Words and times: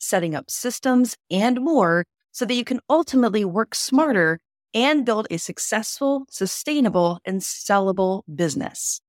setting 0.00 0.34
up 0.34 0.50
systems, 0.50 1.16
and 1.30 1.60
more 1.60 2.04
so 2.32 2.44
that 2.44 2.54
you 2.54 2.64
can 2.64 2.80
ultimately 2.88 3.44
work 3.44 3.74
smarter 3.74 4.40
and 4.74 5.04
build 5.04 5.26
a 5.30 5.38
successful, 5.38 6.24
sustainable, 6.30 7.18
and 7.24 7.40
sellable 7.40 8.22
business. 8.34 9.00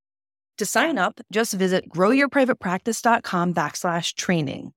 To 0.58 0.66
sign 0.66 0.98
up, 0.98 1.20
just 1.31 1.54
visit 1.54 1.90
growyourprivatepractice.com 1.90 3.54
backslash 3.54 4.14
training. 4.16 4.73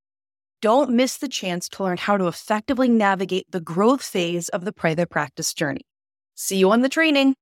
Don't 0.62 0.90
miss 0.90 1.18
the 1.18 1.28
chance 1.28 1.68
to 1.70 1.82
learn 1.82 1.98
how 1.98 2.16
to 2.16 2.26
effectively 2.26 2.88
navigate 2.88 3.50
the 3.50 3.60
growth 3.60 4.02
phase 4.02 4.48
of 4.48 4.64
the 4.64 4.72
private 4.72 5.10
practice 5.10 5.52
journey. 5.52 5.82
See 6.34 6.56
you 6.56 6.70
on 6.70 6.80
the 6.80 6.88
training. 6.88 7.34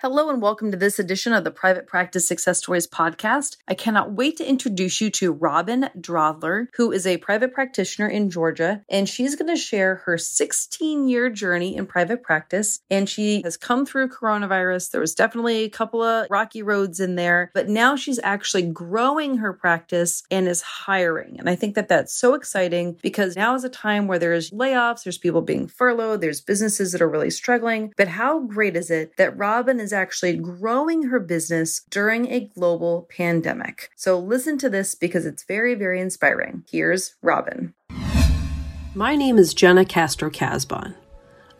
Hello 0.00 0.30
and 0.30 0.40
welcome 0.40 0.70
to 0.70 0.76
this 0.76 1.00
edition 1.00 1.32
of 1.32 1.42
the 1.42 1.50
Private 1.50 1.88
Practice 1.88 2.28
Success 2.28 2.58
Stories 2.58 2.86
podcast. 2.86 3.56
I 3.66 3.74
cannot 3.74 4.12
wait 4.12 4.36
to 4.36 4.48
introduce 4.48 5.00
you 5.00 5.10
to 5.10 5.32
Robin 5.32 5.90
Drodler, 5.98 6.68
who 6.76 6.92
is 6.92 7.04
a 7.04 7.16
private 7.16 7.52
practitioner 7.52 8.06
in 8.06 8.30
Georgia, 8.30 8.84
and 8.88 9.08
she's 9.08 9.34
going 9.34 9.52
to 9.52 9.60
share 9.60 9.96
her 10.06 10.16
16 10.16 11.08
year 11.08 11.28
journey 11.30 11.74
in 11.74 11.84
private 11.84 12.22
practice. 12.22 12.78
And 12.88 13.08
she 13.08 13.42
has 13.42 13.56
come 13.56 13.84
through 13.84 14.10
coronavirus. 14.10 14.92
There 14.92 15.00
was 15.00 15.16
definitely 15.16 15.64
a 15.64 15.68
couple 15.68 16.00
of 16.00 16.28
rocky 16.30 16.62
roads 16.62 17.00
in 17.00 17.16
there, 17.16 17.50
but 17.52 17.68
now 17.68 17.96
she's 17.96 18.20
actually 18.22 18.70
growing 18.70 19.38
her 19.38 19.52
practice 19.52 20.22
and 20.30 20.46
is 20.46 20.62
hiring. 20.62 21.40
And 21.40 21.50
I 21.50 21.56
think 21.56 21.74
that 21.74 21.88
that's 21.88 22.14
so 22.14 22.34
exciting 22.34 22.96
because 23.02 23.34
now 23.34 23.56
is 23.56 23.64
a 23.64 23.68
time 23.68 24.06
where 24.06 24.20
there's 24.20 24.52
layoffs, 24.52 25.02
there's 25.02 25.18
people 25.18 25.42
being 25.42 25.66
furloughed, 25.66 26.20
there's 26.20 26.40
businesses 26.40 26.92
that 26.92 27.02
are 27.02 27.10
really 27.10 27.30
struggling. 27.30 27.92
But 27.96 28.06
how 28.06 28.38
great 28.38 28.76
is 28.76 28.92
it 28.92 29.16
that 29.16 29.36
Robin 29.36 29.80
is 29.80 29.87
is 29.88 29.92
actually 29.94 30.36
growing 30.36 31.04
her 31.04 31.18
business 31.18 31.80
during 31.88 32.30
a 32.30 32.40
global 32.40 33.08
pandemic. 33.08 33.90
So 33.96 34.18
listen 34.18 34.58
to 34.58 34.68
this 34.68 34.94
because 34.94 35.24
it's 35.24 35.44
very, 35.44 35.74
very 35.74 35.98
inspiring. 35.98 36.62
Here's 36.70 37.14
Robin. 37.22 37.72
My 38.94 39.16
name 39.16 39.38
is 39.38 39.54
Jena 39.54 39.86
Castro 39.86 40.28
Casbon. 40.28 40.94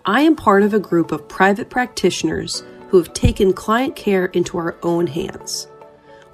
I 0.04 0.20
am 0.20 0.36
part 0.36 0.62
of 0.62 0.74
a 0.74 0.78
group 0.78 1.10
of 1.10 1.26
private 1.26 1.70
practitioners 1.70 2.62
who 2.90 2.98
have 2.98 3.14
taken 3.14 3.54
client 3.54 3.96
care 3.96 4.26
into 4.26 4.58
our 4.58 4.76
own 4.82 5.06
hands. 5.06 5.66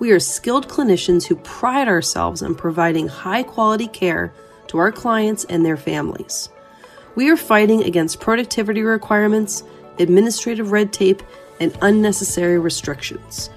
We 0.00 0.10
are 0.10 0.18
skilled 0.18 0.66
clinicians 0.66 1.24
who 1.24 1.36
pride 1.36 1.86
ourselves 1.86 2.42
on 2.42 2.56
providing 2.56 3.06
high 3.06 3.44
quality 3.44 3.86
care 3.86 4.32
to 4.66 4.78
our 4.78 4.90
clients 4.90 5.44
and 5.44 5.64
their 5.64 5.76
families. 5.76 6.48
We 7.14 7.30
are 7.30 7.36
fighting 7.36 7.84
against 7.84 8.18
productivity 8.18 8.82
requirements, 8.82 9.62
administrative 10.00 10.72
red 10.72 10.92
tape, 10.92 11.22
and 11.60 11.76
unnecessary 11.82 12.58
restrictions. 12.58 13.50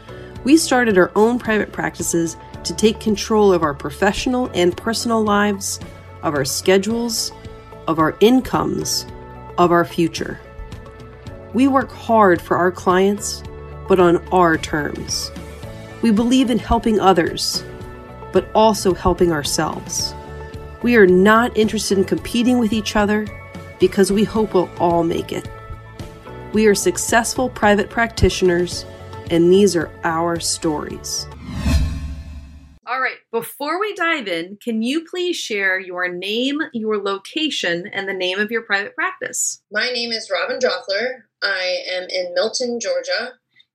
We 0.43 0.57
started 0.57 0.97
our 0.97 1.11
own 1.15 1.39
private 1.39 1.71
practices 1.71 2.37
to 2.63 2.75
take 2.75 2.99
control 2.99 3.51
of 3.51 3.63
our 3.63 3.73
professional 3.73 4.49
and 4.53 4.75
personal 4.75 5.23
lives, 5.23 5.79
of 6.21 6.33
our 6.33 6.45
schedules, 6.45 7.31
of 7.87 7.99
our 7.99 8.15
incomes, 8.19 9.05
of 9.57 9.71
our 9.71 9.85
future. 9.85 10.39
We 11.53 11.67
work 11.67 11.91
hard 11.91 12.41
for 12.41 12.57
our 12.57 12.71
clients, 12.71 13.43
but 13.87 13.99
on 13.99 14.17
our 14.29 14.57
terms. 14.57 15.31
We 16.01 16.11
believe 16.11 16.49
in 16.49 16.59
helping 16.59 16.99
others, 16.99 17.63
but 18.31 18.49
also 18.53 18.93
helping 18.93 19.31
ourselves. 19.31 20.13
We 20.83 20.95
are 20.95 21.07
not 21.07 21.57
interested 21.57 21.97
in 21.97 22.03
competing 22.03 22.59
with 22.59 22.73
each 22.73 22.95
other 22.95 23.25
because 23.79 24.11
we 24.11 24.23
hope 24.23 24.53
we'll 24.53 24.69
all 24.79 25.03
make 25.03 25.31
it. 25.31 25.49
We 26.53 26.65
are 26.67 26.75
successful 26.75 27.49
private 27.49 27.89
practitioners, 27.89 28.85
and 29.29 29.51
these 29.51 29.75
are 29.75 29.91
our 30.05 30.39
stories. 30.39 31.27
All 32.85 33.01
right, 33.01 33.17
before 33.33 33.81
we 33.81 33.93
dive 33.95 34.29
in, 34.29 34.57
can 34.63 34.81
you 34.81 35.03
please 35.03 35.35
share 35.35 35.77
your 35.77 36.07
name, 36.07 36.61
your 36.71 37.03
location, 37.03 37.87
and 37.91 38.07
the 38.07 38.13
name 38.13 38.39
of 38.39 38.49
your 38.49 38.61
private 38.61 38.95
practice? 38.95 39.61
My 39.73 39.89
name 39.89 40.13
is 40.13 40.31
Robin 40.31 40.57
Drodler. 40.57 41.23
I 41.43 41.83
am 41.91 42.03
in 42.03 42.33
Milton, 42.33 42.79
Georgia, 42.79 43.33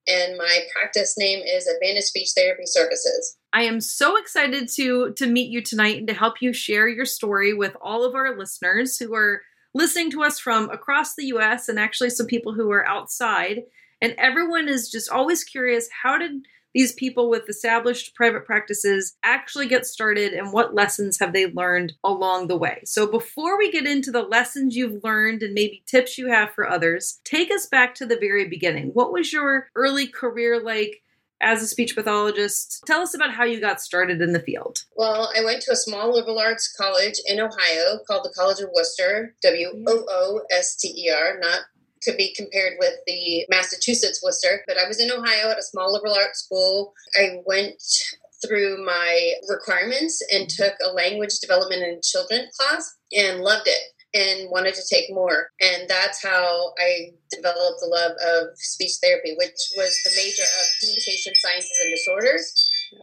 and 0.09 0.39
my 0.39 0.61
practice 0.75 1.19
name 1.19 1.43
is 1.47 1.67
Advanced 1.67 2.09
Speech 2.09 2.31
Therapy 2.35 2.65
Services. 2.65 3.37
I 3.53 3.65
am 3.65 3.83
so 3.83 4.17
excited 4.17 4.71
to 4.77 5.13
to 5.13 5.27
meet 5.27 5.51
you 5.51 5.61
tonight 5.61 5.99
and 5.99 6.09
to 6.09 6.15
help 6.15 6.41
you 6.41 6.55
share 6.55 6.89
your 6.89 7.05
story 7.05 7.53
with 7.53 7.77
all 7.83 8.03
of 8.03 8.15
our 8.15 8.37
listeners 8.37 8.97
who 8.97 9.15
are 9.15 9.43
listening 9.75 10.11
to 10.11 10.23
us 10.23 10.39
from 10.39 10.71
across 10.71 11.15
the 11.15 11.27
US 11.27 11.69
and 11.69 11.79
actually 11.79 12.11
some 12.11 12.27
people 12.27 12.55
who 12.55 12.71
are 12.71 12.87
outside. 12.87 13.63
And 14.01 14.15
everyone 14.19 14.69
is 14.69 14.91
just 14.91 15.11
always 15.11 15.45
curious 15.45 15.89
how 16.03 16.19
did 16.19 16.43
these 16.75 16.93
people 16.95 17.29
with 17.29 17.49
established 17.49 18.15
private 18.15 18.45
practices 18.47 19.17
actually 19.23 19.67
get 19.67 19.87
started 19.87 20.33
and 20.33 20.53
what 20.53 20.75
lessons 20.75 21.19
have 21.19 21.33
they 21.33 21.47
learned 21.47 21.93
along 22.03 22.49
the 22.49 22.57
way. 22.57 22.81
So, 22.85 23.07
before 23.07 23.59
we 23.59 23.71
get 23.71 23.87
into 23.87 24.11
the 24.11 24.23
lessons 24.23 24.75
you've 24.75 25.05
learned 25.05 25.43
and 25.43 25.55
maybe 25.55 25.83
tips 25.87 26.17
you 26.17 26.29
have 26.29 26.53
for 26.53 26.69
others, 26.69 27.21
take 27.25 27.51
us 27.51 27.67
back 27.67 27.95
to 27.97 28.07
the 28.07 28.19
very 28.19 28.49
beginning. 28.49 28.91
What 28.95 29.13
was 29.13 29.33
your 29.33 29.69
early 29.75 30.07
career 30.07 30.63
like? 30.63 31.03
As 31.43 31.61
a 31.61 31.67
speech 31.67 31.97
pathologist. 31.97 32.85
Tell 32.87 33.01
us 33.01 33.15
about 33.15 33.33
how 33.33 33.43
you 33.43 33.61
got 33.61 33.81
started 33.81 34.23
in 34.23 34.33
the 34.33 34.41
field. 34.41 34.85
Well, 34.97 35.31
I 35.37 35.45
went 35.45 35.61
to 35.63 35.73
a 35.73 35.77
small 35.77 36.15
liberal 36.15 36.39
arts 36.39 36.73
college 36.73 37.21
in 37.27 37.41
Ohio 37.41 37.99
called 38.07 38.25
the 38.25 38.33
College 38.35 38.61
of 38.61 38.71
Wooster, 38.73 39.35
W 39.43 39.85
O 39.89 40.05
O 40.09 40.41
S 40.53 40.77
T 40.77 40.89
E 40.89 41.11
R, 41.11 41.39
not 41.41 41.63
to 42.03 42.15
be 42.15 42.33
compared 42.35 42.75
with 42.79 42.95
the 43.07 43.45
Massachusetts 43.51 44.23
Worcester. 44.23 44.63
But 44.69 44.79
I 44.79 44.87
was 44.87 45.01
in 45.01 45.11
Ohio 45.11 45.51
at 45.51 45.59
a 45.59 45.63
small 45.63 45.93
liberal 45.93 46.15
arts 46.15 46.45
school. 46.45 46.95
I 47.17 47.41
went 47.45 47.83
through 48.47 48.85
my 48.85 49.33
requirements 49.49 50.23
and 50.33 50.49
took 50.49 50.75
a 50.85 50.93
language 50.93 51.39
development 51.41 51.83
in 51.83 52.01
children 52.03 52.47
class 52.57 52.97
and 53.13 53.41
loved 53.41 53.67
it 53.67 53.83
and 54.15 54.51
wanted 54.51 54.75
to 54.75 54.83
take 54.91 55.13
more. 55.13 55.49
And 55.61 55.89
that's 55.89 56.23
how 56.23 56.73
I 56.79 57.13
developed 57.31 57.81
the 57.81 57.89
love 57.89 58.13
of 58.13 58.57
speech 58.57 58.93
therapy, 59.03 59.35
which 59.39 59.57
was 59.77 59.99
the 60.05 60.13
major 60.17 60.43
of 60.43 60.67
communication 60.81 61.33
sciences 61.37 61.79
and 61.83 61.91
disorders. 61.91 62.53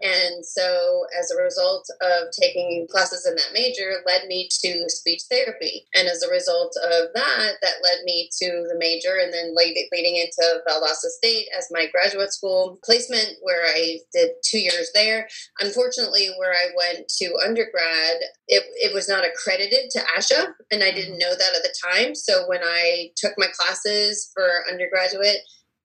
And 0.02 0.46
so, 0.46 1.06
as 1.20 1.32
a 1.32 1.42
result 1.42 1.86
of 2.02 2.30
taking 2.40 2.88
classes 2.90 3.26
in 3.28 3.36
that 3.36 3.54
major, 3.54 4.02
led 4.06 4.28
me 4.28 4.48
to 4.64 4.90
speech 4.90 5.24
therapy. 5.30 5.86
And 5.96 6.08
as 6.08 6.24
a 6.24 6.30
result 6.32 6.76
of 6.84 7.10
that, 7.14 7.54
that 7.62 7.84
led 7.84 8.04
me 8.06 8.30
to 8.42 8.66
the 8.70 8.78
major 8.78 9.18
and 9.22 9.34
then 9.34 9.56
leading 9.56 10.16
into 10.16 10.62
Valdosta 10.68 11.10
State 11.10 11.48
as 11.58 11.68
my 11.72 11.88
graduate 11.92 12.34
school 12.34 12.80
placement, 12.84 13.36
where 13.42 13.66
I 13.66 14.00
did 14.14 14.32
two 14.44 14.60
years 14.60 14.92
there. 14.94 15.28
Unfortunately, 15.60 16.30
where 16.38 16.54
I 16.54 16.68
went 16.76 17.08
to 17.20 17.36
undergrad, 17.46 18.18
it, 18.48 18.64
it 18.76 18.94
was 18.94 19.10
not 19.10 19.26
accredited 19.26 19.90
to 19.92 20.00
ASHA, 20.18 20.54
and 20.72 20.84
I 20.84 20.92
didn't 20.92 21.14
mm-hmm. 21.14 21.20
know 21.20 21.32
that 21.32 21.56
at 21.56 21.64
the 21.64 21.74
time. 21.94 22.16
So, 22.16 22.48
when 22.48 22.62
I 22.64 23.12
took 23.16 23.34
my 23.38 23.48
classes 23.54 24.32
for 24.34 24.64
undergraduate, 24.70 25.40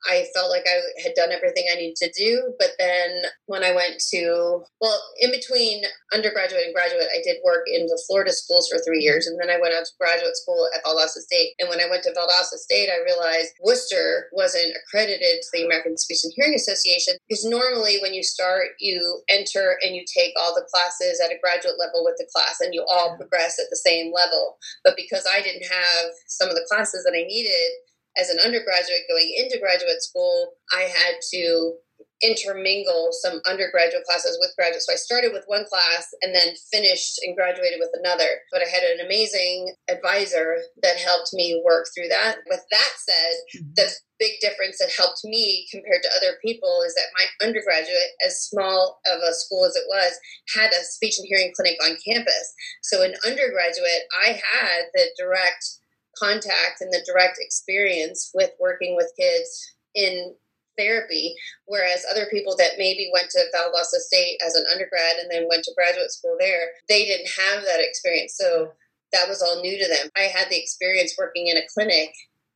I 0.07 0.27
felt 0.35 0.51
like 0.51 0.65
I 0.67 0.81
had 1.03 1.15
done 1.17 1.33
everything 1.33 1.65
I 1.71 1.77
needed 1.77 1.97
to 1.97 2.13
do. 2.13 2.53
But 2.59 2.77
then 2.79 3.25
when 3.47 3.65
I 3.65 3.73
went 3.73 4.03
to, 4.13 4.65
well, 4.81 5.01
in 5.21 5.31
between 5.31 5.85
undergraduate 6.13 6.65
and 6.65 6.75
graduate, 6.75 7.09
I 7.09 7.23
did 7.25 7.41
work 7.45 7.65
in 7.67 7.87
the 7.87 8.01
Florida 8.07 8.33
schools 8.33 8.69
for 8.69 8.79
three 8.85 9.01
years. 9.01 9.27
And 9.27 9.41
then 9.41 9.51
I 9.51 9.61
went 9.61 9.75
out 9.75 9.85
to 9.85 9.99
graduate 9.99 10.37
school 10.37 10.69
at 10.75 10.85
Valdosta 10.85 11.25
State. 11.25 11.55
And 11.59 11.69
when 11.69 11.81
I 11.81 11.89
went 11.89 12.03
to 12.05 12.13
Valdosta 12.13 12.61
State, 12.61 12.91
I 12.93 13.05
realized 13.05 13.57
Wooster 13.61 14.29
wasn't 14.33 14.77
accredited 14.77 15.41
to 15.41 15.51
the 15.53 15.65
American 15.65 15.97
Speech 15.97 16.25
and 16.25 16.33
Hearing 16.37 16.55
Association 16.55 17.15
because 17.29 17.45
normally 17.45 17.99
when 18.01 18.13
you 18.13 18.23
start, 18.23 18.77
you 18.79 19.23
enter 19.29 19.79
and 19.83 19.97
you 19.97 20.05
take 20.05 20.33
all 20.39 20.55
the 20.55 20.67
classes 20.73 21.21
at 21.25 21.33
a 21.33 21.41
graduate 21.41 21.81
level 21.81 22.05
with 22.05 22.17
the 22.19 22.29
class 22.35 22.61
and 22.61 22.75
you 22.75 22.85
all 22.89 23.17
progress 23.17 23.59
at 23.59 23.71
the 23.71 23.81
same 23.81 24.13
level. 24.13 24.57
But 24.85 24.97
because 24.97 25.25
I 25.31 25.41
didn't 25.41 25.65
have 25.65 26.13
some 26.29 26.49
of 26.49 26.55
the 26.55 26.67
classes 26.69 27.05
that 27.05 27.17
I 27.17 27.25
needed, 27.25 27.73
as 28.19 28.31
an 28.31 28.39
undergraduate 28.39 29.09
going 29.09 29.35
into 29.37 29.59
graduate 29.61 30.03
school, 30.03 30.55
I 30.73 30.83
had 30.83 31.17
to 31.33 31.75
intermingle 32.23 33.11
some 33.13 33.41
undergraduate 33.47 34.05
classes 34.05 34.39
with 34.41 34.55
graduate. 34.57 34.83
So 34.83 34.93
I 34.93 34.97
started 34.97 35.33
with 35.33 35.45
one 35.47 35.65
class 35.69 36.09
and 36.23 36.35
then 36.35 36.55
finished 36.73 37.21
and 37.23 37.37
graduated 37.37 37.79
with 37.81 37.91
another. 37.93 38.41
But 38.51 38.63
I 38.63 38.69
had 38.69 38.83
an 38.83 39.05
amazing 39.05 39.75
advisor 39.91 40.57
that 40.83 40.97
helped 40.97 41.35
me 41.35 41.61
work 41.65 41.87
through 41.95 42.09
that. 42.09 42.37
With 42.49 42.65
that 42.71 42.93
said, 42.97 43.61
mm-hmm. 43.61 43.73
the 43.77 43.91
big 44.19 44.41
difference 44.41 44.79
that 44.79 44.95
helped 44.97 45.21
me 45.25 45.67
compared 45.71 46.03
to 46.03 46.17
other 46.17 46.39
people 46.41 46.81
is 46.87 46.95
that 46.95 47.13
my 47.19 47.27
undergraduate, 47.45 48.15
as 48.25 48.41
small 48.41 49.01
of 49.11 49.21
a 49.21 49.35
school 49.35 49.67
as 49.67 49.77
it 49.77 49.85
was, 49.89 50.17
had 50.57 50.71
a 50.73 50.85
speech 50.85 51.19
and 51.19 51.27
hearing 51.29 51.53
clinic 51.55 51.77
on 51.85 51.99
campus. 52.07 52.55
So 52.83 53.03
in 53.03 53.15
undergraduate, 53.27 54.09
I 54.23 54.41
had 54.41 54.87
the 54.95 55.11
direct 55.19 55.84
contact 56.19 56.81
and 56.81 56.93
the 56.93 57.05
direct 57.07 57.39
experience 57.41 58.31
with 58.35 58.51
working 58.61 58.97
with 58.97 59.13
kids 59.19 59.75
in 59.95 60.35
therapy, 60.77 61.35
whereas 61.67 62.05
other 62.11 62.27
people 62.31 62.57
that 62.57 62.79
maybe 62.79 63.11
went 63.13 63.31
to 63.31 63.45
Valdosta 63.55 64.01
State 64.01 64.41
as 64.45 64.55
an 64.55 64.65
undergrad 64.73 65.17
and 65.21 65.31
then 65.31 65.47
went 65.49 65.65
to 65.65 65.75
graduate 65.77 66.11
school 66.11 66.37
there, 66.39 66.69
they 66.89 67.05
didn't 67.05 67.29
have 67.39 67.65
that 67.65 67.81
experience. 67.81 68.37
So 68.37 68.73
that 69.13 69.29
was 69.29 69.41
all 69.43 69.61
new 69.61 69.79
to 69.79 69.89
them. 69.89 70.11
I 70.17 70.23
had 70.23 70.51
the 70.51 70.61
experience 70.61 71.15
working 71.17 71.47
in 71.47 71.57
a 71.57 71.67
clinic 71.73 72.13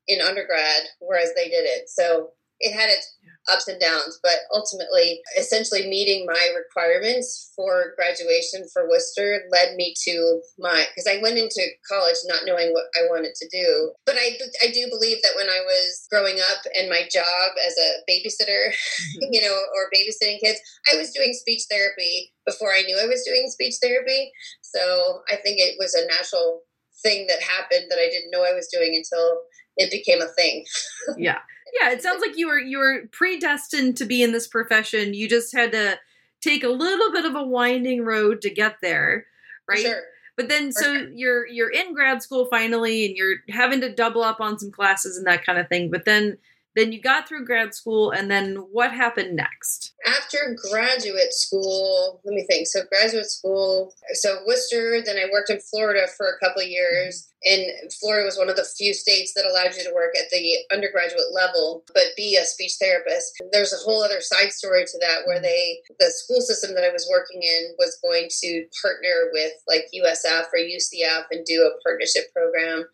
in 0.08 0.20
undergrad, 0.20 0.82
whereas 0.98 1.32
they 1.36 1.48
didn't. 1.48 1.88
So 1.88 2.30
it 2.60 2.74
had 2.74 2.90
its 2.90 3.18
ups 3.50 3.68
and 3.68 3.80
downs, 3.80 4.18
but 4.22 4.44
ultimately, 4.52 5.20
essentially 5.38 5.88
meeting 5.88 6.26
my 6.26 6.52
requirements 6.56 7.52
for 7.56 7.94
graduation 7.96 8.64
for 8.72 8.88
Wooster 8.88 9.42
led 9.50 9.74
me 9.76 9.94
to 10.04 10.40
my 10.58 10.84
because 10.94 11.08
I 11.08 11.20
went 11.22 11.38
into 11.38 11.62
college 11.90 12.16
not 12.26 12.44
knowing 12.44 12.72
what 12.72 12.84
I 12.96 13.08
wanted 13.08 13.34
to 13.34 13.48
do. 13.48 13.92
But 14.06 14.16
I, 14.16 14.38
I 14.62 14.70
do 14.70 14.88
believe 14.90 15.18
that 15.22 15.36
when 15.36 15.48
I 15.48 15.60
was 15.64 16.06
growing 16.10 16.38
up 16.38 16.60
and 16.76 16.90
my 16.90 17.08
job 17.10 17.52
as 17.66 17.74
a 17.78 18.02
babysitter, 18.10 18.68
mm-hmm. 18.68 19.28
you 19.32 19.40
know, 19.40 19.54
or 19.54 19.90
babysitting 19.94 20.40
kids, 20.40 20.60
I 20.92 20.96
was 20.96 21.12
doing 21.12 21.32
speech 21.32 21.62
therapy 21.70 22.32
before 22.46 22.72
I 22.72 22.82
knew 22.82 22.98
I 23.00 23.06
was 23.06 23.24
doing 23.26 23.48
speech 23.48 23.76
therapy. 23.82 24.30
So 24.62 25.20
I 25.30 25.36
think 25.36 25.58
it 25.58 25.76
was 25.78 25.94
a 25.94 26.06
natural 26.06 26.62
thing 27.02 27.26
that 27.28 27.40
happened 27.42 27.86
that 27.90 27.98
I 27.98 28.10
didn't 28.10 28.30
know 28.30 28.44
I 28.44 28.54
was 28.54 28.68
doing 28.72 28.94
until 28.94 29.40
it 29.76 29.90
became 29.90 30.20
a 30.20 30.32
thing. 30.34 30.64
yeah 31.16 31.38
yeah, 31.80 31.90
it 31.90 32.02
sounds 32.02 32.20
like 32.20 32.36
you 32.36 32.46
were 32.46 32.58
you 32.58 32.78
were 32.78 33.08
predestined 33.12 33.96
to 33.98 34.04
be 34.04 34.22
in 34.22 34.32
this 34.32 34.46
profession. 34.46 35.14
You 35.14 35.28
just 35.28 35.54
had 35.54 35.72
to 35.72 35.98
take 36.40 36.64
a 36.64 36.68
little 36.68 37.12
bit 37.12 37.24
of 37.24 37.34
a 37.34 37.42
winding 37.42 38.04
road 38.04 38.40
to 38.42 38.50
get 38.50 38.76
there, 38.80 39.26
right? 39.68 39.80
Sure. 39.80 40.02
But 40.36 40.48
then, 40.48 40.70
For 40.72 40.82
so 40.82 40.94
sure. 40.94 41.08
you're 41.10 41.46
you're 41.48 41.70
in 41.70 41.94
grad 41.94 42.22
school 42.22 42.46
finally, 42.50 43.06
and 43.06 43.16
you're 43.16 43.36
having 43.50 43.80
to 43.80 43.92
double 43.92 44.22
up 44.22 44.40
on 44.40 44.58
some 44.58 44.70
classes 44.70 45.16
and 45.16 45.26
that 45.26 45.44
kind 45.44 45.58
of 45.58 45.68
thing. 45.68 45.90
But 45.90 46.04
then 46.04 46.38
then 46.78 46.92
you 46.92 47.00
got 47.00 47.26
through 47.26 47.44
grad 47.44 47.74
school, 47.74 48.12
and 48.12 48.30
then 48.30 48.54
what 48.70 48.92
happened 48.92 49.34
next? 49.34 49.94
After 50.06 50.56
graduate 50.70 51.32
school, 51.32 52.20
let 52.24 52.34
me 52.34 52.46
think. 52.48 52.68
So, 52.68 52.82
graduate 52.88 53.26
school, 53.26 53.92
so 54.12 54.38
Wooster, 54.46 55.02
then 55.04 55.16
I 55.16 55.24
worked 55.32 55.50
in 55.50 55.58
Florida 55.58 56.06
for 56.16 56.28
a 56.28 56.38
couple 56.38 56.62
of 56.62 56.68
years. 56.68 57.28
And 57.44 57.92
Florida 58.00 58.26
was 58.26 58.36
one 58.36 58.50
of 58.50 58.56
the 58.56 58.66
few 58.76 58.92
states 58.92 59.32
that 59.34 59.46
allowed 59.46 59.76
you 59.76 59.84
to 59.84 59.94
work 59.94 60.14
at 60.18 60.30
the 60.30 60.58
undergraduate 60.72 61.32
level, 61.32 61.84
but 61.94 62.16
be 62.16 62.36
a 62.36 62.44
speech 62.44 62.74
therapist. 62.80 63.38
There's 63.52 63.72
a 63.72 63.84
whole 63.84 64.02
other 64.02 64.20
side 64.20 64.52
story 64.52 64.84
to 64.84 64.98
that 65.00 65.22
where 65.26 65.38
mm. 65.38 65.42
they, 65.42 65.78
the 66.00 66.10
school 66.10 66.40
system 66.40 66.74
that 66.74 66.84
I 66.84 66.92
was 66.92 67.08
working 67.10 67.42
in 67.42 67.74
was 67.78 67.98
going 68.02 68.28
to 68.42 68.66
partner 68.82 69.30
with 69.32 69.52
like 69.68 69.86
USF 69.94 70.50
or 70.52 70.58
UCF 70.58 71.24
and 71.30 71.44
do 71.44 71.62
a 71.62 71.82
partnership 71.82 72.24
program 72.34 72.84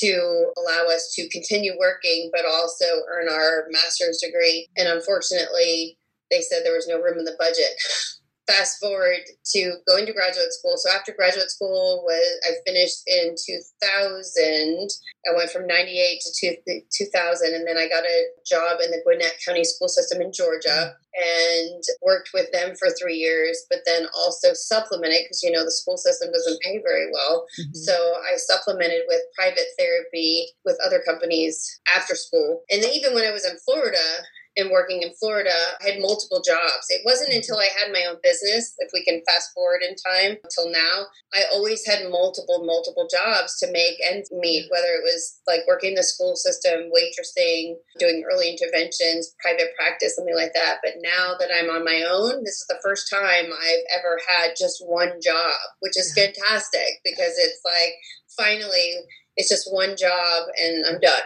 to 0.00 0.52
allow 0.58 0.86
us 0.86 1.12
to 1.14 1.28
continue 1.30 1.74
working, 1.78 2.30
but 2.32 2.44
also 2.44 2.84
earn 3.10 3.28
our 3.28 3.66
master's 3.70 4.20
degree. 4.22 4.68
And 4.76 4.88
unfortunately, 4.88 5.98
they 6.30 6.40
said 6.40 6.62
there 6.62 6.76
was 6.76 6.88
no 6.88 7.00
room 7.00 7.18
in 7.18 7.24
the 7.24 7.36
budget. 7.38 7.74
Fast 8.48 8.80
forward 8.80 9.20
to 9.52 9.74
going 9.86 10.06
to 10.06 10.12
graduate 10.14 10.52
school. 10.52 10.74
So 10.76 10.90
after 10.90 11.12
graduate 11.12 11.50
school 11.50 12.02
was 12.04 12.40
I 12.48 12.56
finished 12.64 13.02
in 13.06 13.34
2000. 13.36 14.88
I 15.28 15.36
went 15.36 15.50
from 15.50 15.66
98 15.66 16.22
to 16.40 16.82
2000 16.90 17.54
and 17.54 17.66
then 17.68 17.76
I 17.76 17.88
got 17.88 18.04
a 18.04 18.26
job 18.48 18.80
in 18.82 18.90
the 18.90 19.02
Gwinnett 19.04 19.36
County 19.44 19.64
school 19.64 19.88
system 19.88 20.22
in 20.22 20.32
Georgia 20.32 20.94
and 21.12 21.82
worked 22.00 22.30
with 22.32 22.50
them 22.52 22.74
for 22.76 22.88
3 22.88 23.14
years, 23.14 23.66
but 23.68 23.80
then 23.84 24.06
also 24.16 24.54
supplemented 24.54 25.24
because 25.24 25.42
you 25.42 25.50
know 25.50 25.64
the 25.64 25.70
school 25.70 25.98
system 25.98 26.32
doesn't 26.32 26.62
pay 26.62 26.80
very 26.82 27.10
well. 27.12 27.44
Mm-hmm. 27.60 27.74
So 27.74 27.92
I 27.92 28.36
supplemented 28.36 29.02
with 29.08 29.20
private 29.36 29.68
therapy 29.78 30.46
with 30.64 30.78
other 30.84 31.02
companies 31.04 31.80
after 31.94 32.14
school. 32.14 32.62
And 32.70 32.82
even 32.84 33.12
when 33.12 33.24
I 33.24 33.32
was 33.32 33.44
in 33.44 33.58
Florida, 33.66 34.24
and 34.58 34.70
working 34.70 35.02
in 35.02 35.14
Florida, 35.14 35.54
I 35.80 35.90
had 35.90 36.00
multiple 36.00 36.42
jobs. 36.44 36.86
It 36.90 37.02
wasn't 37.04 37.32
until 37.32 37.58
I 37.58 37.68
had 37.78 37.92
my 37.92 38.04
own 38.10 38.16
business, 38.22 38.74
if 38.78 38.90
we 38.92 39.04
can 39.04 39.22
fast 39.26 39.52
forward 39.54 39.80
in 39.82 39.94
time 39.94 40.36
until 40.42 40.70
now, 40.70 41.06
I 41.32 41.44
always 41.52 41.86
had 41.86 42.10
multiple, 42.10 42.64
multiple 42.64 43.08
jobs 43.10 43.58
to 43.60 43.70
make 43.70 43.96
ends 44.04 44.30
meet, 44.32 44.68
whether 44.70 44.88
it 44.88 45.04
was 45.04 45.40
like 45.46 45.60
working 45.68 45.94
the 45.94 46.02
school 46.02 46.34
system, 46.34 46.90
waitressing, 46.90 47.76
doing 47.98 48.24
early 48.30 48.50
interventions, 48.50 49.34
private 49.40 49.74
practice, 49.76 50.16
something 50.16 50.36
like 50.36 50.52
that. 50.54 50.78
But 50.82 50.94
now 51.00 51.36
that 51.38 51.50
I'm 51.54 51.70
on 51.70 51.84
my 51.84 52.04
own, 52.10 52.42
this 52.44 52.58
is 52.58 52.66
the 52.68 52.80
first 52.82 53.08
time 53.08 53.46
I've 53.46 53.86
ever 53.96 54.18
had 54.26 54.58
just 54.58 54.84
one 54.84 55.20
job, 55.22 55.54
which 55.80 55.96
is 55.96 56.12
fantastic 56.12 57.00
because 57.04 57.38
it's 57.38 57.60
like 57.64 57.94
finally 58.36 58.96
it's 59.38 59.48
just 59.48 59.72
one 59.72 59.96
job 59.96 60.48
and 60.60 60.84
I'm 60.84 61.00
done. 61.00 61.22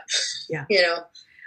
Yeah. 0.48 0.66
you 0.70 0.82
know? 0.82 0.98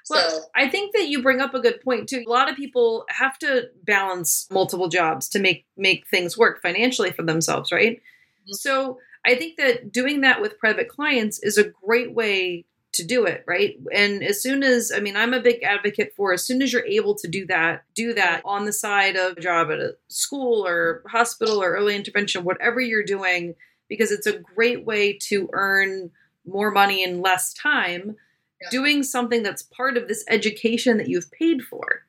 Well, 0.10 0.30
so. 0.30 0.46
I 0.56 0.70
think 0.70 0.94
that 0.94 1.08
you 1.08 1.22
bring 1.22 1.42
up 1.42 1.54
a 1.54 1.60
good 1.60 1.82
point 1.82 2.08
too. 2.10 2.24
A 2.28 2.30
lot 2.30 2.50
of 2.50 2.56
people 2.56 3.06
have 3.10 3.38
to 3.40 3.70
balance 3.84 4.48
multiple 4.52 4.88
jobs 4.88 5.28
to 5.30 5.40
make 5.40 5.66
make 5.78 6.08
things 6.08 6.38
work 6.38 6.62
financially 6.62 7.12
for 7.12 7.24
themselves, 7.24 7.72
right? 7.72 7.98
Mm-hmm. 7.98 8.54
So 8.54 9.00
I 9.26 9.36
think 9.36 9.58
that 9.58 9.92
doing 9.92 10.22
that 10.22 10.42
with 10.42 10.60
private 10.60 10.90
clients 10.90 11.40
is 11.40 11.58
a 11.58 11.64
great 11.64 12.14
way 12.14 12.66
to 12.94 13.04
do 13.04 13.26
it, 13.26 13.44
right? 13.46 13.78
And 13.94 14.24
as 14.24 14.42
soon 14.42 14.64
as 14.64 14.92
I 14.96 15.00
mean, 15.00 15.16
I'm 15.16 15.34
a 15.34 15.42
big 15.42 15.64
advocate 15.64 16.14
for 16.16 16.34
as 16.34 16.46
soon 16.46 16.62
as 16.62 16.72
you're 16.72 16.86
able 16.86 17.16
to 17.16 17.28
do 17.28 17.46
that, 17.48 17.84
do 17.94 18.14
that 18.14 18.42
on 18.46 18.66
the 18.66 18.74
side 18.74 19.16
of 19.16 19.38
a 19.38 19.42
job 19.42 19.70
at 19.72 19.80
a 19.80 19.96
school 20.08 20.66
or 20.66 21.04
hospital 21.08 21.62
or 21.62 21.74
early 21.74 21.96
intervention, 21.96 22.44
whatever 22.44 22.80
you're 22.80 23.04
doing, 23.04 23.56
because 23.90 24.12
it's 24.12 24.28
a 24.28 24.40
great 24.40 24.86
way 24.86 25.18
to 25.24 25.50
earn 25.54 26.12
more 26.46 26.72
money 26.72 27.04
in 27.04 27.22
less 27.22 27.54
time 27.54 28.16
yeah. 28.66 28.70
doing 28.72 29.04
something 29.04 29.44
that's 29.44 29.64
part 29.64 29.98
of 29.98 30.08
this 30.08 30.24
education 30.30 30.98
that 30.98 31.08
you've 31.08 31.32
paid 31.32 31.62
for, 31.64 32.04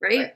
right? 0.00 0.18
right? 0.18 0.34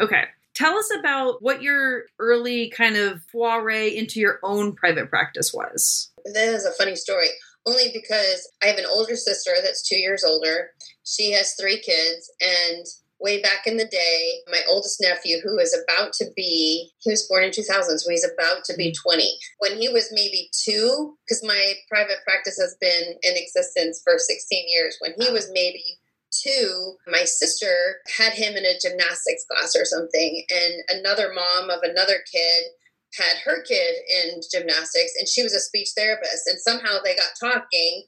Okay. 0.00 0.24
Tell 0.54 0.76
us 0.76 0.90
about 0.98 1.40
what 1.40 1.62
your 1.62 2.04
early 2.18 2.70
kind 2.70 2.96
of 2.96 3.22
foray 3.24 3.90
into 3.96 4.18
your 4.18 4.40
own 4.42 4.74
private 4.74 5.08
practice 5.08 5.54
was. 5.54 6.10
That 6.24 6.48
is 6.48 6.64
a 6.64 6.72
funny 6.72 6.96
story, 6.96 7.28
only 7.64 7.90
because 7.92 8.50
I 8.62 8.66
have 8.66 8.78
an 8.78 8.86
older 8.90 9.14
sister 9.14 9.52
that's 9.62 9.86
two 9.86 9.98
years 9.98 10.24
older. 10.24 10.70
She 11.04 11.30
has 11.32 11.54
three 11.54 11.80
kids, 11.80 12.32
and 12.40 12.84
way 13.20 13.42
back 13.42 13.66
in 13.66 13.76
the 13.76 13.86
day, 13.86 14.40
my 14.50 14.60
oldest 14.68 15.00
nephew, 15.00 15.38
who 15.42 15.58
is 15.58 15.74
about 15.74 16.12
to 16.14 16.26
be, 16.36 16.90
he 16.98 17.10
was 17.10 17.26
born 17.28 17.44
in 17.44 17.50
2000, 17.50 17.98
so 17.98 18.10
he's 18.10 18.24
about 18.24 18.64
to 18.64 18.74
be 18.76 18.88
mm-hmm. 18.88 19.08
20. 19.08 19.38
When 19.58 19.76
he 19.76 19.88
was 19.88 20.12
maybe 20.12 20.50
two, 20.64 21.16
because 21.26 21.42
my 21.44 21.74
private 21.90 22.18
practice 22.26 22.58
has 22.58 22.76
been 22.80 23.14
in 23.22 23.34
existence 23.36 24.00
for 24.04 24.18
16 24.18 24.64
years, 24.68 24.96
when 25.00 25.14
he 25.18 25.32
was 25.32 25.50
maybe 25.52 25.98
two, 26.30 26.94
my 27.06 27.24
sister 27.24 27.96
had 28.16 28.32
him 28.34 28.54
in 28.54 28.64
a 28.64 28.78
gymnastics 28.80 29.44
class 29.50 29.74
or 29.74 29.84
something, 29.84 30.44
and 30.50 31.00
another 31.00 31.32
mom 31.34 31.70
of 31.70 31.80
another 31.82 32.18
kid 32.30 32.64
had 33.16 33.38
her 33.44 33.62
kid 33.62 33.94
in 34.10 34.40
gymnastics, 34.52 35.12
and 35.18 35.26
she 35.26 35.42
was 35.42 35.54
a 35.54 35.60
speech 35.60 35.88
therapist. 35.96 36.46
And 36.46 36.60
somehow 36.60 36.98
they 37.02 37.16
got 37.16 37.32
talking 37.40 38.04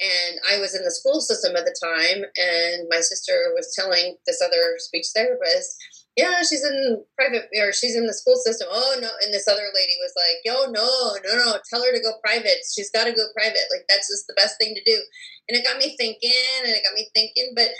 and 0.00 0.38
I 0.50 0.58
was 0.58 0.74
in 0.74 0.84
the 0.84 0.90
school 0.90 1.20
system 1.20 1.56
at 1.56 1.64
the 1.64 1.76
time, 1.76 2.24
and 2.36 2.88
my 2.88 3.00
sister 3.00 3.52
was 3.54 3.74
telling 3.74 4.16
this 4.26 4.40
other 4.42 4.74
speech 4.78 5.06
therapist, 5.14 5.76
"Yeah, 6.16 6.42
she's 6.42 6.64
in 6.64 7.04
private, 7.16 7.48
or 7.56 7.72
she's 7.72 7.96
in 7.96 8.06
the 8.06 8.14
school 8.14 8.36
system." 8.36 8.68
Oh 8.70 8.96
no! 9.00 9.10
And 9.22 9.32
this 9.32 9.48
other 9.48 9.68
lady 9.74 9.96
was 10.00 10.12
like, 10.16 10.38
"Yo, 10.44 10.70
no, 10.70 10.88
no, 11.24 11.32
no! 11.36 11.58
Tell 11.70 11.84
her 11.84 11.92
to 11.92 12.02
go 12.02 12.18
private. 12.24 12.64
She's 12.74 12.90
got 12.90 13.04
to 13.04 13.12
go 13.12 13.26
private. 13.34 13.68
Like 13.70 13.86
that's 13.88 14.08
just 14.08 14.26
the 14.26 14.34
best 14.34 14.58
thing 14.58 14.74
to 14.74 14.82
do." 14.84 15.02
And 15.48 15.58
it 15.58 15.64
got 15.64 15.78
me 15.78 15.96
thinking, 15.96 16.32
and 16.64 16.72
it 16.72 16.84
got 16.84 16.94
me 16.94 17.08
thinking, 17.14 17.52
but. 17.54 17.70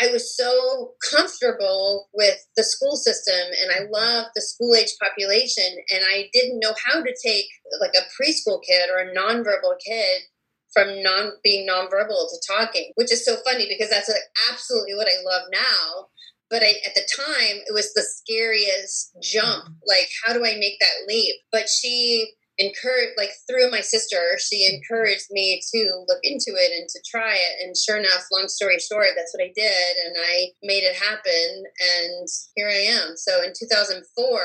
I 0.00 0.08
was 0.08 0.36
so 0.36 0.94
comfortable 1.08 2.08
with 2.12 2.44
the 2.56 2.64
school 2.64 2.96
system 2.96 3.46
and 3.62 3.70
I 3.70 3.86
loved 3.88 4.30
the 4.34 4.42
school 4.42 4.74
age 4.74 4.92
population 5.00 5.70
and 5.88 6.02
I 6.10 6.28
didn't 6.32 6.58
know 6.58 6.74
how 6.84 7.00
to 7.00 7.14
take 7.24 7.46
like 7.80 7.94
a 7.94 8.02
preschool 8.20 8.58
kid 8.66 8.90
or 8.90 8.98
a 8.98 9.14
nonverbal 9.14 9.78
kid 9.86 10.22
from 10.74 11.02
non 11.02 11.32
being 11.42 11.66
nonverbal 11.66 12.28
to 12.28 12.40
talking, 12.46 12.92
which 12.96 13.12
is 13.12 13.24
so 13.24 13.36
funny 13.44 13.66
because 13.68 13.88
that's 13.88 14.10
absolutely 14.50 14.94
what 14.94 15.08
I 15.08 15.22
love 15.24 15.48
now. 15.50 16.08
But 16.50 16.62
I, 16.62 16.74
at 16.86 16.94
the 16.94 17.08
time, 17.16 17.62
it 17.66 17.72
was 17.72 17.94
the 17.94 18.02
scariest 18.02 19.16
jump. 19.22 19.64
Mm-hmm. 19.64 19.72
Like, 19.86 20.08
how 20.24 20.34
do 20.34 20.44
I 20.44 20.58
make 20.58 20.78
that 20.80 21.08
leap? 21.08 21.36
But 21.50 21.68
she 21.68 22.34
encouraged, 22.58 23.14
like 23.16 23.30
through 23.48 23.70
my 23.70 23.80
sister, 23.80 24.38
she 24.38 24.68
encouraged 24.72 25.26
me 25.30 25.60
to 25.74 26.04
look 26.06 26.20
into 26.22 26.54
it 26.54 26.70
and 26.78 26.88
to 26.88 27.00
try 27.10 27.34
it. 27.34 27.64
And 27.64 27.76
sure 27.76 27.96
enough, 27.96 28.26
long 28.30 28.48
story 28.48 28.78
short, 28.78 29.08
that's 29.16 29.34
what 29.34 29.44
I 29.44 29.52
did, 29.54 29.96
and 30.06 30.14
I 30.18 30.48
made 30.62 30.84
it 30.84 30.96
happen. 30.96 31.64
And 31.80 32.28
here 32.54 32.68
I 32.68 33.00
am. 33.02 33.16
So 33.16 33.42
in 33.42 33.52
2004 33.58 34.40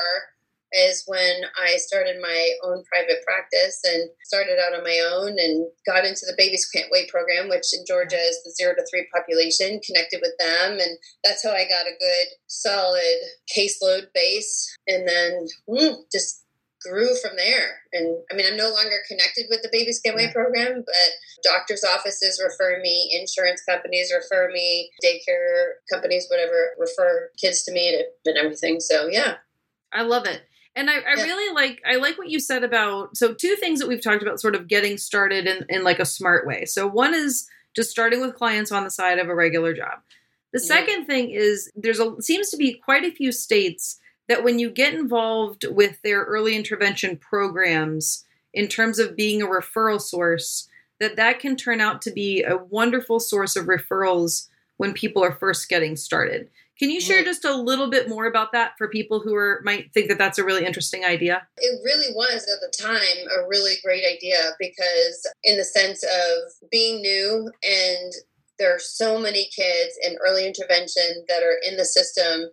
is 0.72 1.04
when 1.06 1.42
I 1.58 1.76
started 1.76 2.16
my 2.20 2.50
own 2.64 2.84
private 2.84 3.22
practice 3.26 3.80
and 3.84 4.10
started 4.24 4.58
out 4.58 4.74
on 4.76 4.84
my 4.84 5.00
own 5.12 5.30
and 5.38 5.66
got 5.86 6.04
into 6.04 6.26
the 6.26 6.34
Babies 6.36 6.68
Can't 6.72 6.90
Wait 6.90 7.08
program, 7.08 7.48
which 7.48 7.74
in 7.74 7.84
Georgia 7.86 8.16
is 8.16 8.42
the 8.44 8.54
zero 8.56 8.74
to 8.74 8.84
three 8.90 9.06
population, 9.14 9.80
connected 9.84 10.20
with 10.22 10.34
them. 10.38 10.78
And 10.78 10.98
that's 11.24 11.42
how 11.42 11.50
I 11.50 11.64
got 11.64 11.86
a 11.86 11.98
good, 11.98 12.26
solid 12.46 13.18
caseload 13.56 14.12
base. 14.14 14.76
And 14.86 15.08
then 15.08 15.46
mm, 15.68 15.96
just 16.12 16.44
grew 16.82 17.14
from 17.16 17.36
there. 17.36 17.82
And 17.92 18.18
I 18.30 18.34
mean, 18.34 18.46
I'm 18.48 18.56
no 18.56 18.70
longer 18.70 18.98
connected 19.08 19.46
with 19.50 19.62
the 19.62 19.68
Babies 19.70 20.00
Can't 20.04 20.16
Wait 20.16 20.32
program, 20.32 20.82
but 20.86 21.10
doctors' 21.42 21.84
offices 21.84 22.42
refer 22.42 22.80
me, 22.80 23.10
insurance 23.18 23.62
companies 23.68 24.12
refer 24.14 24.50
me, 24.50 24.90
daycare 25.04 25.74
companies, 25.92 26.26
whatever, 26.30 26.70
refer 26.78 27.30
kids 27.40 27.64
to 27.64 27.72
me 27.72 28.02
and 28.24 28.36
everything. 28.36 28.80
So, 28.80 29.08
yeah. 29.08 29.34
I 29.92 30.02
love 30.02 30.26
it. 30.26 30.42
And 30.76 30.88
I, 30.88 30.94
I 30.98 31.14
yeah. 31.16 31.24
really 31.24 31.54
like 31.54 31.82
I 31.84 31.96
like 31.96 32.16
what 32.16 32.30
you 32.30 32.38
said 32.38 32.62
about 32.62 33.16
so 33.16 33.34
two 33.34 33.56
things 33.56 33.80
that 33.80 33.88
we've 33.88 34.02
talked 34.02 34.22
about 34.22 34.40
sort 34.40 34.54
of 34.54 34.68
getting 34.68 34.98
started 34.98 35.46
in, 35.46 35.66
in 35.68 35.82
like 35.82 35.98
a 35.98 36.04
smart 36.04 36.46
way. 36.46 36.64
So 36.64 36.86
one 36.86 37.12
is 37.12 37.48
just 37.74 37.90
starting 37.90 38.20
with 38.20 38.36
clients 38.36 38.72
on 38.72 38.84
the 38.84 38.90
side 38.90 39.18
of 39.18 39.28
a 39.28 39.34
regular 39.34 39.74
job. 39.74 39.98
The 40.52 40.60
second 40.60 41.06
thing 41.06 41.30
is 41.30 41.70
there's 41.76 42.00
a 42.00 42.20
seems 42.20 42.50
to 42.50 42.56
be 42.56 42.74
quite 42.74 43.04
a 43.04 43.14
few 43.14 43.30
states 43.32 43.98
that 44.28 44.44
when 44.44 44.58
you 44.58 44.70
get 44.70 44.94
involved 44.94 45.64
with 45.68 46.00
their 46.02 46.22
early 46.22 46.56
intervention 46.56 47.16
programs 47.16 48.24
in 48.52 48.68
terms 48.68 48.98
of 48.98 49.16
being 49.16 49.42
a 49.42 49.46
referral 49.46 50.00
source, 50.00 50.68
that 50.98 51.16
that 51.16 51.40
can 51.40 51.56
turn 51.56 51.80
out 51.80 52.02
to 52.02 52.10
be 52.10 52.42
a 52.42 52.56
wonderful 52.56 53.20
source 53.20 53.56
of 53.56 53.66
referrals 53.66 54.48
when 54.80 54.94
people 54.94 55.22
are 55.22 55.34
first 55.34 55.68
getting 55.68 55.94
started. 55.94 56.48
Can 56.78 56.88
you 56.88 57.02
share 57.02 57.22
just 57.22 57.44
a 57.44 57.54
little 57.54 57.90
bit 57.90 58.08
more 58.08 58.24
about 58.24 58.52
that 58.52 58.72
for 58.78 58.88
people 58.88 59.20
who 59.20 59.34
are 59.34 59.60
might 59.62 59.92
think 59.92 60.08
that 60.08 60.16
that's 60.16 60.38
a 60.38 60.44
really 60.44 60.64
interesting 60.64 61.04
idea? 61.04 61.46
It 61.58 61.80
really 61.84 62.14
was 62.14 62.48
at 62.50 62.60
the 62.62 62.72
time 62.82 63.28
a 63.38 63.46
really 63.46 63.74
great 63.84 64.04
idea 64.10 64.52
because 64.58 65.30
in 65.44 65.58
the 65.58 65.64
sense 65.64 66.02
of 66.02 66.70
being 66.70 67.02
new 67.02 67.52
and 67.62 68.12
there 68.58 68.74
are 68.74 68.78
so 68.78 69.20
many 69.20 69.50
kids 69.54 69.98
in 70.02 70.16
early 70.26 70.46
intervention 70.46 71.26
that 71.28 71.42
are 71.42 71.60
in 71.68 71.76
the 71.76 71.84
system 71.84 72.48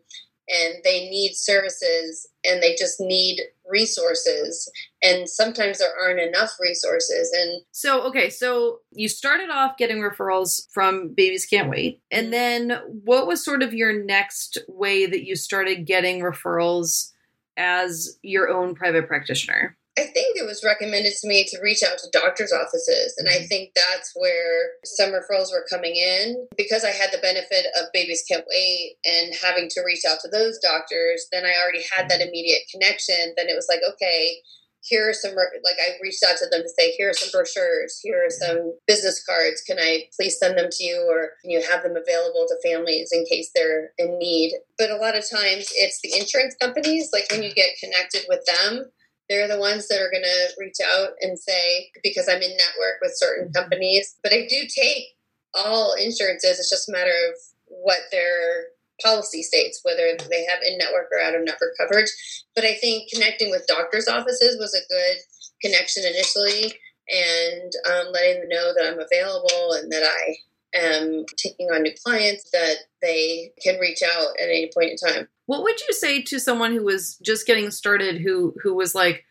and 0.49 0.75
they 0.83 1.09
need 1.09 1.33
services 1.33 2.27
and 2.43 2.61
they 2.61 2.75
just 2.75 2.99
need 2.99 3.39
resources 3.69 4.69
and 5.03 5.27
sometimes 5.29 5.79
there 5.79 5.93
aren't 6.01 6.19
enough 6.19 6.51
resources 6.59 7.31
and 7.33 7.61
so 7.71 8.01
okay 8.01 8.29
so 8.29 8.79
you 8.91 9.07
started 9.07 9.49
off 9.49 9.77
getting 9.77 9.97
referrals 9.97 10.67
from 10.73 11.13
babies 11.13 11.45
can't 11.45 11.69
wait 11.69 12.01
and 12.11 12.25
mm-hmm. 12.25 12.31
then 12.31 12.81
what 13.03 13.27
was 13.27 13.43
sort 13.43 13.63
of 13.63 13.73
your 13.73 14.03
next 14.03 14.57
way 14.67 15.05
that 15.05 15.25
you 15.25 15.35
started 15.35 15.85
getting 15.85 16.19
referrals 16.19 17.11
as 17.57 18.17
your 18.21 18.49
own 18.49 18.75
private 18.75 19.07
practitioner 19.07 19.77
I 19.97 20.05
think 20.05 20.37
it 20.37 20.45
was 20.45 20.63
recommended 20.63 21.13
to 21.19 21.27
me 21.27 21.43
to 21.45 21.59
reach 21.61 21.81
out 21.81 21.97
to 21.97 22.09
doctors' 22.13 22.53
offices. 22.53 23.15
And 23.17 23.27
I 23.27 23.41
mm-hmm. 23.41 23.45
think 23.45 23.71
that's 23.73 24.13
where 24.15 24.77
some 24.85 25.09
referrals 25.09 25.51
were 25.51 25.65
coming 25.69 25.95
in. 25.95 26.47
Because 26.55 26.85
I 26.85 26.91
had 26.91 27.09
the 27.11 27.17
benefit 27.17 27.65
of 27.79 27.91
Babies 27.93 28.23
Can't 28.29 28.45
Wait 28.47 28.97
and 29.03 29.33
having 29.41 29.67
to 29.69 29.81
reach 29.85 30.03
out 30.07 30.19
to 30.21 30.29
those 30.29 30.59
doctors, 30.59 31.27
then 31.31 31.45
I 31.45 31.57
already 31.61 31.83
had 31.95 32.09
that 32.09 32.21
immediate 32.21 32.69
connection. 32.71 33.33
Then 33.35 33.49
it 33.49 33.55
was 33.55 33.67
like, 33.67 33.81
okay, 33.93 34.37
here 34.83 35.09
are 35.09 35.13
some, 35.13 35.33
like 35.33 35.81
I 35.81 35.97
reached 36.01 36.23
out 36.23 36.37
to 36.37 36.45
them 36.49 36.61
to 36.61 36.69
say, 36.69 36.91
here 36.91 37.09
are 37.09 37.13
some 37.13 37.29
brochures, 37.31 37.99
here 38.03 38.23
are 38.23 38.29
some 38.29 38.77
business 38.85 39.23
cards. 39.25 39.61
Can 39.65 39.79
I 39.79 40.05
please 40.15 40.37
send 40.37 40.57
them 40.57 40.69
to 40.71 40.83
you 40.83 41.07
or 41.09 41.31
can 41.41 41.49
you 41.49 41.61
have 41.61 41.83
them 41.83 41.97
available 41.97 42.45
to 42.47 42.69
families 42.69 43.09
in 43.11 43.25
case 43.25 43.49
they're 43.53 43.91
in 43.97 44.17
need? 44.19 44.53
But 44.77 44.91
a 44.91 44.95
lot 44.95 45.17
of 45.17 45.27
times 45.27 45.73
it's 45.73 45.99
the 46.01 46.17
insurance 46.17 46.55
companies, 46.61 47.09
like 47.11 47.25
when 47.31 47.43
you 47.43 47.51
get 47.51 47.79
connected 47.81 48.25
with 48.29 48.45
them 48.45 48.91
they're 49.29 49.47
the 49.47 49.59
ones 49.59 49.87
that 49.87 50.01
are 50.01 50.11
going 50.11 50.23
to 50.23 50.53
reach 50.57 50.77
out 50.95 51.09
and 51.21 51.37
say, 51.37 51.91
because 52.03 52.29
I'm 52.29 52.41
in 52.41 52.51
network 52.51 53.01
with 53.01 53.11
certain 53.15 53.51
companies. 53.51 54.15
But 54.23 54.33
I 54.33 54.47
do 54.49 54.63
take 54.67 55.17
all 55.53 55.93
insurances. 55.93 56.59
It's 56.59 56.69
just 56.69 56.89
a 56.89 56.93
matter 56.93 57.11
of 57.29 57.39
what 57.65 57.99
their 58.11 58.67
policy 59.03 59.43
states, 59.43 59.81
whether 59.83 60.15
they 60.29 60.45
have 60.45 60.59
in 60.65 60.77
network 60.77 61.07
or 61.11 61.21
out 61.21 61.35
of 61.35 61.43
network 61.43 61.75
coverage. 61.77 62.09
But 62.55 62.63
I 62.63 62.75
think 62.75 63.09
connecting 63.11 63.51
with 63.51 63.67
doctors' 63.67 64.07
offices 64.07 64.57
was 64.59 64.73
a 64.73 64.87
good 64.87 65.17
connection 65.61 66.03
initially 66.05 66.73
and 67.09 67.71
um, 67.89 68.11
letting 68.11 68.41
them 68.41 68.49
know 68.49 68.73
that 68.73 68.85
I'm 68.85 68.99
available 68.99 69.73
and 69.73 69.91
that 69.91 70.03
I 70.03 70.35
am 70.73 71.25
taking 71.37 71.67
on 71.67 71.83
new 71.83 71.93
clients 72.03 72.49
that 72.51 72.75
they 73.01 73.51
can 73.61 73.79
reach 73.79 74.01
out 74.03 74.29
at 74.41 74.49
any 74.49 74.69
point 74.73 74.91
in 74.91 74.97
time. 74.97 75.27
What 75.45 75.63
would 75.63 75.79
you 75.81 75.93
say 75.93 76.21
to 76.23 76.39
someone 76.39 76.73
who 76.73 76.83
was 76.83 77.17
just 77.17 77.47
getting 77.47 77.71
started 77.71 78.21
who 78.21 78.53
who 78.61 78.73
was 78.73 78.93
like, 78.93 79.25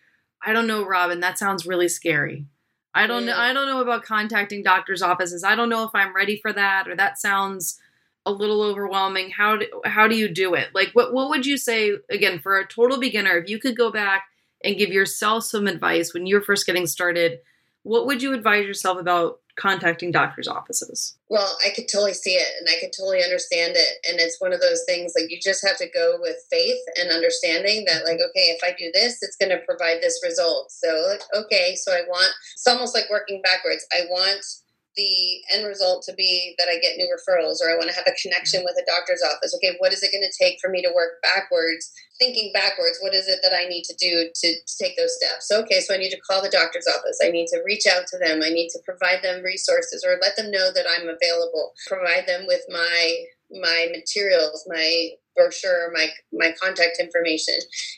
I 0.45 0.53
don't 0.53 0.67
know, 0.67 0.85
Robin, 0.85 1.21
that 1.21 1.39
sounds 1.39 1.67
really 1.67 1.89
scary. 1.89 2.47
I 2.95 3.07
don't 3.07 3.27
know 3.27 3.35
mm. 3.35 3.39
I 3.39 3.53
don't 3.53 3.67
know 3.67 3.83
about 3.83 4.05
contacting 4.05 4.63
doctors' 4.63 5.03
offices. 5.03 5.45
I 5.45 5.55
don't 5.55 5.69
know 5.69 5.85
if 5.85 5.91
I'm 5.95 6.15
ready 6.15 6.39
for 6.39 6.53
that 6.53 6.89
or 6.89 6.97
that 6.97 7.19
sounds 7.19 7.79
a 8.25 8.33
little 8.33 8.63
overwhelming. 8.63 9.31
How 9.31 9.57
do, 9.59 9.67
how 9.85 10.09
do 10.09 10.17
you 10.17 10.29
do 10.29 10.55
it? 10.55 10.69
Like 10.75 10.91
what 10.95 11.13
what 11.13 11.29
would 11.29 11.45
you 11.45 11.59
say 11.59 11.93
again 12.11 12.39
for 12.39 12.59
a 12.59 12.67
total 12.67 12.99
beginner 12.99 13.37
if 13.37 13.49
you 13.49 13.59
could 13.59 13.77
go 13.77 13.93
back 13.93 14.25
and 14.65 14.79
give 14.79 14.91
yourself 14.91 15.45
some 15.45 15.67
advice 15.67 16.15
when 16.15 16.27
you're 16.27 16.41
first 16.41 16.67
getting 16.67 16.87
started, 16.87 17.41
what 17.83 18.07
would 18.07 18.23
you 18.23 18.33
advise 18.33 18.67
yourself 18.67 18.99
about 18.99 19.41
contacting 19.57 20.13
doctors' 20.13 20.49
offices? 20.49 21.17
Well, 21.29 21.57
I 21.65 21.71
could 21.71 21.89
totally 21.89 22.15
see 22.15 22.35
it 22.35 22.49
and 22.59 22.69
I 22.69 22.79
could 22.81 22.93
totally 22.97 23.23
understand 23.23 23.73
it. 23.75 24.07
And 24.09 24.21
it's 24.21 24.41
one 24.41 24.53
of 24.53 24.61
those 24.61 24.85
things 24.87 25.13
like 25.19 25.31
you 25.31 25.39
just 25.41 25.67
have 25.67 25.79
to 25.79 25.89
go 25.89 26.19
with 26.21 26.37
faith 26.51 26.81
and 26.97 27.11
understanding 27.11 27.85
that, 27.87 28.05
like, 28.05 28.19
okay, 28.31 28.55
if 28.55 28.61
I 28.63 28.77
do 28.79 28.91
this, 28.95 29.23
it's 29.23 29.37
going 29.37 29.51
to 29.51 29.65
provide 29.67 30.01
this 30.01 30.21
result. 30.23 30.71
So, 30.71 31.17
okay, 31.35 31.75
so 31.75 31.93
I 31.93 32.03
want, 32.07 32.33
it's 32.53 32.67
almost 32.67 32.95
like 32.95 33.11
working 33.11 33.43
backwards. 33.43 33.87
I 33.93 34.07
want 34.09 34.45
the 34.97 35.43
end 35.53 35.67
result 35.67 36.03
to 36.05 36.15
be 36.15 36.55
that 36.59 36.69
I 36.69 36.81
get 36.81 36.97
new 36.97 37.07
referrals 37.07 37.61
or 37.61 37.69
I 37.69 37.77
want 37.77 37.89
to 37.89 37.97
have 37.97 38.09
a 38.09 38.17
connection 38.21 38.61
mm-hmm. 38.61 38.73
with 38.73 38.81
a 38.81 38.91
doctor's 38.91 39.23
office. 39.23 39.55
Okay, 39.57 39.77
what 39.79 39.93
is 39.93 40.03
it 40.03 40.13
going 40.13 40.25
to 40.25 40.39
take 40.39 40.59
for 40.61 40.71
me 40.71 40.83
to 40.83 40.93
work 40.95 41.21
backwards? 41.23 41.93
Thinking 42.19 42.51
backwards, 42.53 42.99
what 43.01 43.15
is 43.15 43.29
it 43.29 43.41
that 43.43 43.53
I 43.53 43.69
need 43.69 43.85
to 43.85 43.95
do 44.01 44.33
to, 44.33 44.49
to 44.55 44.77
take 44.81 44.97
those 44.97 45.17
steps? 45.17 45.53
Okay, 45.53 45.81
so 45.81 45.95
I 45.95 45.99
need 45.99 46.11
to 46.11 46.21
call 46.25 46.43
the 46.43 46.49
doctor's 46.49 46.89
office. 46.89 47.21
I 47.23 47.31
need 47.31 47.49
to 47.53 47.63
reach 47.65 47.87
out 47.87 48.09
to 48.09 48.19
them. 48.19 48.43
I 48.43 48.49
need 48.49 48.71
to 48.73 48.81
provide 48.85 49.23
them 49.23 49.45
resources 49.45 50.05
or 50.07 50.19
let 50.21 50.37
them 50.37 50.51
know 50.51 50.73
that 50.73 50.89
I'm 50.89 51.09
available. 51.09 51.73
Provide 51.87 52.27
them 52.27 52.47
with 52.47 52.63
my 52.69 53.25
my 53.49 53.87
materials, 53.93 54.65
my 54.67 55.11
brochure, 55.37 55.93
my 55.95 56.09
my 56.33 56.53
contact 56.61 56.99
information. 56.99 57.55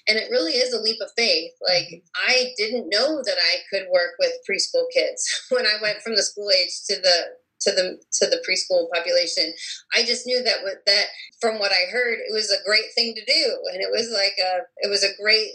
And 0.09 0.19
it 0.19 0.31
really 0.31 0.53
is 0.53 0.75
a 0.75 0.81
leap 0.81 0.99
of 1.01 1.11
faith. 1.17 1.53
Like 1.67 1.87
mm-hmm. 1.87 2.29
I 2.29 2.53
didn't 2.57 2.91
know 2.91 3.23
that 3.23 3.39
I 3.39 3.57
could 3.71 3.87
work 3.91 4.15
with 4.19 4.33
preschool 4.49 4.85
kids 4.93 5.25
when 5.51 5.67
I 5.67 5.81
went 5.81 6.03
from 6.03 6.17
the 6.17 6.23
school 6.23 6.51
age 6.51 6.75
to 6.89 6.97
the 6.97 7.39
to 7.61 7.71
the 7.73 8.01
to 8.21 8.27
the 8.27 8.43
preschool 8.47 8.91
population. 8.95 9.53
I 9.95 10.03
just 10.05 10.27
knew 10.27 10.43
that 10.43 10.63
with 10.63 10.79
that 10.87 11.07
from 11.41 11.59
what 11.59 11.73
I 11.73 11.91
heard, 11.91 12.19
it 12.19 12.33
was 12.33 12.51
a 12.51 12.65
great 12.67 12.93
thing 12.95 13.15
to 13.15 13.25
do, 13.25 13.59
and 13.73 13.81
it 13.81 13.91
was 13.91 14.11
like 14.13 14.37
a 14.39 14.67
it 14.79 14.91
was 14.91 15.05
a 15.05 15.17
great 15.21 15.51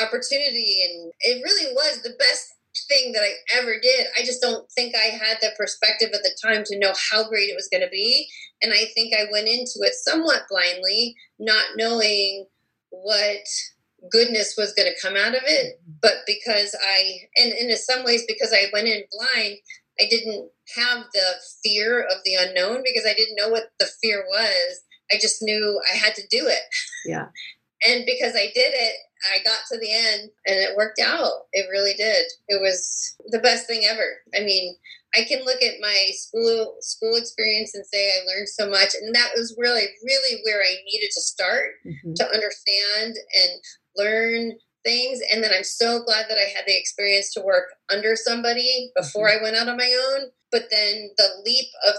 opportunity, 0.00 0.82
and 0.84 1.12
it 1.20 1.42
really 1.44 1.72
was 1.74 2.02
the 2.02 2.16
best 2.18 2.54
thing 2.88 3.12
that 3.12 3.22
I 3.22 3.58
ever 3.58 3.74
did. 3.80 4.06
I 4.18 4.22
just 4.24 4.40
don't 4.40 4.70
think 4.72 4.94
I 4.94 5.06
had 5.06 5.38
the 5.40 5.50
perspective 5.56 6.10
at 6.14 6.22
the 6.22 6.36
time 6.42 6.62
to 6.66 6.78
know 6.78 6.92
how 7.10 7.28
great 7.28 7.50
it 7.50 7.56
was 7.56 7.68
going 7.70 7.82
to 7.82 7.90
be. 7.90 8.28
And 8.62 8.72
I 8.72 8.86
think 8.94 9.14
I 9.14 9.26
went 9.32 9.48
into 9.48 9.80
it 9.82 9.94
somewhat 9.94 10.42
blindly, 10.50 11.16
not 11.38 11.76
knowing 11.76 12.46
what 12.90 13.44
goodness 14.10 14.54
was 14.56 14.72
going 14.74 14.90
to 14.92 15.00
come 15.00 15.16
out 15.16 15.34
of 15.34 15.42
it. 15.44 15.80
Mm-hmm. 15.80 15.92
But 16.02 16.14
because 16.26 16.74
I, 16.82 17.20
and, 17.36 17.52
and 17.52 17.70
in 17.70 17.76
some 17.76 18.04
ways, 18.04 18.24
because 18.26 18.52
I 18.52 18.66
went 18.72 18.88
in 18.88 19.02
blind, 19.10 19.56
I 20.00 20.06
didn't 20.08 20.50
have 20.76 21.04
the 21.12 21.34
fear 21.64 22.02
of 22.02 22.18
the 22.24 22.34
unknown 22.34 22.82
because 22.84 23.04
I 23.08 23.14
didn't 23.14 23.36
know 23.36 23.48
what 23.48 23.70
the 23.78 23.88
fear 24.00 24.24
was. 24.28 24.80
I 25.10 25.16
just 25.20 25.42
knew 25.42 25.80
I 25.92 25.96
had 25.96 26.14
to 26.14 26.22
do 26.30 26.46
it. 26.46 26.62
Yeah. 27.04 27.26
and 27.88 28.04
because 28.06 28.34
I 28.34 28.50
did 28.54 28.72
it, 28.74 28.94
I 29.24 29.42
got 29.42 29.60
to 29.70 29.78
the 29.78 29.92
end 29.92 30.30
and 30.46 30.56
it 30.56 30.76
worked 30.76 31.00
out. 31.00 31.46
It 31.52 31.68
really 31.70 31.94
did. 31.94 32.26
It 32.48 32.60
was 32.60 33.16
the 33.28 33.40
best 33.40 33.66
thing 33.66 33.82
ever. 33.88 34.18
I 34.34 34.44
mean, 34.44 34.76
I 35.14 35.24
can 35.24 35.44
look 35.44 35.62
at 35.62 35.80
my 35.80 36.10
school 36.12 36.76
school 36.80 37.16
experience 37.16 37.74
and 37.74 37.84
say 37.86 38.10
I 38.10 38.26
learned 38.26 38.48
so 38.48 38.68
much, 38.68 38.94
and 39.00 39.14
that 39.14 39.30
was 39.34 39.56
really, 39.58 39.86
really 40.04 40.40
where 40.44 40.60
I 40.60 40.76
needed 40.84 41.10
to 41.12 41.20
start 41.20 41.70
mm-hmm. 41.86 42.12
to 42.14 42.24
understand 42.26 43.16
and 43.16 43.60
learn 43.96 44.52
things. 44.84 45.20
And 45.32 45.42
then 45.42 45.50
I'm 45.54 45.64
so 45.64 46.02
glad 46.04 46.26
that 46.28 46.38
I 46.38 46.52
had 46.54 46.64
the 46.66 46.78
experience 46.78 47.32
to 47.34 47.42
work 47.42 47.70
under 47.92 48.16
somebody 48.16 48.92
before 48.96 49.28
mm-hmm. 49.28 49.40
I 49.40 49.42
went 49.42 49.56
out 49.56 49.68
on 49.68 49.76
my 49.76 50.12
own. 50.12 50.28
But 50.52 50.68
then 50.70 51.10
the 51.16 51.28
leap 51.44 51.66
of 51.86 51.94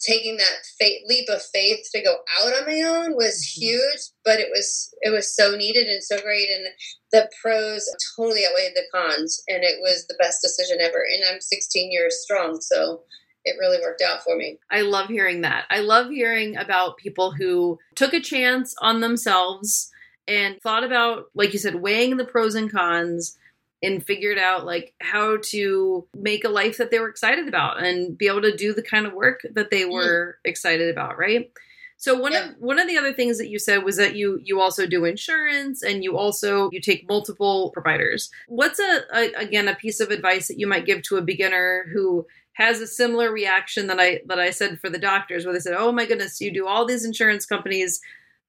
taking 0.00 0.36
that 0.36 0.64
faith, 0.78 1.02
leap 1.06 1.28
of 1.28 1.42
faith 1.42 1.88
to 1.92 2.02
go 2.02 2.16
out 2.40 2.52
on 2.52 2.66
my 2.66 2.82
own 2.82 3.16
was 3.16 3.36
mm-hmm. 3.36 3.66
huge 3.66 4.00
but 4.24 4.40
it 4.40 4.48
was 4.50 4.94
it 5.02 5.10
was 5.10 5.34
so 5.34 5.56
needed 5.56 5.86
and 5.86 6.02
so 6.02 6.20
great 6.20 6.48
and 6.50 6.66
the 7.12 7.30
pros 7.40 7.88
totally 8.16 8.44
outweighed 8.46 8.72
the 8.74 8.82
cons 8.92 9.42
and 9.48 9.62
it 9.62 9.78
was 9.80 10.06
the 10.06 10.16
best 10.18 10.40
decision 10.42 10.78
ever 10.80 11.04
and 11.12 11.22
i'm 11.30 11.40
16 11.40 11.92
years 11.92 12.22
strong 12.22 12.60
so 12.60 13.02
it 13.44 13.56
really 13.60 13.78
worked 13.80 14.02
out 14.02 14.22
for 14.22 14.36
me. 14.36 14.58
I 14.70 14.80
love 14.80 15.08
hearing 15.08 15.42
that. 15.42 15.66
I 15.70 15.80
love 15.80 16.10
hearing 16.10 16.56
about 16.56 16.96
people 16.96 17.30
who 17.30 17.78
took 17.94 18.14
a 18.14 18.20
chance 18.20 18.74
on 18.80 19.00
themselves 19.00 19.90
and 20.26 20.60
thought 20.62 20.84
about, 20.84 21.26
like 21.34 21.52
you 21.52 21.58
said, 21.58 21.76
weighing 21.76 22.16
the 22.16 22.24
pros 22.24 22.54
and 22.54 22.72
cons 22.72 23.36
and 23.84 24.04
figured 24.04 24.38
out 24.38 24.64
like 24.64 24.94
how 25.00 25.38
to 25.42 26.06
make 26.14 26.44
a 26.44 26.48
life 26.48 26.78
that 26.78 26.90
they 26.90 26.98
were 26.98 27.08
excited 27.08 27.48
about 27.48 27.82
and 27.82 28.16
be 28.16 28.26
able 28.26 28.42
to 28.42 28.56
do 28.56 28.72
the 28.72 28.82
kind 28.82 29.06
of 29.06 29.12
work 29.12 29.40
that 29.52 29.70
they 29.70 29.82
mm. 29.82 29.92
were 29.92 30.38
mm. 30.38 30.50
excited 30.50 30.90
about, 30.90 31.18
right? 31.18 31.50
So 31.96 32.18
one 32.18 32.32
yeah. 32.32 32.50
of 32.50 32.56
one 32.58 32.78
of 32.78 32.88
the 32.88 32.98
other 32.98 33.12
things 33.12 33.38
that 33.38 33.48
you 33.48 33.58
said 33.58 33.84
was 33.84 33.96
that 33.96 34.16
you 34.16 34.40
you 34.42 34.60
also 34.60 34.86
do 34.86 35.04
insurance 35.04 35.82
and 35.82 36.02
you 36.02 36.18
also 36.18 36.68
you 36.70 36.80
take 36.80 37.08
multiple 37.08 37.70
providers. 37.70 38.30
What's 38.48 38.78
a, 38.78 39.02
a 39.14 39.32
again 39.34 39.68
a 39.68 39.74
piece 39.74 40.00
of 40.00 40.10
advice 40.10 40.48
that 40.48 40.58
you 40.58 40.66
might 40.66 40.86
give 40.86 41.02
to 41.02 41.16
a 41.16 41.22
beginner 41.22 41.86
who 41.92 42.26
has 42.54 42.80
a 42.80 42.86
similar 42.86 43.32
reaction 43.32 43.86
that 43.86 44.00
I 44.00 44.20
that 44.26 44.38
I 44.38 44.50
said 44.50 44.80
for 44.80 44.90
the 44.90 44.98
doctors 44.98 45.44
where 45.44 45.54
they 45.54 45.60
said, 45.60 45.76
"Oh 45.78 45.92
my 45.92 46.04
goodness, 46.04 46.40
you 46.40 46.52
do 46.52 46.66
all 46.66 46.84
these 46.84 47.04
insurance 47.04 47.46
companies. 47.46 48.00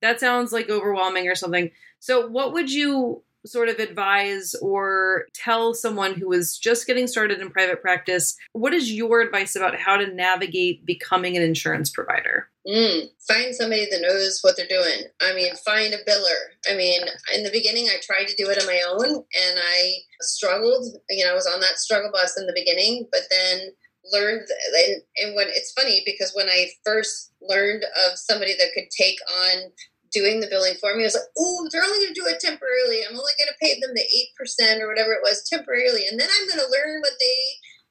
That 0.02 0.20
sounds 0.20 0.52
like 0.52 0.70
overwhelming 0.70 1.28
or 1.28 1.36
something." 1.36 1.72
So 2.00 2.28
what 2.28 2.54
would 2.54 2.72
you 2.72 3.24
sort 3.46 3.70
of 3.70 3.80
advise 3.80 4.56
or 4.62 5.26
tell 5.34 5.74
someone 5.74 6.14
who 6.14 6.32
is 6.32 6.58
just 6.58 6.88
getting 6.88 7.08
started 7.08 7.40
in 7.40 7.50
private 7.50 7.82
practice? 7.82 8.36
What 8.54 8.74
is 8.74 8.92
your 8.92 9.22
advice 9.22 9.56
about 9.56 9.80
how 9.80 9.98
to 9.98 10.14
navigate 10.14 10.86
becoming 10.86 11.38
an 11.38 11.44
insurance 11.44 11.90
provider? 11.90 12.50
Mm, 12.68 13.10
find 13.28 13.54
somebody 13.54 13.86
that 13.86 14.02
knows 14.02 14.40
what 14.42 14.58
they're 14.58 14.68
doing. 14.68 15.04
I 15.22 15.34
mean, 15.36 15.54
find 15.58 15.94
a 15.94 16.04
biller. 16.10 16.50
I 16.70 16.76
mean, 16.76 17.02
in 17.36 17.44
the 17.44 17.52
beginning, 17.52 17.88
I 17.88 17.98
tried 18.02 18.28
to 18.28 18.36
do 18.36 18.50
it 18.50 18.60
on 18.60 18.66
my 18.66 18.82
own 18.90 19.14
and 19.16 19.60
I 19.60 19.94
struggled. 20.22 20.96
You 21.10 21.26
know, 21.26 21.32
I 21.32 21.36
was 21.36 21.48
on 21.48 21.60
that 21.62 21.78
struggle 21.78 22.12
bus 22.12 22.38
in 22.40 22.48
the 22.48 22.54
beginning, 22.56 23.08
but 23.12 23.22
then 23.30 23.72
learned 24.12 24.48
and, 24.88 25.02
and 25.18 25.36
when 25.36 25.48
it's 25.50 25.72
funny 25.72 26.04
because 26.06 26.32
when 26.36 26.48
I 26.48 26.68
first 26.84 27.32
learned 27.42 27.84
of 28.06 28.18
somebody 28.18 28.54
that 28.54 28.74
could 28.74 28.90
take 28.96 29.18
on 29.44 29.72
doing 30.16 30.40
the 30.40 30.48
billing 30.48 30.80
for 30.80 30.96
me. 30.96 31.04
I 31.04 31.12
was 31.12 31.20
like, 31.20 31.28
oh, 31.38 31.68
they're 31.68 31.84
only 31.84 32.00
going 32.00 32.16
to 32.16 32.22
do 32.22 32.32
it 32.32 32.40
temporarily. 32.40 33.04
I'm 33.04 33.20
only 33.20 33.36
going 33.36 33.52
to 33.52 33.60
pay 33.60 33.76
them 33.76 33.92
the 33.92 34.08
eight 34.08 34.32
percent 34.40 34.82
or 34.82 34.88
whatever 34.88 35.12
it 35.12 35.22
was 35.28 35.44
temporarily, 35.44 36.08
and 36.08 36.16
then 36.16 36.32
I'm 36.32 36.48
going 36.48 36.64
to 36.64 36.72
learn 36.72 37.04
what 37.04 37.20
they 37.20 37.40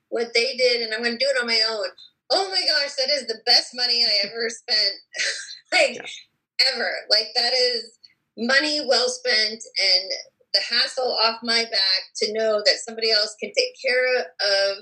what 0.09 0.33
they 0.33 0.57
did, 0.57 0.81
and 0.81 0.97
I'm 0.97 1.05
going 1.05 1.19
to 1.19 1.25
do 1.25 1.29
it 1.29 1.41
on 1.41 1.47
my 1.47 1.61
own. 1.69 1.93
Oh 2.33 2.49
my 2.49 2.65
gosh, 2.65 2.97
that 2.97 3.13
is 3.13 3.29
the 3.29 3.45
best 3.45 3.77
money 3.77 4.01
I 4.01 4.27
ever 4.27 4.49
spent, 4.49 4.97
like 5.77 6.01
yeah. 6.01 6.73
ever. 6.73 6.91
Like 7.13 7.29
that 7.37 7.53
is 7.53 8.01
money 8.39 8.81
well 8.89 9.13
spent, 9.13 9.61
and 9.61 10.07
the 10.57 10.65
hassle 10.65 11.19
off 11.23 11.45
my 11.45 11.69
back 11.69 12.01
to 12.17 12.33
know 12.33 12.63
that 12.65 12.81
somebody 12.87 13.11
else 13.11 13.37
can 13.39 13.53
take 13.53 13.77
care 13.85 14.25
of 14.41 14.79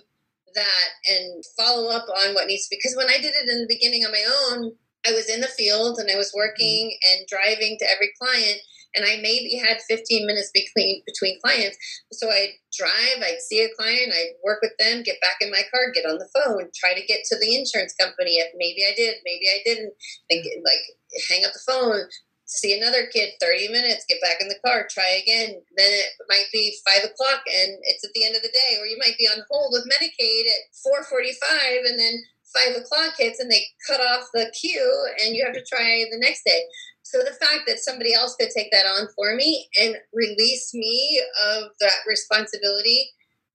that 0.54 0.88
and 1.08 1.42
follow 1.56 1.90
up 1.90 2.06
on 2.08 2.34
what 2.34 2.46
needs 2.46 2.68
to. 2.68 2.76
Because 2.76 2.94
when 2.96 3.08
I 3.08 3.16
did 3.16 3.32
it 3.34 3.48
in 3.48 3.62
the 3.62 3.66
beginning 3.68 4.04
on 4.04 4.12
my 4.12 4.24
own, 4.52 4.72
I 5.06 5.12
was 5.12 5.28
in 5.28 5.40
the 5.40 5.48
field 5.48 5.98
and 5.98 6.10
I 6.10 6.16
was 6.16 6.32
working 6.34 6.92
mm-hmm. 6.92 7.20
and 7.20 7.28
driving 7.28 7.76
to 7.78 7.90
every 7.90 8.12
client 8.20 8.60
and 8.94 9.04
I 9.04 9.16
maybe 9.22 9.56
had 9.56 9.80
15 9.88 10.26
minutes 10.26 10.50
between 10.52 11.02
between 11.06 11.40
clients. 11.40 11.76
So 12.12 12.28
I'd 12.30 12.60
drive, 12.76 13.24
I'd 13.24 13.40
see 13.40 13.64
a 13.64 13.74
client, 13.76 14.12
I'd 14.12 14.36
work 14.44 14.60
with 14.60 14.76
them, 14.78 15.02
get 15.02 15.20
back 15.20 15.40
in 15.40 15.50
my 15.50 15.62
car, 15.70 15.92
get 15.92 16.04
on 16.04 16.18
the 16.18 16.28
phone, 16.32 16.68
try 16.74 16.94
to 16.94 17.06
get 17.06 17.24
to 17.26 17.38
the 17.38 17.56
insurance 17.56 17.94
company. 17.94 18.36
If 18.36 18.52
maybe 18.56 18.84
I 18.84 18.94
did, 18.94 19.16
maybe 19.24 19.46
I 19.48 19.60
didn't, 19.64 19.94
get, 20.28 20.60
like 20.64 20.84
hang 21.28 21.44
up 21.44 21.52
the 21.52 21.64
phone, 21.64 22.04
see 22.44 22.76
another 22.76 23.06
kid, 23.06 23.32
30 23.40 23.68
minutes, 23.72 24.04
get 24.08 24.20
back 24.20 24.40
in 24.40 24.48
the 24.48 24.60
car, 24.64 24.86
try 24.90 25.20
again. 25.22 25.56
Then 25.76 25.92
it 25.92 26.12
might 26.28 26.52
be 26.52 26.76
five 26.84 27.04
o'clock 27.04 27.42
and 27.48 27.80
it's 27.88 28.04
at 28.04 28.12
the 28.14 28.26
end 28.26 28.36
of 28.36 28.42
the 28.42 28.52
day, 28.52 28.76
or 28.78 28.86
you 28.86 28.98
might 28.98 29.16
be 29.18 29.26
on 29.26 29.44
hold 29.50 29.72
with 29.72 29.88
Medicaid 29.88 30.44
at 30.52 30.68
445 30.84 31.88
and 31.88 31.98
then 31.98 32.20
five 32.54 32.76
o'clock 32.76 33.14
hits 33.18 33.40
and 33.40 33.50
they 33.50 33.64
cut 33.86 34.00
off 34.00 34.28
the 34.32 34.52
queue 34.58 35.06
and 35.22 35.34
you 35.34 35.44
have 35.44 35.54
to 35.54 35.64
try 35.64 36.04
the 36.10 36.18
next 36.18 36.44
day. 36.44 36.62
So 37.02 37.18
the 37.18 37.32
fact 37.32 37.62
that 37.66 37.80
somebody 37.80 38.14
else 38.14 38.36
could 38.36 38.50
take 38.50 38.70
that 38.72 38.86
on 38.86 39.08
for 39.16 39.34
me 39.34 39.68
and 39.80 39.96
release 40.12 40.72
me 40.72 41.22
of 41.50 41.64
that 41.80 41.98
responsibility 42.06 43.10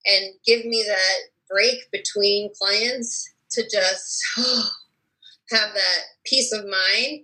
and 0.06 0.34
give 0.46 0.66
me 0.66 0.84
that 0.88 1.20
break 1.50 1.90
between 1.92 2.52
clients 2.58 3.30
to 3.52 3.64
just 3.64 4.24
have 4.38 5.74
that 5.74 6.00
peace 6.26 6.52
of 6.52 6.66
mind 6.66 7.22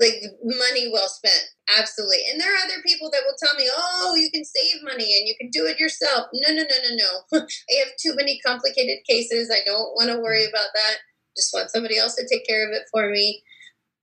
like 0.00 0.22
money 0.42 0.90
well 0.92 1.08
spent 1.08 1.54
absolutely. 1.78 2.18
And 2.30 2.40
there 2.40 2.52
are 2.52 2.64
other 2.64 2.82
people 2.84 3.10
that 3.10 3.22
will 3.24 3.36
tell 3.42 3.56
me 3.56 3.68
oh 3.74 4.14
you 4.16 4.30
can 4.30 4.44
save 4.44 4.82
money 4.82 5.16
and 5.18 5.28
you 5.28 5.34
can 5.40 5.50
do 5.50 5.66
it 5.66 5.78
yourself. 5.78 6.28
No 6.32 6.54
no 6.54 6.62
no 6.62 6.76
no 6.82 6.96
no. 6.96 7.40
I 7.70 7.74
have 7.78 7.96
too 8.00 8.14
many 8.14 8.40
complicated 8.44 8.98
cases. 9.08 9.50
I 9.52 9.64
don't 9.64 9.94
want 9.94 10.10
to 10.10 10.20
worry 10.20 10.44
about 10.44 10.68
that. 10.74 10.96
Just 11.36 11.52
want 11.52 11.70
somebody 11.70 11.98
else 11.98 12.14
to 12.16 12.28
take 12.30 12.46
care 12.46 12.66
of 12.66 12.74
it 12.74 12.84
for 12.92 13.10
me. 13.10 13.42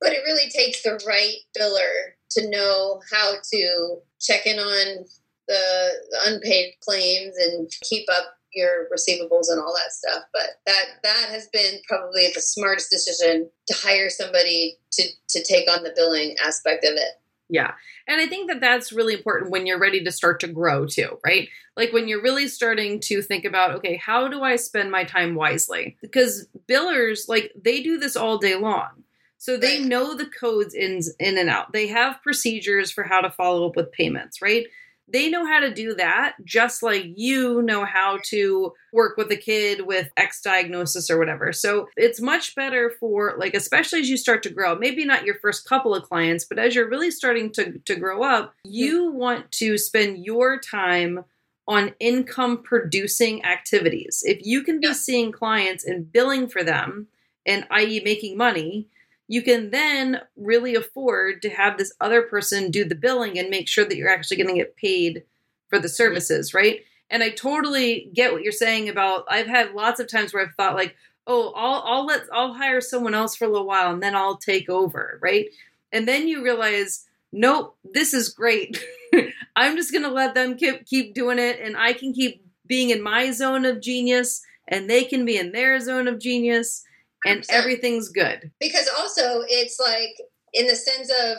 But 0.00 0.12
it 0.12 0.24
really 0.26 0.50
takes 0.50 0.82
the 0.82 1.00
right 1.06 1.36
biller 1.56 2.14
to 2.32 2.50
know 2.50 3.00
how 3.10 3.34
to 3.52 3.96
check 4.20 4.46
in 4.46 4.58
on 4.58 5.04
the, 5.48 5.90
unpaid 6.26 6.74
claims 6.82 7.36
and 7.36 7.70
keep 7.82 8.08
up 8.10 8.34
your 8.54 8.88
receivables 8.94 9.48
and 9.48 9.60
all 9.60 9.74
that 9.74 9.92
stuff. 9.92 10.24
But 10.32 10.60
that 10.66 10.84
that 11.02 11.28
has 11.30 11.48
been 11.52 11.80
probably 11.88 12.28
the 12.34 12.40
smartest 12.40 12.90
decision 12.90 13.50
to 13.68 13.74
hire 13.74 14.10
somebody 14.10 14.78
to 14.92 15.08
to 15.30 15.42
take 15.44 15.70
on 15.70 15.82
the 15.82 15.92
billing 15.94 16.36
aspect 16.44 16.84
of 16.84 16.92
it. 16.94 17.20
Yeah. 17.48 17.72
And 18.08 18.18
I 18.18 18.26
think 18.26 18.50
that 18.50 18.60
that's 18.60 18.92
really 18.92 19.12
important 19.12 19.50
when 19.50 19.66
you're 19.66 19.78
ready 19.78 20.02
to 20.04 20.10
start 20.10 20.40
to 20.40 20.48
grow 20.48 20.86
too, 20.86 21.18
right? 21.24 21.50
Like 21.76 21.92
when 21.92 22.08
you're 22.08 22.22
really 22.22 22.48
starting 22.48 22.98
to 23.00 23.20
think 23.20 23.44
about, 23.44 23.72
okay, 23.72 23.96
how 23.96 24.26
do 24.26 24.42
I 24.42 24.56
spend 24.56 24.90
my 24.90 25.04
time 25.04 25.34
wisely? 25.34 25.98
Because 26.00 26.48
billers, 26.66 27.28
like 27.28 27.52
they 27.62 27.82
do 27.82 27.98
this 27.98 28.16
all 28.16 28.38
day 28.38 28.56
long. 28.56 29.04
So 29.36 29.56
they 29.56 29.80
right. 29.80 29.86
know 29.86 30.16
the 30.16 30.26
codes 30.26 30.72
in 30.72 31.00
in 31.18 31.36
and 31.36 31.50
out. 31.50 31.72
They 31.72 31.88
have 31.88 32.22
procedures 32.22 32.90
for 32.90 33.02
how 33.02 33.20
to 33.20 33.30
follow 33.30 33.68
up 33.68 33.76
with 33.76 33.92
payments, 33.92 34.40
right? 34.40 34.66
They 35.12 35.28
know 35.28 35.46
how 35.46 35.60
to 35.60 35.72
do 35.72 35.94
that 35.94 36.34
just 36.44 36.82
like 36.82 37.04
you 37.14 37.62
know 37.62 37.84
how 37.84 38.18
to 38.24 38.72
work 38.92 39.16
with 39.16 39.30
a 39.30 39.36
kid 39.36 39.86
with 39.86 40.10
X 40.16 40.40
diagnosis 40.40 41.10
or 41.10 41.18
whatever. 41.18 41.52
So 41.52 41.88
it's 41.96 42.20
much 42.20 42.54
better 42.54 42.92
for 42.98 43.34
like 43.38 43.54
especially 43.54 44.00
as 44.00 44.08
you 44.08 44.16
start 44.16 44.42
to 44.44 44.50
grow, 44.50 44.74
maybe 44.76 45.04
not 45.04 45.24
your 45.24 45.36
first 45.36 45.68
couple 45.68 45.94
of 45.94 46.04
clients, 46.04 46.44
but 46.44 46.58
as 46.58 46.74
you're 46.74 46.88
really 46.88 47.10
starting 47.10 47.50
to 47.52 47.78
to 47.78 47.94
grow 47.96 48.22
up, 48.22 48.54
you 48.64 49.10
want 49.10 49.50
to 49.52 49.78
spend 49.78 50.24
your 50.24 50.58
time 50.58 51.24
on 51.68 51.94
income 52.00 52.62
producing 52.62 53.44
activities. 53.44 54.22
If 54.26 54.40
you 54.44 54.62
can 54.62 54.80
be 54.80 54.92
seeing 54.94 55.30
clients 55.30 55.84
and 55.84 56.10
billing 56.10 56.48
for 56.48 56.64
them 56.64 57.06
and 57.46 57.66
i.e. 57.70 58.02
making 58.04 58.36
money, 58.36 58.88
you 59.28 59.42
can 59.42 59.70
then 59.70 60.20
really 60.36 60.74
afford 60.74 61.42
to 61.42 61.50
have 61.50 61.78
this 61.78 61.92
other 62.00 62.22
person 62.22 62.70
do 62.70 62.84
the 62.84 62.94
billing 62.94 63.38
and 63.38 63.50
make 63.50 63.68
sure 63.68 63.84
that 63.84 63.96
you're 63.96 64.08
actually 64.08 64.36
going 64.36 64.48
to 64.48 64.60
get 64.60 64.76
paid 64.76 65.24
for 65.68 65.78
the 65.78 65.88
services, 65.88 66.52
right? 66.52 66.80
And 67.08 67.22
I 67.22 67.30
totally 67.30 68.10
get 68.14 68.32
what 68.32 68.42
you're 68.42 68.52
saying 68.52 68.88
about 68.88 69.24
I've 69.30 69.46
had 69.46 69.74
lots 69.74 70.00
of 70.00 70.08
times 70.08 70.32
where 70.32 70.42
I've 70.42 70.54
thought 70.54 70.74
like, 70.74 70.96
"Oh, 71.26 71.52
I'll 71.54 71.82
I'll 71.84 72.06
let 72.06 72.22
I'll 72.32 72.54
hire 72.54 72.80
someone 72.80 73.14
else 73.14 73.36
for 73.36 73.44
a 73.44 73.48
little 73.48 73.66
while 73.66 73.92
and 73.92 74.02
then 74.02 74.14
I'll 74.16 74.38
take 74.38 74.68
over," 74.68 75.18
right? 75.22 75.46
And 75.92 76.08
then 76.08 76.26
you 76.26 76.42
realize, 76.42 77.06
"Nope, 77.32 77.76
this 77.84 78.14
is 78.14 78.30
great. 78.30 78.82
I'm 79.56 79.76
just 79.76 79.92
going 79.92 80.04
to 80.04 80.10
let 80.10 80.34
them 80.34 80.56
keep 80.56 80.86
keep 80.86 81.14
doing 81.14 81.38
it 81.38 81.60
and 81.60 81.76
I 81.76 81.92
can 81.92 82.12
keep 82.14 82.44
being 82.66 82.90
in 82.90 83.02
my 83.02 83.30
zone 83.30 83.66
of 83.66 83.80
genius 83.82 84.42
and 84.68 84.88
they 84.88 85.04
can 85.04 85.24
be 85.26 85.36
in 85.36 85.52
their 85.52 85.78
zone 85.80 86.08
of 86.08 86.18
genius." 86.18 86.84
And 87.24 87.44
everything's 87.48 88.08
good. 88.08 88.50
Because 88.60 88.88
also, 88.98 89.42
it's 89.48 89.78
like 89.80 90.14
in 90.52 90.66
the 90.66 90.76
sense 90.76 91.10
of 91.10 91.38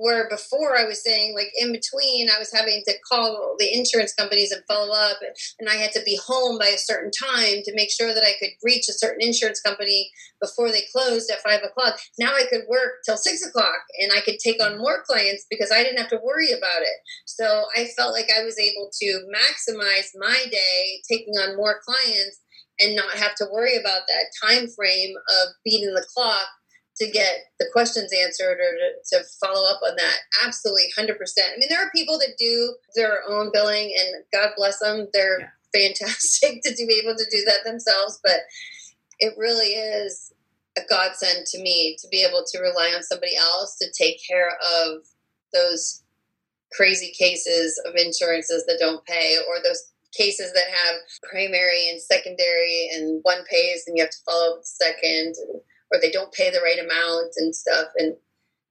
where 0.00 0.30
before 0.30 0.78
I 0.78 0.84
was 0.84 1.04
saying, 1.04 1.34
like 1.34 1.52
in 1.58 1.72
between, 1.72 2.30
I 2.30 2.38
was 2.38 2.50
having 2.52 2.82
to 2.88 2.94
call 3.06 3.54
the 3.58 3.76
insurance 3.76 4.14
companies 4.14 4.50
and 4.50 4.64
follow 4.66 4.94
up, 4.94 5.18
and 5.58 5.68
I 5.68 5.74
had 5.74 5.92
to 5.92 6.02
be 6.06 6.18
home 6.26 6.58
by 6.58 6.68
a 6.68 6.78
certain 6.78 7.10
time 7.10 7.60
to 7.64 7.74
make 7.74 7.90
sure 7.92 8.14
that 8.14 8.24
I 8.24 8.32
could 8.40 8.56
reach 8.62 8.88
a 8.88 8.94
certain 8.96 9.20
insurance 9.20 9.60
company 9.60 10.10
before 10.40 10.70
they 10.70 10.84
closed 10.90 11.30
at 11.30 11.42
five 11.42 11.60
o'clock. 11.62 11.98
Now 12.18 12.32
I 12.32 12.44
could 12.48 12.62
work 12.66 13.04
till 13.04 13.18
six 13.18 13.46
o'clock 13.46 13.82
and 14.00 14.10
I 14.10 14.22
could 14.22 14.38
take 14.38 14.62
on 14.62 14.78
more 14.78 15.02
clients 15.06 15.44
because 15.50 15.70
I 15.70 15.82
didn't 15.82 15.98
have 15.98 16.10
to 16.10 16.20
worry 16.24 16.50
about 16.50 16.80
it. 16.80 16.96
So 17.26 17.64
I 17.76 17.88
felt 17.94 18.14
like 18.14 18.30
I 18.34 18.42
was 18.42 18.58
able 18.58 18.90
to 18.90 19.28
maximize 19.28 20.16
my 20.18 20.46
day 20.50 21.02
taking 21.10 21.34
on 21.34 21.58
more 21.58 21.78
clients 21.84 22.40
and 22.80 22.96
not 22.96 23.16
have 23.16 23.34
to 23.36 23.46
worry 23.52 23.76
about 23.76 24.02
that 24.08 24.26
time 24.42 24.68
frame 24.68 25.14
of 25.16 25.48
beating 25.64 25.94
the 25.94 26.06
clock 26.14 26.48
to 26.96 27.10
get 27.10 27.46
the 27.58 27.66
questions 27.72 28.12
answered 28.12 28.58
or 28.58 28.72
to, 28.76 29.18
to, 29.18 29.24
follow 29.40 29.66
up 29.70 29.80
on 29.82 29.96
that. 29.96 30.16
Absolutely, 30.44 30.84
100%. 30.96 31.12
I 31.38 31.58
mean, 31.58 31.68
there 31.70 31.80
are 31.80 31.90
people 31.94 32.18
that 32.18 32.36
do 32.38 32.74
their 32.94 33.20
own 33.26 33.50
billing, 33.52 33.94
and 33.98 34.24
God 34.32 34.50
bless 34.56 34.80
them. 34.80 35.08
They're 35.14 35.40
yeah. 35.40 35.48
fantastic 35.74 36.60
to 36.64 36.86
be 36.86 37.00
able 37.02 37.16
to 37.16 37.24
do 37.30 37.42
that 37.46 37.64
themselves, 37.64 38.20
but 38.22 38.40
it 39.18 39.34
really 39.38 39.68
is 39.68 40.32
a 40.76 40.82
godsend 40.88 41.46
to 41.46 41.62
me 41.62 41.96
to 42.00 42.08
be 42.08 42.22
able 42.22 42.44
to 42.46 42.60
rely 42.60 42.92
on 42.94 43.02
somebody 43.02 43.36
else 43.36 43.76
to 43.78 43.86
take 43.98 44.20
care 44.28 44.50
of 44.82 45.02
those 45.52 46.02
crazy 46.72 47.12
cases 47.18 47.80
of 47.86 47.94
insurances 47.96 48.64
that 48.66 48.78
don't 48.78 49.04
pay 49.04 49.38
or 49.48 49.62
those 49.62 49.89
cases 50.16 50.52
that 50.52 50.66
have 50.72 50.96
primary 51.30 51.88
and 51.88 52.00
secondary 52.00 52.90
and 52.92 53.20
one 53.22 53.44
pays 53.50 53.84
and 53.86 53.96
you 53.96 54.02
have 54.02 54.10
to 54.10 54.18
follow 54.24 54.54
up 54.54 54.60
the 54.60 54.66
second 54.66 55.34
or 55.92 56.00
they 56.00 56.10
don't 56.10 56.32
pay 56.32 56.50
the 56.50 56.60
right 56.64 56.78
amount 56.78 57.32
and 57.36 57.54
stuff 57.54 57.88
and 57.96 58.16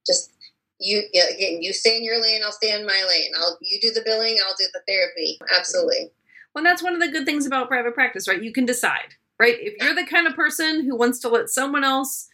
just 0.06 0.32
you 0.78 1.02
again 1.34 1.62
you 1.62 1.72
stay 1.72 1.96
in 1.96 2.04
your 2.04 2.20
lane 2.20 2.40
i'll 2.44 2.52
stay 2.52 2.72
in 2.72 2.86
my 2.86 3.04
lane 3.08 3.30
i'll 3.36 3.58
you 3.60 3.78
do 3.80 3.90
the 3.90 4.02
billing 4.04 4.38
i'll 4.46 4.54
do 4.58 4.66
the 4.72 4.80
therapy 4.86 5.38
absolutely 5.56 6.10
well 6.54 6.64
that's 6.64 6.82
one 6.82 6.94
of 6.94 7.00
the 7.00 7.08
good 7.08 7.26
things 7.26 7.46
about 7.46 7.68
private 7.68 7.94
practice 7.94 8.26
right 8.28 8.42
you 8.42 8.52
can 8.52 8.64
decide 8.64 9.14
right 9.38 9.56
if 9.60 9.74
you're 9.80 9.94
the 9.94 10.06
kind 10.06 10.26
of 10.26 10.34
person 10.34 10.84
who 10.84 10.96
wants 10.96 11.18
to 11.18 11.28
let 11.28 11.48
someone 11.48 11.84
else 11.84 12.30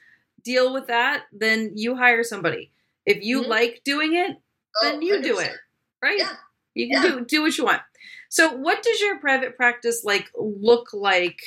deal 0.46 0.72
with 0.72 0.86
that, 0.86 1.24
then 1.32 1.72
you 1.74 1.96
hire 1.96 2.22
somebody. 2.22 2.70
If 3.04 3.22
you 3.22 3.42
mm-hmm. 3.42 3.50
like 3.50 3.82
doing 3.84 4.14
it, 4.14 4.38
then 4.80 4.96
oh, 4.96 5.00
you 5.00 5.14
100%. 5.16 5.22
do 5.22 5.38
it. 5.40 5.52
Right? 6.02 6.18
Yeah. 6.18 6.32
You 6.74 6.88
can 6.88 7.02
yeah. 7.02 7.10
do 7.10 7.24
do 7.24 7.42
what 7.42 7.58
you 7.58 7.64
want. 7.64 7.82
So 8.28 8.52
what 8.52 8.82
does 8.82 9.00
your 9.00 9.18
private 9.18 9.56
practice 9.56 10.02
like 10.04 10.30
look 10.36 10.92
like 10.92 11.40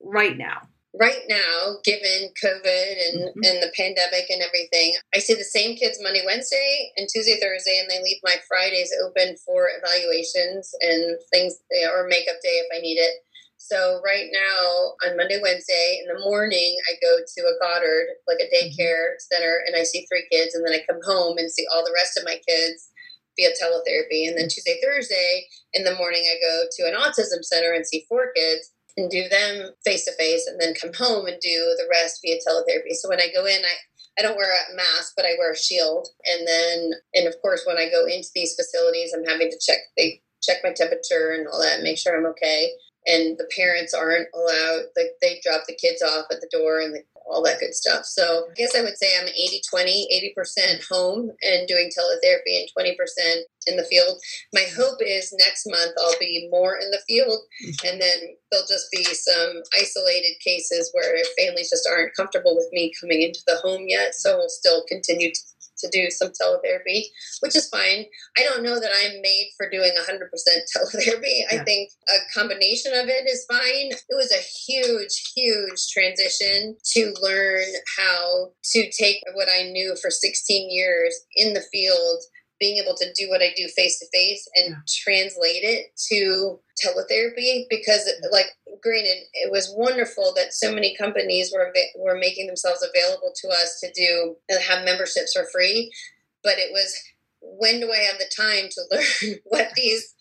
right 0.00 0.36
now? 0.36 0.62
right 0.98 1.26
now, 1.28 1.82
given 1.84 2.30
COVID 2.42 2.92
and, 3.08 3.18
mm-hmm. 3.28 3.42
and 3.42 3.62
the 3.62 3.72
pandemic 3.76 4.30
and 4.30 4.42
everything, 4.42 4.94
I 5.14 5.18
see 5.18 5.34
the 5.34 5.44
same 5.44 5.76
kids 5.76 5.98
Monday, 6.00 6.22
Wednesday, 6.24 6.92
and 6.96 7.08
Tuesday, 7.08 7.38
Thursday, 7.40 7.78
and 7.80 7.90
they 7.90 8.02
leave 8.02 8.18
my 8.22 8.36
Fridays 8.46 8.92
open 9.04 9.36
for 9.44 9.68
evaluations 9.74 10.72
and 10.80 11.18
things 11.32 11.58
or 11.92 12.06
makeup 12.08 12.38
day 12.42 12.62
if 12.62 12.66
I 12.74 12.80
need 12.80 12.98
it. 12.98 13.24
So 13.58 14.00
right 14.04 14.28
now 14.30 14.94
on 15.08 15.16
Monday, 15.16 15.40
Wednesday 15.42 16.02
in 16.02 16.14
the 16.14 16.20
morning, 16.20 16.76
I 16.90 17.00
go 17.00 17.16
to 17.24 17.40
a 17.48 17.58
Goddard, 17.60 18.06
like 18.28 18.38
a 18.40 18.46
mm-hmm. 18.46 18.70
daycare 18.70 19.18
center, 19.18 19.62
and 19.66 19.74
I 19.76 19.82
see 19.82 20.06
three 20.06 20.26
kids, 20.30 20.54
and 20.54 20.64
then 20.64 20.74
I 20.74 20.84
come 20.86 21.00
home 21.04 21.38
and 21.38 21.50
see 21.50 21.66
all 21.74 21.84
the 21.84 21.94
rest 21.94 22.16
of 22.16 22.24
my 22.24 22.38
kids 22.46 22.90
via 23.36 23.50
teletherapy. 23.50 24.26
And 24.28 24.36
then 24.36 24.46
mm-hmm. 24.46 24.54
Tuesday, 24.54 24.80
Thursday 24.82 25.46
in 25.72 25.84
the 25.84 25.94
morning, 25.96 26.24
I 26.26 26.40
go 26.40 26.64
to 26.70 26.88
an 26.88 26.94
autism 26.94 27.42
center 27.42 27.72
and 27.72 27.86
see 27.86 28.06
four 28.08 28.32
kids 28.34 28.70
and 28.96 29.10
do 29.10 29.28
them 29.28 29.70
face 29.84 30.04
to 30.04 30.12
face 30.12 30.46
and 30.46 30.60
then 30.60 30.74
come 30.74 30.92
home 30.94 31.26
and 31.26 31.40
do 31.40 31.74
the 31.76 31.88
rest 31.90 32.20
via 32.22 32.36
teletherapy. 32.36 32.94
So 32.94 33.08
when 33.08 33.20
I 33.20 33.28
go 33.34 33.44
in, 33.44 33.60
I, 33.64 33.74
I 34.18 34.22
don't 34.22 34.36
wear 34.36 34.52
a 34.52 34.76
mask, 34.76 35.14
but 35.16 35.24
I 35.26 35.34
wear 35.38 35.52
a 35.52 35.56
shield. 35.56 36.08
And 36.26 36.46
then, 36.46 36.92
and 37.14 37.26
of 37.26 37.34
course, 37.42 37.64
when 37.66 37.78
I 37.78 37.90
go 37.90 38.06
into 38.06 38.28
these 38.34 38.54
facilities, 38.54 39.12
I'm 39.12 39.24
having 39.24 39.50
to 39.50 39.58
check, 39.60 39.78
they 39.96 40.22
check 40.42 40.58
my 40.62 40.72
temperature 40.72 41.34
and 41.36 41.48
all 41.48 41.60
that, 41.60 41.74
and 41.74 41.82
make 41.82 41.98
sure 41.98 42.16
I'm 42.16 42.26
okay 42.26 42.70
and 43.06 43.36
the 43.38 43.48
parents 43.56 43.94
aren't 43.94 44.28
allowed 44.34 44.84
like 44.96 45.12
they 45.20 45.40
drop 45.42 45.62
the 45.66 45.76
kids 45.76 46.02
off 46.02 46.26
at 46.30 46.40
the 46.40 46.48
door 46.50 46.80
and 46.80 46.94
the, 46.94 47.02
all 47.26 47.42
that 47.42 47.58
good 47.58 47.74
stuff. 47.74 48.04
So 48.04 48.46
i 48.50 48.54
guess 48.54 48.74
i 48.76 48.82
would 48.82 48.98
say 48.98 49.08
i'm 49.18 49.28
80 49.28 49.62
20 49.68 50.34
80% 50.36 50.88
home 50.88 51.30
and 51.42 51.68
doing 51.68 51.90
teletherapy 51.90 52.60
and 52.60 52.68
20% 52.76 52.96
in 53.66 53.76
the 53.76 53.84
field. 53.84 54.18
My 54.52 54.66
hope 54.76 54.98
is 55.00 55.34
next 55.38 55.66
month 55.66 55.92
i'll 55.98 56.18
be 56.20 56.48
more 56.50 56.76
in 56.76 56.90
the 56.90 57.02
field 57.06 57.40
mm-hmm. 57.64 57.86
and 57.86 58.00
then 58.00 58.36
there'll 58.54 58.66
just 58.66 58.90
be 58.92 59.02
some 59.02 59.62
isolated 59.78 60.36
cases 60.40 60.90
where 60.92 61.16
families 61.36 61.70
just 61.70 61.88
aren't 61.90 62.14
comfortable 62.14 62.54
with 62.54 62.68
me 62.72 62.92
coming 63.00 63.22
into 63.22 63.40
the 63.46 63.56
home 63.56 63.84
yet. 63.88 64.14
So 64.14 64.36
we'll 64.36 64.48
still 64.48 64.84
continue 64.88 65.32
to 65.32 65.40
to 65.78 65.88
do 65.90 66.10
some 66.10 66.28
teletherapy, 66.28 67.04
which 67.40 67.56
is 67.56 67.68
fine. 67.68 68.04
I 68.38 68.42
don't 68.42 68.62
know 68.62 68.80
that 68.80 68.90
I'm 69.02 69.20
made 69.22 69.50
for 69.56 69.70
doing 69.70 69.92
100% 69.98 70.08
teletherapy. 70.76 71.40
Yeah. 71.50 71.60
I 71.60 71.64
think 71.64 71.90
a 72.08 72.38
combination 72.38 72.92
of 72.94 73.08
it 73.08 73.28
is 73.28 73.46
fine. 73.48 73.90
It 73.90 74.16
was 74.16 74.32
a 74.32 74.42
huge, 74.66 75.32
huge 75.34 75.88
transition 75.92 76.76
to 76.94 77.14
learn 77.20 77.64
how 77.98 78.52
to 78.72 78.90
take 78.90 79.22
what 79.34 79.48
I 79.48 79.70
knew 79.70 79.96
for 80.00 80.10
16 80.10 80.70
years 80.70 81.14
in 81.36 81.54
the 81.54 81.64
field 81.72 82.22
being 82.64 82.82
able 82.82 82.96
to 82.96 83.12
do 83.14 83.28
what 83.28 83.42
I 83.42 83.52
do 83.56 83.68
face 83.68 83.98
to 83.98 84.06
face 84.12 84.48
and 84.56 84.70
yeah. 84.70 84.76
translate 84.86 85.62
it 85.62 85.92
to 86.08 86.58
teletherapy 86.82 87.66
because 87.68 88.08
like 88.32 88.46
granted 88.82 89.18
it 89.34 89.52
was 89.52 89.72
wonderful 89.76 90.32
that 90.34 90.52
so 90.52 90.72
many 90.72 90.96
companies 90.96 91.52
were 91.54 91.72
were 91.98 92.18
making 92.18 92.46
themselves 92.46 92.82
available 92.82 93.32
to 93.42 93.48
us 93.48 93.78
to 93.80 93.92
do 93.92 94.34
and 94.48 94.60
have 94.62 94.84
memberships 94.84 95.34
for 95.34 95.46
free 95.52 95.92
but 96.42 96.58
it 96.58 96.70
was 96.72 96.96
when 97.40 97.80
do 97.80 97.92
I 97.92 97.98
have 97.98 98.18
the 98.18 98.30
time 98.36 98.68
to 98.70 98.80
learn 98.90 99.38
what 99.44 99.70
these 99.76 100.14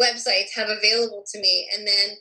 websites 0.00 0.54
have 0.54 0.68
available 0.68 1.24
to 1.32 1.40
me? 1.40 1.68
And 1.76 1.86
then 1.86 2.16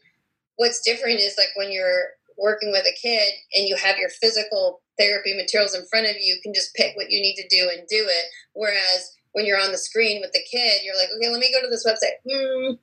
what's 0.56 0.82
different 0.82 1.20
is 1.20 1.36
like 1.38 1.50
when 1.56 1.72
you're 1.72 2.10
working 2.38 2.72
with 2.72 2.86
a 2.86 2.98
kid 3.02 3.34
and 3.54 3.68
you 3.68 3.76
have 3.76 3.98
your 3.98 4.10
physical 4.10 4.82
therapy 5.00 5.36
materials 5.36 5.76
in 5.76 5.86
front 5.90 6.08
of 6.08 6.16
you, 6.16 6.36
you 6.36 6.42
can 6.42 6.54
just 6.54 6.74
pick 6.76 6.96
what 6.96 7.10
you 7.10 7.22
need 7.22 7.36
to 7.36 7.48
do 7.48 7.70
and 7.70 7.88
do 7.88 8.06
it. 8.08 8.26
Whereas 8.54 9.12
when 9.36 9.46
you're 9.46 9.60
on 9.60 9.72
the 9.72 9.78
screen 9.78 10.22
with 10.22 10.32
the 10.32 10.48
kid, 10.50 10.80
you're 10.84 10.96
like, 10.96 11.12
okay, 11.12 11.30
let 11.30 11.44
me 11.44 11.52
go 11.52 11.60
to 11.60 11.68
this 11.68 11.86
website. 11.86 12.24
Hmm, 12.24 12.80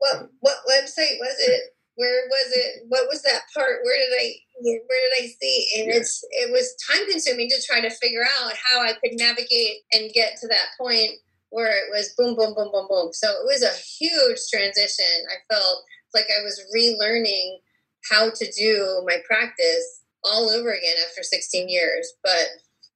what 0.00 0.32
what 0.40 0.64
website 0.64 1.20
was 1.20 1.36
it? 1.38 1.76
Where 1.96 2.24
was 2.32 2.48
it? 2.56 2.88
What 2.88 3.06
was 3.12 3.20
that 3.22 3.42
part? 3.52 3.84
Where 3.84 3.98
did 4.00 4.16
I 4.16 4.32
where 4.56 4.80
did 4.80 5.22
I 5.22 5.26
see? 5.28 5.68
And 5.76 5.86
yeah. 5.88 6.00
it's 6.00 6.24
it 6.30 6.50
was 6.50 6.74
time 6.88 7.04
consuming 7.10 7.50
to 7.50 7.62
try 7.62 7.80
to 7.80 7.90
figure 7.90 8.24
out 8.24 8.52
how 8.56 8.80
I 8.80 8.94
could 8.94 9.20
navigate 9.20 9.84
and 9.92 10.12
get 10.14 10.38
to 10.40 10.48
that 10.48 10.72
point 10.80 11.12
where 11.50 11.76
it 11.76 11.90
was 11.92 12.14
boom, 12.16 12.36
boom, 12.36 12.54
boom, 12.54 12.72
boom, 12.72 12.86
boom. 12.88 13.12
So 13.12 13.28
it 13.28 13.44
was 13.44 13.62
a 13.62 13.76
huge 14.00 14.40
transition. 14.50 15.28
I 15.28 15.54
felt 15.54 15.84
like 16.14 16.26
I 16.32 16.42
was 16.42 16.58
relearning 16.74 17.58
how 18.10 18.30
to 18.30 18.52
do 18.52 19.04
my 19.06 19.18
practice 19.28 20.00
all 20.24 20.48
over 20.48 20.72
again 20.72 20.96
after 21.06 21.22
16 21.22 21.68
years. 21.68 22.14
But 22.24 22.48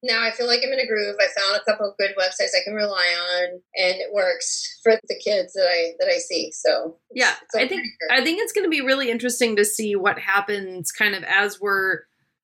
now 0.06 0.22
I 0.22 0.30
feel 0.30 0.46
like 0.46 0.60
I'm 0.64 0.72
in 0.72 0.80
a 0.80 0.86
groove. 0.86 1.16
I 1.20 1.40
found 1.40 1.60
a 1.60 1.70
couple 1.70 1.88
of 1.88 1.96
good 1.98 2.12
websites 2.18 2.56
I 2.56 2.64
can 2.64 2.74
rely 2.74 3.06
on, 3.06 3.60
and 3.76 3.96
it 3.96 4.12
works 4.12 4.78
for 4.82 4.92
the 5.08 5.20
kids 5.22 5.52
that 5.54 5.68
I 5.68 5.92
that 5.98 6.08
I 6.08 6.18
see. 6.18 6.50
So 6.52 6.96
yeah, 7.14 7.34
I 7.54 7.68
think 7.68 7.82
I 8.10 8.22
think 8.22 8.40
it's 8.40 8.52
going 8.52 8.64
to 8.64 8.70
be 8.70 8.80
really 8.80 9.10
interesting 9.10 9.56
to 9.56 9.64
see 9.64 9.96
what 9.96 10.18
happens, 10.18 10.92
kind 10.92 11.14
of 11.14 11.24
as 11.24 11.60
we're. 11.60 12.00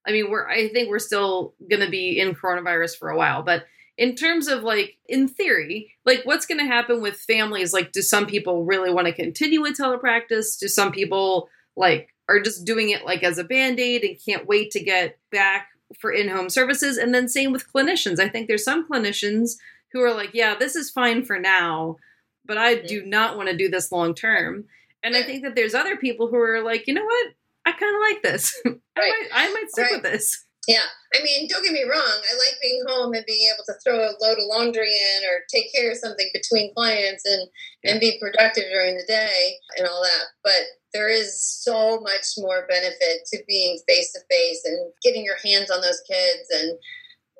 I 0.07 0.11
mean, 0.11 0.31
we're 0.31 0.49
I 0.49 0.69
think 0.69 0.89
we're 0.89 0.99
still 0.99 1.55
going 1.71 1.85
to 1.85 1.91
be 1.91 2.19
in 2.19 2.35
coronavirus 2.35 2.99
for 2.99 3.11
a 3.11 3.17
while, 3.17 3.43
but 3.43 3.65
in 3.99 4.15
terms 4.15 4.49
of 4.49 4.63
like 4.63 4.97
in 5.07 5.29
theory 5.29 5.95
like 6.05 6.23
what's 6.25 6.47
going 6.47 6.59
to 6.59 6.67
happen 6.67 7.03
with 7.03 7.17
families 7.17 7.73
like 7.73 7.93
do 7.93 8.01
some 8.01 8.27
people 8.27 8.65
really 8.65 8.91
want 8.93 9.07
to 9.07 9.13
continue 9.13 9.61
with 9.61 9.77
telepractice 9.77 10.59
do 10.59 10.67
some 10.67 10.93
people 10.93 11.49
like 11.77 12.09
are 12.29 12.41
just 12.41 12.65
doing 12.65 12.91
it 12.91 13.05
like 13.05 13.23
as 13.23 13.39
a 13.39 13.45
band-aid 13.45 14.03
and 14.03 14.19
can't 14.25 14.47
wait 14.47 14.71
to 14.71 14.83
get 14.83 15.19
back 15.31 15.69
for 15.99 16.13
in-home 16.13 16.51
services. 16.51 16.99
And 16.99 17.15
then 17.15 17.29
same 17.29 17.53
with 17.53 17.71
clinicians. 17.73 18.19
I 18.19 18.29
think 18.29 18.49
there's 18.49 18.65
some 18.65 18.89
clinicians 18.89 19.57
who 19.93 20.03
are 20.03 20.15
like 20.15 20.31
yeah 20.33 20.55
this 20.55 20.75
is 20.75 20.91
fine 20.91 21.25
for 21.25 21.39
now 21.39 21.97
but 22.45 22.59
i 22.59 22.75
do 22.75 23.05
not 23.05 23.37
want 23.37 23.49
to 23.49 23.57
do 23.57 23.69
this 23.69 23.93
long 23.93 24.15
term. 24.15 24.65
And 25.03 25.17
i 25.17 25.23
think 25.23 25.43
that 25.45 25.55
there's 25.55 25.75
other 25.75 25.97
people 25.97 26.29
who 26.29 26.37
are 26.37 26.63
like 26.63 26.87
you 26.87 26.95
know 26.95 27.05
what? 27.05 27.27
I 27.65 27.73
kind 27.73 27.95
of 27.95 28.01
like 28.01 28.23
this. 28.23 28.61
Right. 28.95 29.11
I, 29.33 29.47
might, 29.47 29.49
I 29.49 29.53
might 29.55 29.71
stick 29.71 29.85
right. 29.87 29.93
with 29.95 30.03
this 30.03 30.45
yeah. 30.69 30.87
I 31.15 31.23
mean 31.23 31.49
don't 31.49 31.65
get 31.65 31.73
me 31.73 31.83
wrong. 31.83 32.01
I 32.01 32.35
like 32.37 32.57
being 32.63 32.83
home 32.89 33.13
and 33.15 33.25
being 33.27 33.51
able 33.53 33.65
to 33.67 33.75
throw 33.83 33.99
a 33.99 34.17
load 34.21 34.39
of 34.39 34.49
laundry 34.49 34.91
in 34.91 35.25
or 35.25 35.43
take 35.53 35.73
care 35.75 35.91
of 35.91 35.99
something 35.99 36.29
between 36.33 36.75
clients 36.75 37.25
and 37.27 37.49
and 37.85 38.01
be 38.01 38.19
productive 38.21 38.65
during 38.71 38.97
the 38.97 39.07
day 39.07 39.55
and 39.77 39.87
all 39.89 40.03
that. 40.03 40.25
But 40.45 40.63
there 40.93 41.09
is 41.09 41.43
so 41.43 42.01
much 42.01 42.35
more 42.39 42.67
benefit 42.69 43.25
to 43.33 43.43
being 43.49 43.79
face 43.89 44.13
to 44.13 44.21
face 44.31 44.63
and 44.65 44.93
getting 45.03 45.25
your 45.25 45.39
hands 45.45 45.71
on 45.71 45.81
those 45.81 46.03
kids 46.09 46.49
and 46.51 46.79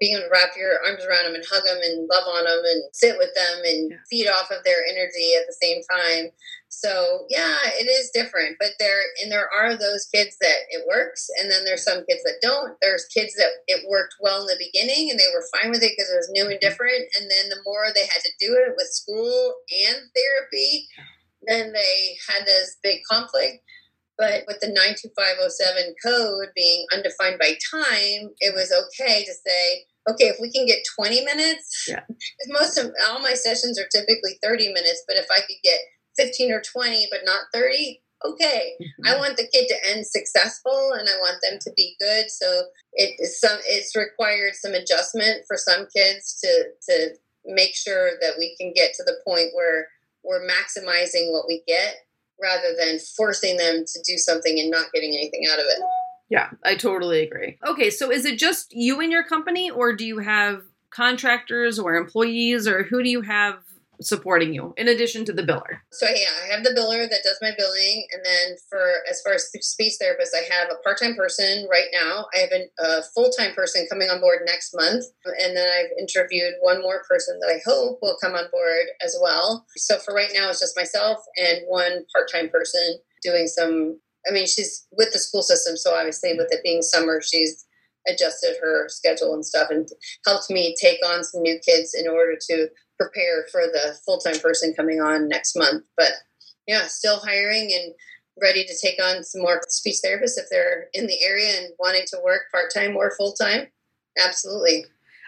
being 0.03 0.19
able 0.19 0.27
to 0.27 0.35
wrap 0.35 0.59
your 0.59 0.83
arms 0.83 1.07
around 1.07 1.31
them 1.31 1.39
and 1.39 1.47
hug 1.47 1.63
them 1.63 1.79
and 1.79 2.11
love 2.11 2.27
on 2.27 2.43
them 2.43 2.59
and 2.67 2.83
sit 2.91 3.15
with 3.23 3.31
them 3.39 3.63
and 3.63 3.95
yeah. 3.95 4.03
feed 4.11 4.27
off 4.27 4.51
of 4.51 4.59
their 4.67 4.83
energy 4.91 5.39
at 5.39 5.47
the 5.47 5.55
same 5.63 5.79
time. 5.87 6.35
So 6.67 7.23
yeah, 7.31 7.55
it 7.79 7.87
is 7.87 8.11
different, 8.11 8.57
but 8.59 8.75
there 8.81 8.99
and 9.23 9.31
there 9.31 9.47
are 9.47 9.79
those 9.79 10.11
kids 10.11 10.35
that 10.41 10.67
it 10.75 10.83
works, 10.89 11.31
and 11.39 11.47
then 11.47 11.65
there's 11.65 11.85
some 11.85 12.03
kids 12.11 12.25
that 12.25 12.43
don't. 12.43 12.75
There's 12.83 13.07
kids 13.15 13.39
that 13.39 13.63
it 13.69 13.87
worked 13.87 14.17
well 14.19 14.43
in 14.43 14.49
the 14.49 14.59
beginning 14.59 15.11
and 15.11 15.21
they 15.21 15.31
were 15.31 15.47
fine 15.55 15.71
with 15.71 15.85
it 15.85 15.95
because 15.95 16.11
it 16.11 16.19
was 16.19 16.33
new 16.35 16.51
and 16.51 16.59
mm-hmm. 16.59 16.67
different, 16.67 17.07
and 17.15 17.31
then 17.31 17.47
the 17.47 17.63
more 17.63 17.95
they 17.95 18.11
had 18.11 18.27
to 18.27 18.39
do 18.43 18.59
it 18.59 18.75
with 18.75 18.91
school 18.91 19.55
and 19.71 20.03
therapy, 20.19 20.89
then 21.47 21.73
they 21.73 22.19
had 22.27 22.43
this 22.43 22.75
big 22.83 23.07
conflict. 23.09 23.63
But 24.19 24.45
with 24.47 24.61
the 24.61 24.69
92507 24.69 25.95
code 26.03 26.51
being 26.55 26.87
undefined 26.93 27.39
by 27.39 27.55
time, 27.71 28.35
it 28.41 28.55
was 28.55 28.73
okay 28.73 29.25
to 29.25 29.33
say, 29.33 29.87
okay, 30.09 30.27
if 30.27 30.37
we 30.41 30.51
can 30.51 30.67
get 30.67 30.79
20 30.99 31.25
minutes, 31.25 31.87
yeah. 31.89 32.03
most 32.49 32.79
of 32.79 32.93
all 33.09 33.21
my 33.21 33.35
sessions 33.35 33.79
are 33.79 33.89
typically 33.95 34.39
30 34.43 34.69
minutes, 34.73 35.05
but 35.07 35.17
if 35.17 35.27
I 35.31 35.41
could 35.41 35.61
get 35.63 35.79
15 36.17 36.53
or 36.53 36.61
20, 36.61 37.09
but 37.11 37.21
not 37.25 37.47
30, 37.55 38.01
okay. 38.25 38.73
Mm-hmm. 38.81 39.07
I 39.07 39.19
want 39.19 39.37
the 39.37 39.49
kid 39.53 39.69
to 39.69 39.91
end 39.91 40.07
successful 40.07 40.93
and 40.93 41.09
I 41.09 41.19
want 41.19 41.39
them 41.43 41.59
to 41.61 41.71
be 41.77 41.97
good. 42.01 42.31
So 42.31 42.65
it 42.95 43.15
is 43.19 43.41
some 43.41 43.59
it's 43.67 43.97
required 43.97 44.55
some 44.55 44.75
adjustment 44.75 45.45
for 45.47 45.57
some 45.57 45.87
kids 45.95 46.39
to 46.43 46.65
to 46.89 47.15
make 47.45 47.75
sure 47.75 48.11
that 48.21 48.35
we 48.39 48.55
can 48.61 48.73
get 48.75 48.95
to 48.95 49.05
the 49.05 49.19
point 49.27 49.51
where 49.55 49.89
we're 50.25 50.47
maximizing 50.47 51.33
what 51.33 51.47
we 51.49 51.63
get 51.67 51.97
rather 52.41 52.75
than 52.79 52.99
forcing 53.17 53.57
them 53.57 53.85
to 53.87 54.03
do 54.07 54.19
something 54.19 54.59
and 54.59 54.71
not 54.71 54.93
getting 54.93 55.15
anything 55.15 55.43
out 55.51 55.59
of 55.59 55.65
it. 55.67 55.83
Yeah, 56.29 56.51
I 56.65 56.77
totally 56.77 57.23
agree. 57.23 57.59
Okay, 57.67 57.91
so 57.91 58.11
is 58.11 58.25
it 58.25 58.39
just 58.39 58.73
you 58.73 59.01
and 59.01 59.13
your 59.13 59.25
company, 59.25 59.71
or 59.71 59.95
do 59.95 60.05
you 60.07 60.19
have 60.19 60.63
contractors 60.91 61.79
or 61.79 61.95
employees, 61.95 62.67
or 62.67 62.85
who 62.85 63.03
do 63.03 63.11
you 63.11 63.23
have 63.23 63.57
supporting 64.01 64.53
you 64.53 64.75
in 64.77 64.89
addition 64.89 65.25
to 65.25 65.33
the 65.33 65.43
biller? 65.43 65.79
So 65.93 66.07
yeah, 66.07 66.35
I 66.45 66.55
have 66.55 66.65
the 66.65 66.71
biller 66.71 67.09
that 67.09 67.23
does 67.23 67.39
my 67.41 67.53
billing, 67.57 68.07
and 68.13 68.25
then 68.25 68.57
for 68.69 68.83
as 69.11 69.21
far 69.23 69.35
as 69.35 69.51
speech 69.61 69.95
therapist, 70.01 70.35
I 70.35 70.53
have 70.53 70.69
a 70.71 70.83
part 70.83 70.99
time 71.01 71.15
person 71.15 71.69
right 71.71 71.89
now. 71.93 72.27
I 72.35 72.39
have 72.39 72.51
a, 72.53 72.83
a 72.83 73.03
full 73.15 73.31
time 73.31 73.55
person 73.55 73.87
coming 73.91 74.09
on 74.09 74.21
board 74.21 74.41
next 74.45 74.75
month, 74.75 75.05
and 75.25 75.57
then 75.57 75.69
I've 75.69 75.91
interviewed 75.99 76.55
one 76.61 76.81
more 76.83 77.03
person 77.09 77.39
that 77.41 77.49
I 77.49 77.61
hope 77.65 77.99
will 78.03 78.17
come 78.23 78.35
on 78.35 78.47
board 78.51 78.87
as 79.03 79.17
well. 79.21 79.67
So 79.77 79.99
for 79.99 80.15
right 80.15 80.31
now, 80.35 80.51
it's 80.51 80.61
just 80.61 80.77
myself 80.77 81.19
and 81.37 81.61
one 81.69 82.05
part 82.15 82.31
time 82.33 82.49
person 82.49 82.99
doing 83.23 83.47
some. 83.47 84.01
I 84.29 84.33
mean, 84.33 84.47
she's 84.47 84.87
with 84.93 85.13
the 85.13 85.19
school 85.19 85.43
system, 85.43 85.77
so 85.77 85.95
obviously 85.95 86.35
with 86.35 86.49
it 86.51 86.63
being 86.63 86.83
summer, 86.83 87.21
she's 87.23 87.65
adjusted 88.09 88.57
her 88.61 88.89
schedule 88.89 89.35
and 89.35 89.45
stuff 89.45 89.71
and 89.71 89.89
helped 90.27 90.51
me 90.51 90.75
take 90.81 90.99
on 91.07 91.23
some 91.23 91.43
new 91.43 91.59
kids 91.65 91.95
in 91.95 92.09
order 92.09 92.37
to 92.49 92.69
prepare 92.99 93.47
for 93.51 93.63
the 93.63 93.97
full-time 94.05 94.39
person 94.41 94.75
coming 94.75 95.01
on 95.01 95.29
next 95.29 95.57
month. 95.57 95.85
But 95.97 96.13
yeah 96.67 96.87
still 96.87 97.19
hiring 97.19 97.73
and 97.73 97.93
ready 98.41 98.65
to 98.65 98.75
take 98.81 99.03
on 99.03 99.23
some 99.23 99.43
more 99.43 99.61
speech 99.69 99.97
therapists 100.05 100.39
if 100.39 100.47
they're 100.51 100.89
in 100.95 101.07
the 101.07 101.23
area 101.23 101.59
and 101.59 101.73
wanting 101.79 102.05
to 102.07 102.21
work 102.25 102.43
part-time 102.51 102.97
or 102.97 103.15
full-time. 103.17 103.69
Absolutely 104.23 104.85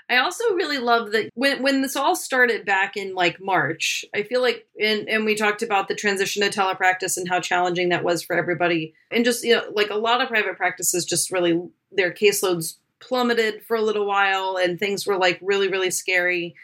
I 0.08 0.18
also 0.18 0.44
really 0.54 0.78
love 0.78 1.12
that 1.12 1.30
when 1.34 1.62
when 1.62 1.80
this 1.80 1.96
all 1.96 2.14
started 2.14 2.66
back 2.66 2.96
in 2.96 3.14
like 3.14 3.40
March, 3.40 4.04
I 4.14 4.22
feel 4.22 4.42
like 4.42 4.66
and 4.78 5.08
and 5.08 5.24
we 5.24 5.34
talked 5.34 5.62
about 5.62 5.88
the 5.88 5.94
transition 5.94 6.42
to 6.42 6.50
telepractice 6.50 7.16
and 7.16 7.28
how 7.28 7.40
challenging 7.40 7.88
that 7.88 8.04
was 8.04 8.22
for 8.22 8.36
everybody. 8.36 8.94
And 9.10 9.24
just 9.24 9.44
you 9.44 9.56
know, 9.56 9.64
like 9.74 9.90
a 9.90 9.96
lot 9.96 10.20
of 10.20 10.28
private 10.28 10.56
practices 10.56 11.06
just 11.06 11.32
really 11.32 11.60
their 11.90 12.12
caseloads 12.12 12.76
plummeted 13.00 13.62
for 13.62 13.76
a 13.76 13.82
little 13.82 14.06
while 14.06 14.56
and 14.56 14.78
things 14.78 15.06
were 15.06 15.18
like 15.18 15.38
really, 15.42 15.68
really 15.68 15.90
scary. 15.90 16.54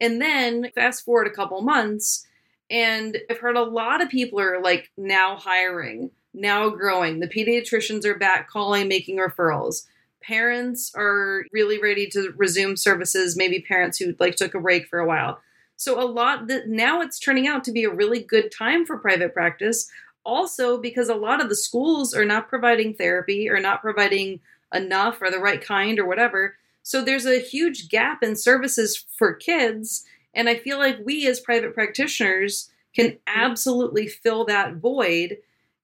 And 0.00 0.20
then 0.20 0.70
fast 0.74 1.04
forward 1.04 1.26
a 1.26 1.34
couple 1.34 1.60
months, 1.62 2.26
and 2.70 3.18
I've 3.30 3.38
heard 3.38 3.56
a 3.56 3.62
lot 3.62 4.00
of 4.00 4.08
people 4.08 4.40
are 4.40 4.60
like 4.62 4.90
now 4.96 5.36
hiring, 5.36 6.10
now 6.32 6.68
growing. 6.70 7.18
The 7.20 7.28
pediatricians 7.28 8.04
are 8.04 8.16
back 8.16 8.48
calling, 8.48 8.86
making 8.88 9.18
referrals 9.18 9.86
parents 10.22 10.92
are 10.94 11.44
really 11.52 11.80
ready 11.80 12.08
to 12.08 12.32
resume 12.36 12.76
services 12.76 13.36
maybe 13.36 13.60
parents 13.60 13.98
who 13.98 14.14
like 14.18 14.36
took 14.36 14.54
a 14.54 14.60
break 14.60 14.86
for 14.86 14.98
a 14.98 15.06
while. 15.06 15.40
So 15.76 16.00
a 16.00 16.04
lot 16.04 16.48
that 16.48 16.68
now 16.68 17.00
it's 17.00 17.18
turning 17.18 17.46
out 17.46 17.64
to 17.64 17.72
be 17.72 17.84
a 17.84 17.90
really 17.90 18.20
good 18.20 18.50
time 18.50 18.84
for 18.84 18.98
private 18.98 19.32
practice. 19.32 19.90
Also 20.24 20.78
because 20.78 21.08
a 21.08 21.14
lot 21.14 21.40
of 21.40 21.48
the 21.48 21.56
schools 21.56 22.12
are 22.14 22.24
not 22.24 22.48
providing 22.48 22.94
therapy 22.94 23.48
or 23.48 23.60
not 23.60 23.80
providing 23.80 24.40
enough 24.74 25.22
or 25.22 25.30
the 25.30 25.38
right 25.38 25.64
kind 25.64 25.98
or 25.98 26.06
whatever. 26.06 26.56
So 26.82 27.02
there's 27.02 27.26
a 27.26 27.40
huge 27.40 27.88
gap 27.88 28.22
in 28.22 28.36
services 28.36 29.04
for 29.16 29.32
kids 29.32 30.04
and 30.34 30.48
i 30.48 30.56
feel 30.56 30.78
like 30.78 30.98
we 31.04 31.26
as 31.26 31.40
private 31.40 31.74
practitioners 31.74 32.70
can 32.94 33.10
mm-hmm. 33.10 33.18
absolutely 33.26 34.06
fill 34.06 34.44
that 34.46 34.76
void 34.76 35.38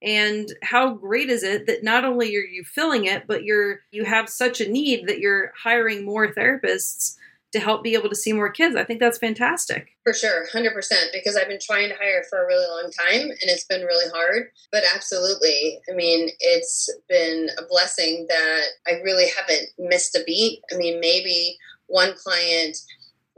and 0.05 0.49
how 0.62 0.95
great 0.95 1.31
is 1.31 1.43
it 1.43 1.67
that 1.67 1.83
not 1.83 2.05
only 2.05 2.37
are 2.37 2.40
you 2.40 2.62
filling 2.64 3.07
it 3.07 3.27
but 3.27 3.45
you're 3.45 3.81
you 3.90 4.05
have 4.05 4.29
such 4.29 4.61
a 4.61 4.71
need 4.71 5.07
that 5.09 5.19
you're 5.19 5.53
hiring 5.62 6.05
more 6.05 6.33
therapists 6.33 7.17
to 7.53 7.61
help 7.61 7.85
be 7.85 7.95
able 7.95 8.09
to 8.09 8.17
see 8.17 8.33
more 8.33 8.51
kids. 8.51 8.75
I 8.75 8.83
think 8.83 8.99
that's 8.99 9.17
fantastic. 9.17 9.97
For 10.03 10.12
sure 10.12 10.45
100% 10.53 10.75
because 11.12 11.37
i've 11.37 11.49
been 11.49 11.61
trying 11.62 11.88
to 11.88 11.95
hire 11.95 12.25
for 12.29 12.43
a 12.43 12.47
really 12.47 12.67
long 12.67 12.90
time 12.90 13.31
and 13.31 13.38
it's 13.43 13.64
been 13.64 13.83
really 13.83 14.11
hard 14.12 14.49
but 14.73 14.83
absolutely. 14.95 15.81
I 15.90 15.95
mean 15.95 16.31
it's 16.40 16.90
been 17.09 17.49
a 17.59 17.62
blessing 17.67 18.27
that 18.29 18.62
i 18.87 19.01
really 19.05 19.27
haven't 19.38 19.69
missed 19.79 20.14
a 20.17 20.25
beat. 20.27 20.61
I 20.73 20.77
mean 20.77 21.01
maybe 21.01 21.57
one 21.87 22.14
client 22.17 22.77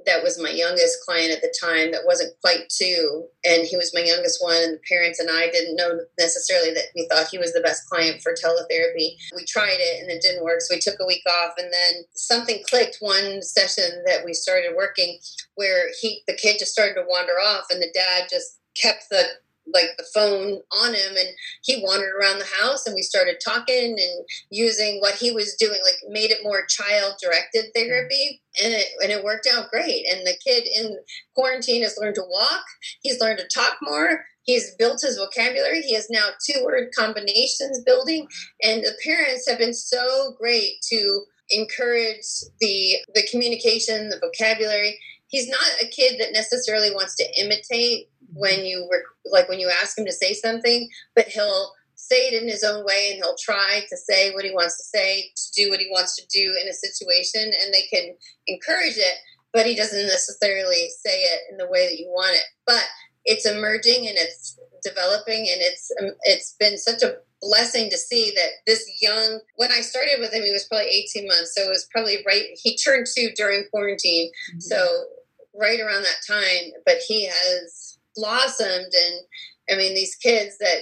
that 0.07 0.23
was 0.23 0.41
my 0.41 0.51
youngest 0.51 0.99
client 1.05 1.33
at 1.33 1.43
the 1.43 1.53
time 1.61 1.91
that 1.91 2.07
wasn't 2.07 2.33
quite 2.41 2.69
two 2.69 3.27
and 3.45 3.67
he 3.67 3.77
was 3.77 3.93
my 3.95 4.01
youngest 4.01 4.43
one 4.43 4.57
and 4.57 4.75
the 4.75 4.81
parents 4.89 5.19
and 5.19 5.29
i 5.31 5.51
didn't 5.51 5.77
know 5.77 5.99
necessarily 6.19 6.73
that 6.73 6.87
we 6.95 7.07
thought 7.09 7.29
he 7.29 7.39
was 7.39 7.53
the 7.53 7.61
best 7.61 7.89
client 7.89 8.23
for 8.23 8.33
teletherapy. 8.33 9.17
We 9.35 9.45
tried 9.47 9.79
it 9.79 10.01
and 10.01 10.11
it 10.11 10.23
didn't 10.23 10.45
work 10.45 10.61
so 10.61 10.75
we 10.75 10.81
took 10.81 10.99
a 11.01 11.07
week 11.07 11.23
off 11.29 11.55
and 11.59 11.73
then 11.73 12.05
something 12.15 12.63
clicked 12.69 12.99
one 13.01 13.43
session 13.43 14.03
that 14.07 14.25
we 14.25 14.33
started 14.33 14.75
working 14.77 15.19
where 15.57 15.89
he 16.01 16.23
the 16.27 16.35
kid 16.35 16.59
just 16.59 16.73
started 16.73 16.95
to 16.95 17.07
wander 17.09 17.35
off 17.45 17.67
and 17.71 17.83
the 17.83 17.91
dad 17.95 18.29
just 18.31 18.59
kept 18.81 19.05
the 19.11 19.25
like 19.73 19.91
the 19.99 20.07
phone 20.15 20.61
on 20.83 20.95
him 20.95 21.17
and 21.17 21.29
he 21.63 21.83
wandered 21.83 22.15
around 22.15 22.39
the 22.39 22.47
house 22.61 22.87
and 22.87 22.95
we 22.95 23.03
started 23.03 23.37
talking 23.45 23.97
and 23.99 24.27
using 24.51 25.01
what 25.01 25.15
he 25.15 25.31
was 25.31 25.57
doing 25.57 25.81
like 25.85 25.97
made 26.09 26.31
it 26.31 26.43
more 26.43 26.67
child 26.67 27.15
directed 27.23 27.67
therapy 27.75 28.41
and 28.63 28.73
it 28.73 28.87
and 29.03 29.11
it 29.13 29.25
worked 29.25 29.49
out 29.53 29.71
great. 29.71 30.07
And 30.11 30.27
the 30.27 30.37
kid 30.45 30.67
in 30.67 30.97
quarantine 31.35 31.83
has 31.83 31.99
learned 32.01 32.17
to 32.17 32.25
walk 32.29 32.65
he's 33.03 33.21
learned 33.21 33.39
to 33.39 33.49
talk 33.49 33.77
more 33.83 34.25
he's 34.45 34.75
built 34.77 35.01
his 35.03 35.19
vocabulary 35.19 35.83
he 35.83 35.95
has 35.95 36.09
now 36.11 36.29
two 36.45 36.65
word 36.65 36.89
combinations 36.97 37.83
building 37.85 38.27
and 38.63 38.83
the 38.83 38.95
parents 39.05 39.49
have 39.49 39.59
been 39.59 39.75
so 39.75 40.35
great 40.39 40.75
to 40.83 41.23
encourage 41.51 42.25
the 42.61 42.97
the 43.15 43.27
communication 43.31 44.09
the 44.09 44.19
vocabulary. 44.19 44.99
He's 45.29 45.49
not 45.49 45.83
a 45.83 45.89
kid 45.89 46.21
that 46.21 46.33
necessarily 46.33 46.91
wants 46.93 47.17
to 47.17 47.41
imitate 47.41 48.09
when 48.33 48.65
you 48.65 48.89
rec- 48.91 49.33
like 49.33 49.49
when 49.49 49.59
you 49.59 49.71
ask 49.83 49.99
him 49.99 50.05
to 50.07 50.13
say 50.13 50.33
something, 50.33 50.89
but 51.15 51.29
he'll 51.29 51.73
say 51.95 52.29
it 52.29 52.43
in 52.43 52.49
his 52.49 52.63
own 52.63 52.85
way 52.85 53.11
and 53.11 53.17
he'll 53.17 53.37
try 53.41 53.81
to 53.89 53.97
say 53.97 54.33
what 54.35 54.45
he 54.45 54.53
wants 54.53 54.77
to 54.77 54.85
say, 54.85 55.31
to 55.35 55.53
do 55.57 55.71
what 55.71 55.81
he 55.81 55.89
wants 55.91 56.15
to 56.17 56.27
do 56.29 56.55
in 56.61 56.69
a 56.69 56.73
situation, 56.73 57.43
and 57.43 57.73
they 57.73 57.83
can 57.93 58.15
encourage 58.47 58.97
it, 58.97 59.17
but 59.53 59.67
he 59.67 59.75
doesn't 59.75 60.07
necessarily 60.07 60.89
say 61.05 61.19
it 61.23 61.41
in 61.51 61.57
the 61.57 61.69
way 61.69 61.89
that 61.89 61.99
you 61.99 62.07
want 62.09 62.37
it. 62.37 62.45
But 62.67 62.85
it's 63.25 63.47
emerging 63.47 64.07
and 64.07 64.17
it's 64.17 64.59
developing, 64.85 65.49
and 65.51 65.61
it's 65.61 65.91
um, 66.01 66.11
it's 66.25 66.55
been 66.59 66.79
such 66.79 67.03
a 67.03 67.17
blessing 67.43 67.91
to 67.91 67.99
see 67.99 68.33
that 68.35 68.49
this 68.67 68.83
young 69.03 69.41
when 69.57 69.71
i 69.71 69.81
started 69.81 70.19
with 70.19 70.33
him 70.33 70.43
he 70.43 70.53
was 70.53 70.65
probably 70.65 70.87
18 70.87 71.29
months 71.29 71.55
so 71.55 71.63
it 71.65 71.69
was 71.69 71.87
probably 71.93 72.17
right 72.27 72.47
he 72.63 72.77
turned 72.77 73.07
two 73.07 73.29
during 73.37 73.65
quarantine 73.71 74.31
mm-hmm. 74.51 74.61
so 74.61 75.05
right 75.55 75.79
around 75.81 76.03
that 76.03 76.17
time 76.27 76.73
but 76.87 76.97
he 77.07 77.27
has 77.27 77.96
blossomed 78.17 78.93
and 78.93 79.21
i 79.71 79.77
mean 79.77 79.95
these 79.95 80.15
kids 80.17 80.59
that 80.59 80.79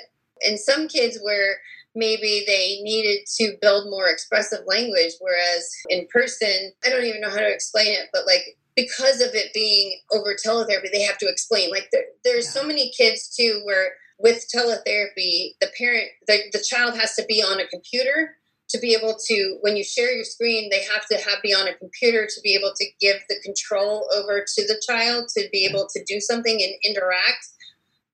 and 0.46 0.58
some 0.58 0.88
kids 0.88 1.18
where 1.22 1.56
maybe 1.94 2.42
they 2.46 2.80
needed 2.82 3.24
to 3.26 3.56
build 3.60 3.88
more 3.88 4.08
expressive 4.08 4.60
language 4.66 5.12
whereas 5.20 5.70
in 5.88 6.06
person 6.12 6.72
i 6.84 6.90
don't 6.90 7.04
even 7.04 7.20
know 7.20 7.30
how 7.30 7.36
to 7.36 7.52
explain 7.52 7.92
it 7.92 8.08
but 8.12 8.26
like 8.26 8.56
because 8.76 9.20
of 9.20 9.34
it 9.34 9.52
being 9.54 9.98
over 10.12 10.34
teletherapy 10.34 10.90
they 10.92 11.02
have 11.02 11.18
to 11.18 11.28
explain 11.28 11.70
like 11.70 11.88
there, 11.92 12.04
there's 12.24 12.46
yeah. 12.46 12.60
so 12.62 12.66
many 12.66 12.90
kids 12.96 13.34
too 13.34 13.60
where 13.64 13.92
with 14.18 14.46
teletherapy 14.54 15.54
the 15.60 15.70
parent 15.76 16.08
the, 16.26 16.38
the 16.52 16.64
child 16.66 16.96
has 16.96 17.14
to 17.14 17.24
be 17.28 17.42
on 17.42 17.60
a 17.60 17.66
computer 17.68 18.36
to 18.70 18.78
be 18.78 18.94
able 18.94 19.16
to 19.26 19.58
when 19.60 19.76
you 19.76 19.84
share 19.84 20.12
your 20.12 20.24
screen 20.24 20.70
they 20.70 20.82
have 20.82 21.06
to 21.06 21.16
have 21.16 21.42
be 21.42 21.54
on 21.54 21.68
a 21.68 21.74
computer 21.74 22.26
to 22.26 22.40
be 22.42 22.54
able 22.54 22.72
to 22.74 22.86
give 23.00 23.16
the 23.28 23.36
control 23.44 24.08
over 24.14 24.44
to 24.46 24.66
the 24.66 24.80
child 24.88 25.28
to 25.28 25.48
be 25.52 25.66
able 25.66 25.86
to 25.94 26.02
do 26.06 26.20
something 26.20 26.62
and 26.62 26.72
interact. 26.84 27.46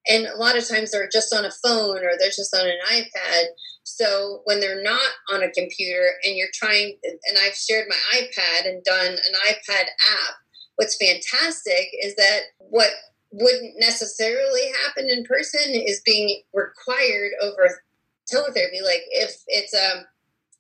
And 0.09 0.27
a 0.27 0.37
lot 0.37 0.57
of 0.57 0.67
times 0.67 0.91
they're 0.91 1.09
just 1.13 1.33
on 1.33 1.45
a 1.45 1.51
phone 1.63 1.99
or 1.99 2.13
they're 2.19 2.31
just 2.31 2.57
on 2.57 2.67
an 2.67 2.79
ipad. 2.91 3.45
So 3.85 4.41
when 4.45 4.61
they're 4.61 4.83
not 4.83 5.11
on 5.33 5.43
a 5.43 5.51
computer 5.51 6.13
and 6.25 6.37
you're 6.37 6.49
trying 6.55 6.97
and 7.05 7.39
i've 7.43 7.55
shared 7.55 7.87
my 7.89 8.19
ipad 8.21 8.69
and 8.69 8.85
done 8.85 9.13
an 9.13 9.35
ipad 9.49 9.85
app 9.85 10.35
what's 10.77 10.97
fantastic 10.97 11.89
is 12.03 12.15
that 12.17 12.41
what 12.59 12.91
wouldn't 13.33 13.75
necessarily 13.79 14.63
happen 14.85 15.09
in 15.09 15.25
person 15.25 15.61
is 15.71 16.03
being 16.05 16.43
required 16.53 17.33
over 17.43 17.83
teletherapy. 18.33 18.83
Like 18.83 19.03
if 19.11 19.37
it's 19.47 19.75
um 19.75 20.05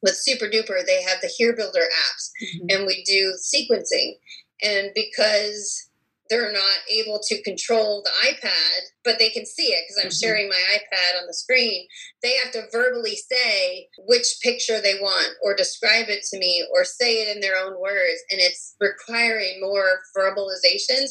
with 0.02 0.16
Super 0.16 0.46
Duper, 0.46 0.84
they 0.84 1.02
have 1.02 1.20
the 1.20 1.28
HearBuilder 1.28 1.84
apps, 1.84 2.30
mm-hmm. 2.42 2.66
and 2.70 2.86
we 2.86 3.04
do 3.04 3.34
sequencing. 3.38 4.14
And 4.62 4.90
because 4.94 5.90
they're 6.30 6.52
not 6.52 6.78
able 6.88 7.20
to 7.24 7.42
control 7.42 8.02
the 8.04 8.28
iPad, 8.30 8.80
but 9.04 9.18
they 9.18 9.30
can 9.30 9.44
see 9.44 9.72
it 9.72 9.84
because 9.84 10.02
I'm 10.02 10.10
mm-hmm. 10.10 10.26
sharing 10.26 10.48
my 10.48 10.62
iPad 10.76 11.20
on 11.20 11.26
the 11.26 11.34
screen. 11.34 11.86
They 12.22 12.36
have 12.36 12.52
to 12.52 12.68
verbally 12.72 13.16
say 13.16 13.88
which 14.06 14.38
picture 14.40 14.80
they 14.80 14.94
want 15.00 15.34
or 15.42 15.56
describe 15.56 16.06
it 16.08 16.22
to 16.30 16.38
me 16.38 16.64
or 16.72 16.84
say 16.84 17.22
it 17.22 17.34
in 17.34 17.40
their 17.40 17.56
own 17.56 17.80
words. 17.80 18.22
And 18.30 18.40
it's 18.40 18.76
requiring 18.80 19.60
more 19.60 19.98
verbalizations. 20.16 21.10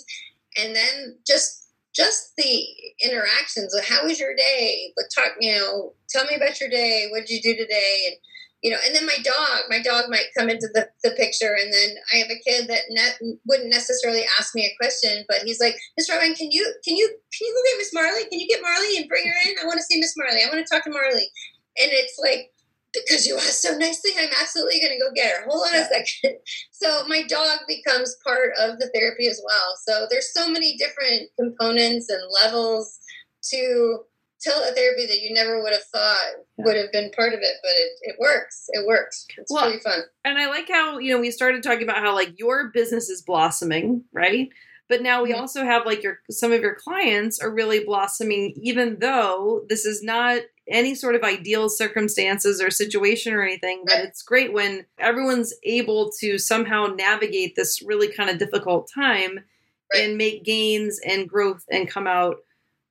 And 0.57 0.73
then 0.73 1.17
just 1.27 1.67
just 1.93 2.35
the 2.37 2.65
interactions 3.03 3.75
of 3.75 3.83
how 3.83 4.05
was 4.05 4.19
your 4.19 4.35
day? 4.35 4.93
But 4.95 5.05
talk, 5.13 5.33
you 5.39 5.55
know, 5.55 5.93
tell 6.09 6.23
me 6.25 6.35
about 6.35 6.61
your 6.61 6.69
day. 6.69 7.07
What 7.09 7.25
did 7.25 7.29
you 7.31 7.41
do 7.41 7.57
today? 7.57 8.03
And 8.07 8.15
you 8.61 8.71
know, 8.71 8.77
and 8.85 8.93
then 8.93 9.05
my 9.05 9.17
dog, 9.23 9.69
my 9.69 9.81
dog 9.81 10.09
might 10.09 10.35
come 10.37 10.49
into 10.49 10.67
the, 10.73 10.89
the 11.03 11.11
picture, 11.11 11.55
and 11.55 11.71
then 11.71 11.95
I 12.13 12.17
have 12.17 12.29
a 12.29 12.41
kid 12.45 12.67
that 12.67 12.83
ne- 12.89 13.37
wouldn't 13.47 13.69
necessarily 13.69 14.23
ask 14.39 14.53
me 14.53 14.65
a 14.65 14.75
question, 14.77 15.23
but 15.29 15.43
he's 15.43 15.61
like, 15.61 15.75
Miss 15.97 16.09
Robin, 16.09 16.35
can 16.35 16.51
you 16.51 16.63
can 16.83 16.97
you 16.97 17.07
can 17.07 17.47
you 17.47 17.53
go 17.53 17.71
get 17.71 17.77
Miss 17.77 17.93
Marley? 17.93 18.23
Can 18.29 18.39
you 18.39 18.47
get 18.47 18.61
Marley 18.61 18.97
and 18.97 19.07
bring 19.07 19.25
her 19.25 19.49
in? 19.49 19.55
I 19.61 19.65
want 19.65 19.77
to 19.77 19.83
see 19.83 19.99
Miss 19.99 20.15
Marley. 20.17 20.43
I 20.43 20.53
want 20.53 20.65
to 20.65 20.69
talk 20.73 20.83
to 20.83 20.91
Marley. 20.91 21.29
And 21.79 21.89
it's 21.91 22.19
like 22.21 22.51
because 22.93 23.25
you 23.27 23.37
asked 23.37 23.61
so 23.61 23.77
nicely, 23.77 24.11
I'm 24.17 24.29
absolutely 24.41 24.79
going 24.79 24.97
to 24.97 24.99
go 24.99 25.11
get 25.13 25.31
her. 25.31 25.45
Hold 25.47 25.67
on 25.67 25.75
a 25.75 25.85
second. 25.85 26.37
So 26.71 27.05
my 27.07 27.23
dog 27.23 27.59
becomes 27.67 28.15
part 28.23 28.51
of 28.57 28.79
the 28.79 28.89
therapy 28.95 29.27
as 29.27 29.41
well. 29.45 29.75
So 29.85 30.07
there's 30.09 30.33
so 30.33 30.49
many 30.49 30.77
different 30.77 31.29
components 31.37 32.09
and 32.09 32.21
levels 32.41 32.99
to 33.51 33.99
teletherapy 34.45 35.07
that 35.07 35.19
you 35.21 35.33
never 35.33 35.61
would 35.61 35.73
have 35.73 35.83
thought 35.83 36.17
would 36.57 36.75
have 36.75 36.91
been 36.91 37.11
part 37.11 37.33
of 37.33 37.39
it, 37.41 37.55
but 37.61 37.71
it, 37.71 37.91
it 38.01 38.15
works. 38.19 38.69
It 38.69 38.85
works. 38.87 39.25
It's 39.37 39.51
well, 39.51 39.65
pretty 39.65 39.79
fun. 39.79 40.01
And 40.23 40.37
I 40.37 40.47
like 40.47 40.69
how, 40.69 40.97
you 40.97 41.13
know, 41.13 41.19
we 41.19 41.31
started 41.31 41.63
talking 41.63 41.83
about 41.83 41.97
how 41.97 42.13
like 42.13 42.39
your 42.39 42.69
business 42.69 43.09
is 43.09 43.21
blossoming, 43.21 44.03
right? 44.13 44.49
But 44.87 45.01
now 45.01 45.23
we 45.23 45.31
mm-hmm. 45.31 45.41
also 45.41 45.63
have 45.63 45.85
like 45.85 46.03
your 46.03 46.19
some 46.31 46.51
of 46.51 46.61
your 46.61 46.75
clients 46.75 47.39
are 47.39 47.53
really 47.53 47.83
blossoming, 47.83 48.53
even 48.55 48.97
though 48.99 49.65
this 49.69 49.85
is 49.85 50.01
not 50.01 50.41
any 50.67 50.95
sort 50.95 51.15
of 51.15 51.23
ideal 51.23 51.69
circumstances 51.69 52.61
or 52.61 52.69
situation 52.69 53.33
or 53.33 53.43
anything, 53.43 53.83
but 53.85 53.99
it's 53.99 54.21
great 54.21 54.53
when 54.53 54.85
everyone's 54.99 55.53
able 55.63 56.11
to 56.19 56.37
somehow 56.37 56.85
navigate 56.85 57.55
this 57.55 57.81
really 57.81 58.11
kind 58.11 58.29
of 58.29 58.37
difficult 58.37 58.89
time 58.93 59.39
right. 59.93 60.03
and 60.03 60.17
make 60.17 60.43
gains 60.43 60.99
and 61.05 61.27
growth 61.27 61.65
and 61.71 61.89
come 61.89 62.07
out 62.07 62.37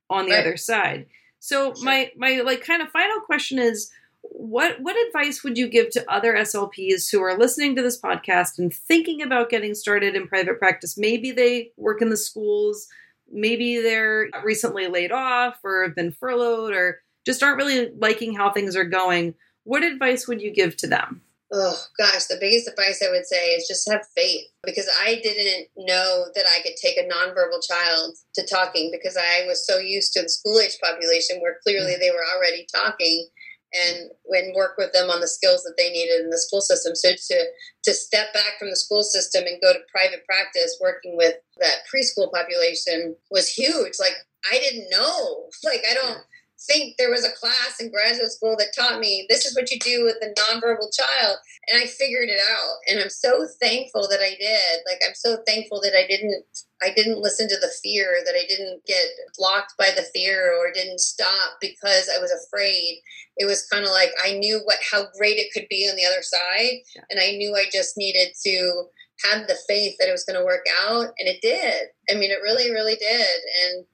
on 0.09 0.25
the 0.25 0.31
right. 0.31 0.41
other 0.41 0.57
side. 0.57 1.05
So 1.39 1.73
sure. 1.73 1.85
my 1.85 2.11
my 2.17 2.41
like 2.41 2.61
kind 2.63 2.81
of 2.81 2.89
final 2.89 3.19
question 3.21 3.59
is 3.59 3.91
what 4.21 4.79
what 4.81 4.95
advice 5.07 5.43
would 5.43 5.57
you 5.57 5.67
give 5.67 5.89
to 5.91 6.11
other 6.11 6.33
SLPs 6.33 7.09
who 7.11 7.21
are 7.21 7.37
listening 7.37 7.75
to 7.75 7.81
this 7.81 7.99
podcast 7.99 8.57
and 8.57 8.73
thinking 8.73 9.21
about 9.21 9.49
getting 9.49 9.73
started 9.73 10.15
in 10.15 10.27
private 10.27 10.59
practice? 10.59 10.97
Maybe 10.97 11.31
they 11.31 11.71
work 11.77 12.01
in 12.01 12.09
the 12.09 12.17
schools, 12.17 12.87
maybe 13.31 13.81
they're 13.81 14.29
recently 14.43 14.87
laid 14.87 15.11
off 15.11 15.59
or 15.63 15.83
have 15.83 15.95
been 15.95 16.11
furloughed 16.11 16.73
or 16.73 17.01
just 17.25 17.43
aren't 17.43 17.57
really 17.57 17.89
liking 17.97 18.33
how 18.35 18.51
things 18.51 18.75
are 18.75 18.85
going. 18.85 19.35
What 19.63 19.83
advice 19.83 20.27
would 20.27 20.41
you 20.41 20.51
give 20.51 20.75
to 20.77 20.87
them? 20.87 21.21
Oh 21.51 21.81
gosh, 21.97 22.25
the 22.25 22.37
biggest 22.39 22.69
advice 22.69 23.01
I 23.01 23.09
would 23.09 23.25
say 23.25 23.55
is 23.55 23.67
just 23.67 23.89
have 23.89 24.05
faith 24.15 24.45
because 24.63 24.87
I 25.01 25.19
didn't 25.23 25.67
know 25.77 26.25
that 26.35 26.45
I 26.45 26.61
could 26.61 26.75
take 26.79 26.97
a 26.97 27.09
nonverbal 27.09 27.65
child 27.67 28.15
to 28.35 28.45
talking 28.45 28.91
because 28.91 29.17
I 29.17 29.47
was 29.47 29.65
so 29.65 29.79
used 29.79 30.13
to 30.13 30.21
the 30.21 30.29
school 30.29 30.59
age 30.59 30.77
population 30.79 31.41
where 31.41 31.57
clearly 31.63 31.95
they 31.99 32.11
were 32.11 32.25
already 32.35 32.67
talking 32.71 33.27
and 33.73 34.09
when 34.25 34.53
work 34.55 34.77
with 34.77 34.93
them 34.93 35.09
on 35.09 35.21
the 35.21 35.27
skills 35.27 35.63
that 35.63 35.73
they 35.77 35.89
needed 35.89 36.21
in 36.21 36.29
the 36.29 36.37
school 36.37 36.61
system. 36.61 36.95
So 36.95 37.13
to 37.13 37.45
to 37.85 37.93
step 37.93 38.33
back 38.33 38.59
from 38.59 38.69
the 38.69 38.75
school 38.75 39.03
system 39.03 39.45
and 39.45 39.61
go 39.61 39.73
to 39.73 39.79
private 39.91 40.25
practice 40.25 40.77
working 40.79 41.17
with 41.17 41.35
that 41.59 41.85
preschool 41.89 42.31
population 42.31 43.15
was 43.31 43.49
huge. 43.49 43.93
Like 43.99 44.15
I 44.51 44.59
didn't 44.59 44.89
know. 44.91 45.49
Like 45.63 45.83
I 45.89 45.93
don't 45.93 46.19
think 46.67 46.95
there 46.97 47.09
was 47.09 47.25
a 47.25 47.31
class 47.31 47.77
in 47.79 47.91
graduate 47.91 48.31
school 48.31 48.55
that 48.57 48.75
taught 48.77 48.99
me 48.99 49.25
this 49.29 49.45
is 49.45 49.55
what 49.55 49.71
you 49.71 49.79
do 49.79 50.03
with 50.03 50.17
a 50.21 50.33
nonverbal 50.39 50.91
child 50.91 51.37
and 51.67 51.81
i 51.81 51.85
figured 51.85 52.29
it 52.29 52.39
out 52.51 52.75
and 52.87 52.99
i'm 52.99 53.09
so 53.09 53.47
thankful 53.61 54.07
that 54.09 54.19
i 54.19 54.35
did. 54.39 54.83
Like 54.85 54.99
i'm 55.07 55.15
so 55.15 55.37
thankful 55.47 55.79
that 55.81 55.97
i 55.97 56.05
didn't 56.07 56.43
i 56.81 56.91
didn't 56.93 57.21
listen 57.21 57.47
to 57.47 57.57
the 57.57 57.71
fear 57.81 58.17
that 58.25 58.35
i 58.35 58.45
didn't 58.47 58.85
get 58.85 59.07
blocked 59.37 59.73
by 59.77 59.89
the 59.95 60.07
fear 60.13 60.53
or 60.53 60.71
didn't 60.73 60.99
stop 60.99 61.57
because 61.61 62.09
i 62.15 62.19
was 62.19 62.31
afraid. 62.31 63.01
It 63.37 63.45
was 63.45 63.67
kind 63.67 63.85
of 63.85 63.91
like 63.91 64.11
i 64.25 64.33
knew 64.33 64.59
what 64.65 64.79
how 64.91 65.05
great 65.17 65.37
it 65.37 65.53
could 65.53 65.67
be 65.69 65.87
on 65.89 65.95
the 65.95 66.05
other 66.05 66.21
side 66.21 66.83
yeah. 66.95 67.03
and 67.09 67.19
i 67.19 67.31
knew 67.31 67.55
i 67.55 67.65
just 67.71 67.97
needed 67.97 68.29
to 68.45 68.83
have 69.31 69.47
the 69.47 69.57
faith 69.67 69.95
that 69.99 70.07
it 70.07 70.13
was 70.13 70.23
going 70.23 70.39
to 70.39 70.45
work 70.45 70.65
out 70.87 71.11
and 71.19 71.27
it 71.27 71.41
did. 71.41 71.87
I 72.09 72.15
mean 72.15 72.31
it 72.31 72.43
really 72.43 72.71
really 72.71 72.95
did 72.95 73.37
and 73.63 73.85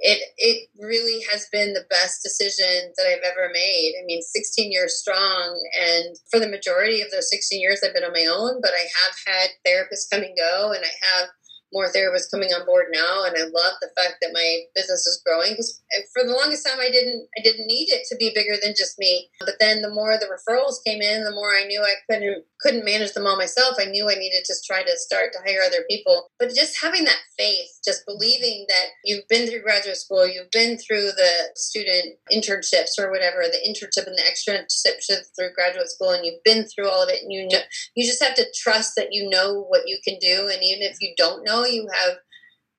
it 0.00 0.20
it 0.38 0.68
really 0.78 1.22
has 1.30 1.46
been 1.52 1.72
the 1.72 1.84
best 1.90 2.22
decision 2.22 2.92
that 2.96 3.06
I've 3.06 3.24
ever 3.24 3.50
made. 3.52 3.94
I 4.00 4.04
mean, 4.06 4.22
16 4.22 4.72
years 4.72 4.98
strong, 4.98 5.60
and 5.78 6.16
for 6.30 6.40
the 6.40 6.48
majority 6.48 7.02
of 7.02 7.10
those 7.10 7.30
16 7.30 7.60
years, 7.60 7.80
I've 7.84 7.94
been 7.94 8.04
on 8.04 8.12
my 8.12 8.26
own. 8.26 8.60
But 8.62 8.72
I 8.72 8.88
have 8.88 9.14
had 9.26 9.50
therapists 9.66 10.08
come 10.10 10.22
and 10.22 10.36
go, 10.36 10.72
and 10.72 10.84
I 10.84 10.94
have 11.14 11.28
more 11.72 11.88
therapists 11.88 12.30
coming 12.30 12.50
on 12.50 12.66
board 12.66 12.86
now, 12.92 13.24
and 13.24 13.36
I 13.36 13.44
love 13.44 13.74
the 13.80 13.90
fact 13.96 14.16
that 14.20 14.32
my 14.32 14.60
business 14.74 15.06
is 15.06 15.22
growing 15.24 15.52
because 15.52 15.80
for 16.12 16.24
the 16.24 16.32
longest 16.32 16.66
time 16.66 16.78
I 16.80 16.90
didn't 16.90 17.28
I 17.38 17.42
didn't 17.42 17.66
need 17.66 17.88
it 17.90 18.06
to 18.08 18.16
be 18.16 18.32
bigger 18.34 18.54
than 18.60 18.74
just 18.76 18.98
me. 18.98 19.30
But 19.40 19.56
then 19.60 19.82
the 19.82 19.90
more 19.90 20.18
the 20.18 20.30
referrals 20.30 20.84
came 20.84 21.00
in, 21.00 21.24
the 21.24 21.34
more 21.34 21.54
I 21.54 21.66
knew 21.66 21.82
I 21.82 21.94
couldn't 22.08 22.44
couldn't 22.60 22.84
manage 22.84 23.12
them 23.12 23.26
all 23.26 23.36
myself. 23.36 23.76
I 23.78 23.86
knew 23.86 24.08
I 24.10 24.14
needed 24.14 24.44
to 24.44 24.54
try 24.66 24.82
to 24.82 24.96
start 24.96 25.32
to 25.32 25.38
hire 25.46 25.62
other 25.64 25.84
people. 25.88 26.28
But 26.38 26.54
just 26.54 26.80
having 26.80 27.04
that 27.04 27.22
faith, 27.38 27.70
just 27.84 28.04
believing 28.06 28.66
that 28.68 28.86
you've 29.04 29.26
been 29.28 29.48
through 29.48 29.62
graduate 29.62 29.96
school, 29.96 30.26
you've 30.26 30.50
been 30.50 30.76
through 30.76 31.12
the 31.12 31.50
student 31.54 32.16
internships 32.32 32.98
or 32.98 33.10
whatever, 33.10 33.44
the 33.44 33.64
internship 33.66 34.06
and 34.06 34.16
the 34.16 34.22
externship 34.22 35.24
through 35.36 35.54
graduate 35.54 35.88
school, 35.88 36.10
and 36.10 36.24
you've 36.24 36.42
been 36.44 36.66
through 36.66 36.88
all 36.88 37.02
of 37.02 37.08
it, 37.08 37.22
and 37.22 37.32
you 37.32 37.48
know 37.48 37.60
you 37.94 38.04
just 38.04 38.22
have 38.22 38.34
to 38.34 38.46
trust 38.54 38.92
that 38.96 39.08
you 39.12 39.28
know 39.28 39.64
what 39.68 39.82
you 39.86 39.98
can 40.04 40.18
do, 40.20 40.48
and 40.52 40.62
even 40.62 40.82
if 40.82 40.96
you 41.00 41.14
don't 41.16 41.44
know, 41.44 41.59
you 41.66 41.88
have 41.92 42.16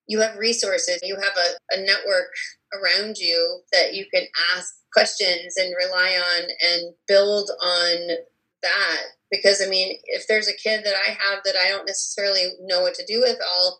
you 0.07 0.19
have 0.19 0.37
resources, 0.37 0.99
you 1.03 1.15
have 1.15 1.37
a, 1.37 1.77
a 1.77 1.85
network 1.85 2.31
around 2.73 3.17
you 3.17 3.61
that 3.71 3.93
you 3.93 4.05
can 4.13 4.23
ask 4.55 4.73
questions 4.93 5.55
and 5.57 5.73
rely 5.79 6.17
on 6.17 6.43
and 6.43 6.93
build 7.07 7.49
on 7.61 8.17
that. 8.63 9.01
Because 9.29 9.61
i 9.65 9.69
mean 9.69 9.97
if 10.05 10.27
there's 10.27 10.49
a 10.49 10.53
kid 10.53 10.83
that 10.83 10.95
i 10.95 11.11
have 11.11 11.39
that 11.45 11.55
i 11.55 11.69
don't 11.69 11.87
necessarily 11.87 12.51
know 12.63 12.81
what 12.81 12.93
to 12.95 13.05
do 13.05 13.21
with 13.21 13.37
i'll 13.41 13.79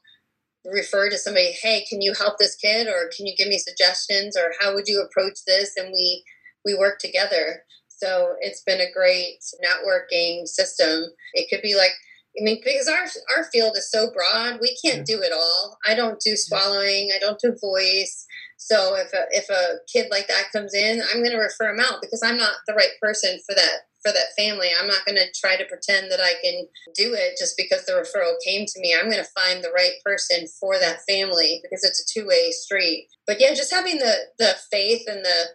refer 0.66 1.10
to 1.10 1.18
somebody 1.18 1.52
hey 1.62 1.84
can 1.90 2.02
you 2.02 2.14
help 2.14 2.38
this 2.38 2.56
kid? 2.56 2.88
Or 2.88 3.10
can 3.16 3.26
you 3.26 3.36
give 3.38 3.48
me 3.48 3.58
suggestions? 3.58 4.38
Or 4.38 4.52
how 4.60 4.74
would 4.74 4.88
you 4.88 5.02
approach 5.02 5.40
this? 5.46 5.76
And 5.78 5.92
we 5.94 6.24
we 6.66 6.76
work 6.76 7.00
together. 7.00 7.64
So 7.88 8.36
it's 8.40 8.64
been 8.64 8.82
a 8.82 8.92
great 8.94 9.40
networking 9.64 10.48
system. 10.48 11.06
It 11.34 11.50
could 11.50 11.62
be 11.62 11.76
like 11.76 11.92
I 12.40 12.44
mean, 12.44 12.62
because 12.64 12.88
our 12.88 13.06
our 13.36 13.44
field 13.52 13.76
is 13.78 13.92
so 13.92 14.10
broad, 14.12 14.60
we 14.62 14.78
can't 14.84 15.06
do 15.06 15.22
it 15.22 15.34
all. 15.34 15.78
I 15.86 15.96
don't 15.96 16.20
do 16.22 16.36
swallowing. 16.36 17.10
I 17.14 17.20
don't 17.20 17.40
do 17.40 17.56
voice. 17.60 18.26
So 18.58 18.96
if 18.96 19.12
a, 19.12 19.26
if 19.32 19.50
a 19.50 19.80
kid 19.92 20.08
like 20.12 20.28
that 20.28 20.52
comes 20.54 20.74
in, 20.74 21.02
I'm 21.02 21.24
going 21.24 21.32
to 21.32 21.38
refer 21.38 21.74
him 21.74 21.80
out 21.80 22.00
because 22.00 22.22
I'm 22.24 22.38
not 22.38 22.54
the 22.68 22.76
right 22.76 22.94
person 23.02 23.40
for 23.46 23.56
that 23.56 23.88
for 24.04 24.12
that 24.12 24.34
family. 24.38 24.70
I'm 24.80 24.88
not 24.88 25.06
going 25.06 25.18
to 25.18 25.32
try 25.40 25.58
to 25.58 25.66
pretend 25.66 26.12
that 26.12 26.20
I 26.20 26.34
can 26.44 26.68
do 26.96 27.14
it 27.14 27.38
just 27.38 27.56
because 27.58 27.86
the 27.86 27.94
referral 27.94 28.34
came 28.46 28.66
to 28.66 28.80
me. 28.80 28.96
I'm 28.96 29.10
going 29.10 29.24
to 29.24 29.42
find 29.42 29.64
the 29.64 29.72
right 29.76 29.94
person 30.04 30.48
for 30.60 30.80
that 30.80 31.02
family 31.08 31.60
because 31.62 31.84
it's 31.84 32.02
a 32.02 32.20
two 32.20 32.28
way 32.28 32.52
street. 32.52 33.08
But 33.28 33.40
yeah, 33.40 33.54
just 33.54 33.74
having 33.74 33.98
the 33.98 34.14
the 34.40 34.56
faith 34.72 35.04
and 35.08 35.24
the 35.26 35.46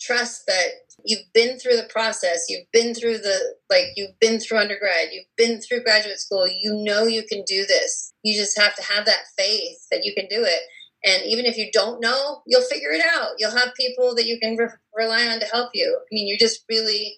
trust 0.00 0.46
that 0.46 0.68
you've 1.04 1.32
been 1.32 1.58
through 1.58 1.76
the 1.76 1.88
process 1.90 2.46
you've 2.48 2.70
been 2.72 2.94
through 2.94 3.18
the 3.18 3.54
like 3.70 3.86
you've 3.96 4.18
been 4.20 4.38
through 4.38 4.58
undergrad 4.58 5.08
you've 5.12 5.24
been 5.36 5.60
through 5.60 5.82
graduate 5.82 6.18
school 6.18 6.46
you 6.46 6.74
know 6.74 7.04
you 7.04 7.22
can 7.22 7.42
do 7.46 7.64
this 7.66 8.12
you 8.22 8.34
just 8.34 8.58
have 8.58 8.74
to 8.74 8.82
have 8.82 9.04
that 9.06 9.24
faith 9.36 9.86
that 9.90 10.04
you 10.04 10.14
can 10.14 10.26
do 10.28 10.42
it 10.42 10.60
and 11.06 11.22
even 11.24 11.46
if 11.46 11.56
you 11.56 11.70
don't 11.72 12.00
know, 12.00 12.42
you'll 12.46 12.62
figure 12.62 12.90
it 12.90 13.02
out. 13.14 13.34
You'll 13.38 13.56
have 13.56 13.74
people 13.76 14.16
that 14.16 14.26
you 14.26 14.40
can 14.40 14.56
re- 14.56 14.68
rely 14.92 15.28
on 15.28 15.38
to 15.38 15.46
help 15.46 15.70
you. 15.72 15.96
I 16.00 16.08
mean, 16.10 16.26
you 16.26 16.36
just 16.36 16.64
really 16.68 17.16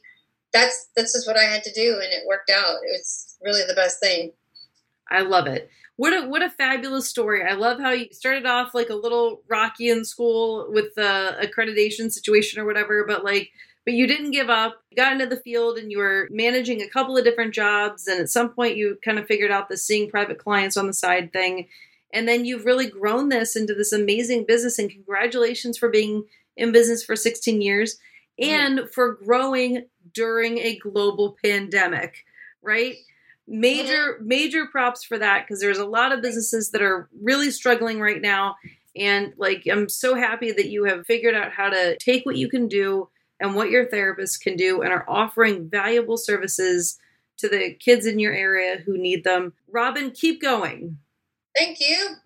that's 0.53 0.89
that's 0.95 1.15
just 1.15 1.27
what 1.27 1.39
I 1.39 1.45
had 1.45 1.63
to 1.65 1.73
do, 1.73 1.95
and 1.95 2.13
it 2.13 2.27
worked 2.27 2.51
out. 2.51 2.77
It's 2.85 3.39
really 3.43 3.63
the 3.67 3.75
best 3.75 4.01
thing. 4.01 4.33
I 5.11 5.23
love 5.23 5.47
it. 5.47 5.71
What 5.99 6.13
a 6.13 6.29
what 6.29 6.43
a 6.43 6.49
fabulous 6.49 7.09
story! 7.09 7.43
I 7.43 7.55
love 7.55 7.81
how 7.81 7.91
you 7.91 8.07
started 8.13 8.47
off 8.47 8.73
like 8.73 8.89
a 8.89 8.95
little 8.95 9.43
rocky 9.49 9.89
in 9.89 10.05
school 10.05 10.69
with 10.71 10.95
the 10.95 11.37
accreditation 11.43 12.13
situation 12.13 12.61
or 12.61 12.65
whatever, 12.65 13.05
but 13.05 13.25
like 13.25 13.51
but 13.85 13.95
you 13.95 14.07
didn't 14.07 14.31
give 14.31 14.49
up. 14.49 14.81
You 14.91 14.97
got 14.97 15.15
into 15.15 15.27
the 15.27 15.41
field 15.41 15.77
and 15.77 15.91
you 15.91 15.99
were 15.99 16.29
managing 16.31 16.81
a 16.81 16.89
couple 16.89 17.17
of 17.17 17.25
different 17.25 17.53
jobs, 17.53 18.07
and 18.07 18.21
at 18.21 18.31
some 18.31 18.51
point 18.51 18.77
you 18.77 18.97
kind 19.05 19.19
of 19.19 19.27
figured 19.27 19.51
out 19.51 19.69
the 19.69 19.77
seeing 19.77 20.09
private 20.09 20.39
clients 20.39 20.77
on 20.77 20.87
the 20.87 20.93
side 20.93 21.33
thing. 21.33 21.67
And 22.13 22.29
then 22.29 22.45
you've 22.45 22.65
really 22.65 22.89
grown 22.89 23.29
this 23.29 23.57
into 23.57 23.75
this 23.75 23.93
amazing 23.93 24.45
business. 24.47 24.79
And 24.79 24.89
congratulations 24.89 25.79
for 25.79 25.89
being 25.89 26.27
in 26.57 26.71
business 26.71 27.03
for 27.03 27.17
16 27.17 27.61
years 27.61 27.99
and 28.39 28.79
mm. 28.79 28.91
for 28.93 29.15
growing 29.15 29.87
during 30.15 30.59
a 30.59 30.79
global 30.79 31.37
pandemic, 31.45 32.25
right? 32.63 32.95
Major, 33.51 34.15
mm-hmm. 34.15 34.29
major 34.29 34.67
props 34.67 35.05
for 35.05 35.19
that 35.19 35.47
because 35.47 35.61
there's 35.61 35.79
a 35.79 35.87
lot 35.87 36.13
of 36.13 36.23
businesses 36.23 36.71
that 36.71 36.83
are 36.83 37.09
really 37.23 37.51
struggling 37.51 38.01
right 38.01 38.21
now. 38.21 38.57
And 38.95 39.33
like, 39.39 39.67
I'm 39.71 39.89
so 39.89 40.15
happy 40.15 40.53
that 40.53 40.69
you 40.69 40.85
have 40.85 41.07
figured 41.07 41.35
out 41.35 41.53
how 41.53 41.71
to 41.71 41.97
take 41.99 42.27
what 42.27 42.37
you 42.37 42.49
can 42.49 42.69
do 42.69 43.09
and 43.41 43.55
what 43.55 43.71
your 43.71 43.87
therapist 43.87 44.43
can 44.43 44.57
do 44.57 44.83
and 44.83 44.93
are 44.93 45.05
offering 45.09 45.69
valuable 45.69 46.17
services 46.17 46.99
to 47.39 47.49
the 47.49 47.75
kids 47.75 48.05
in 48.05 48.19
your 48.19 48.33
area 48.33 48.79
who 48.85 48.99
need 48.99 49.25
them. 49.25 49.53
Robin, 49.71 50.11
keep 50.11 50.43
going. 50.43 50.99
Thank 51.57 51.79
you. 51.81 52.17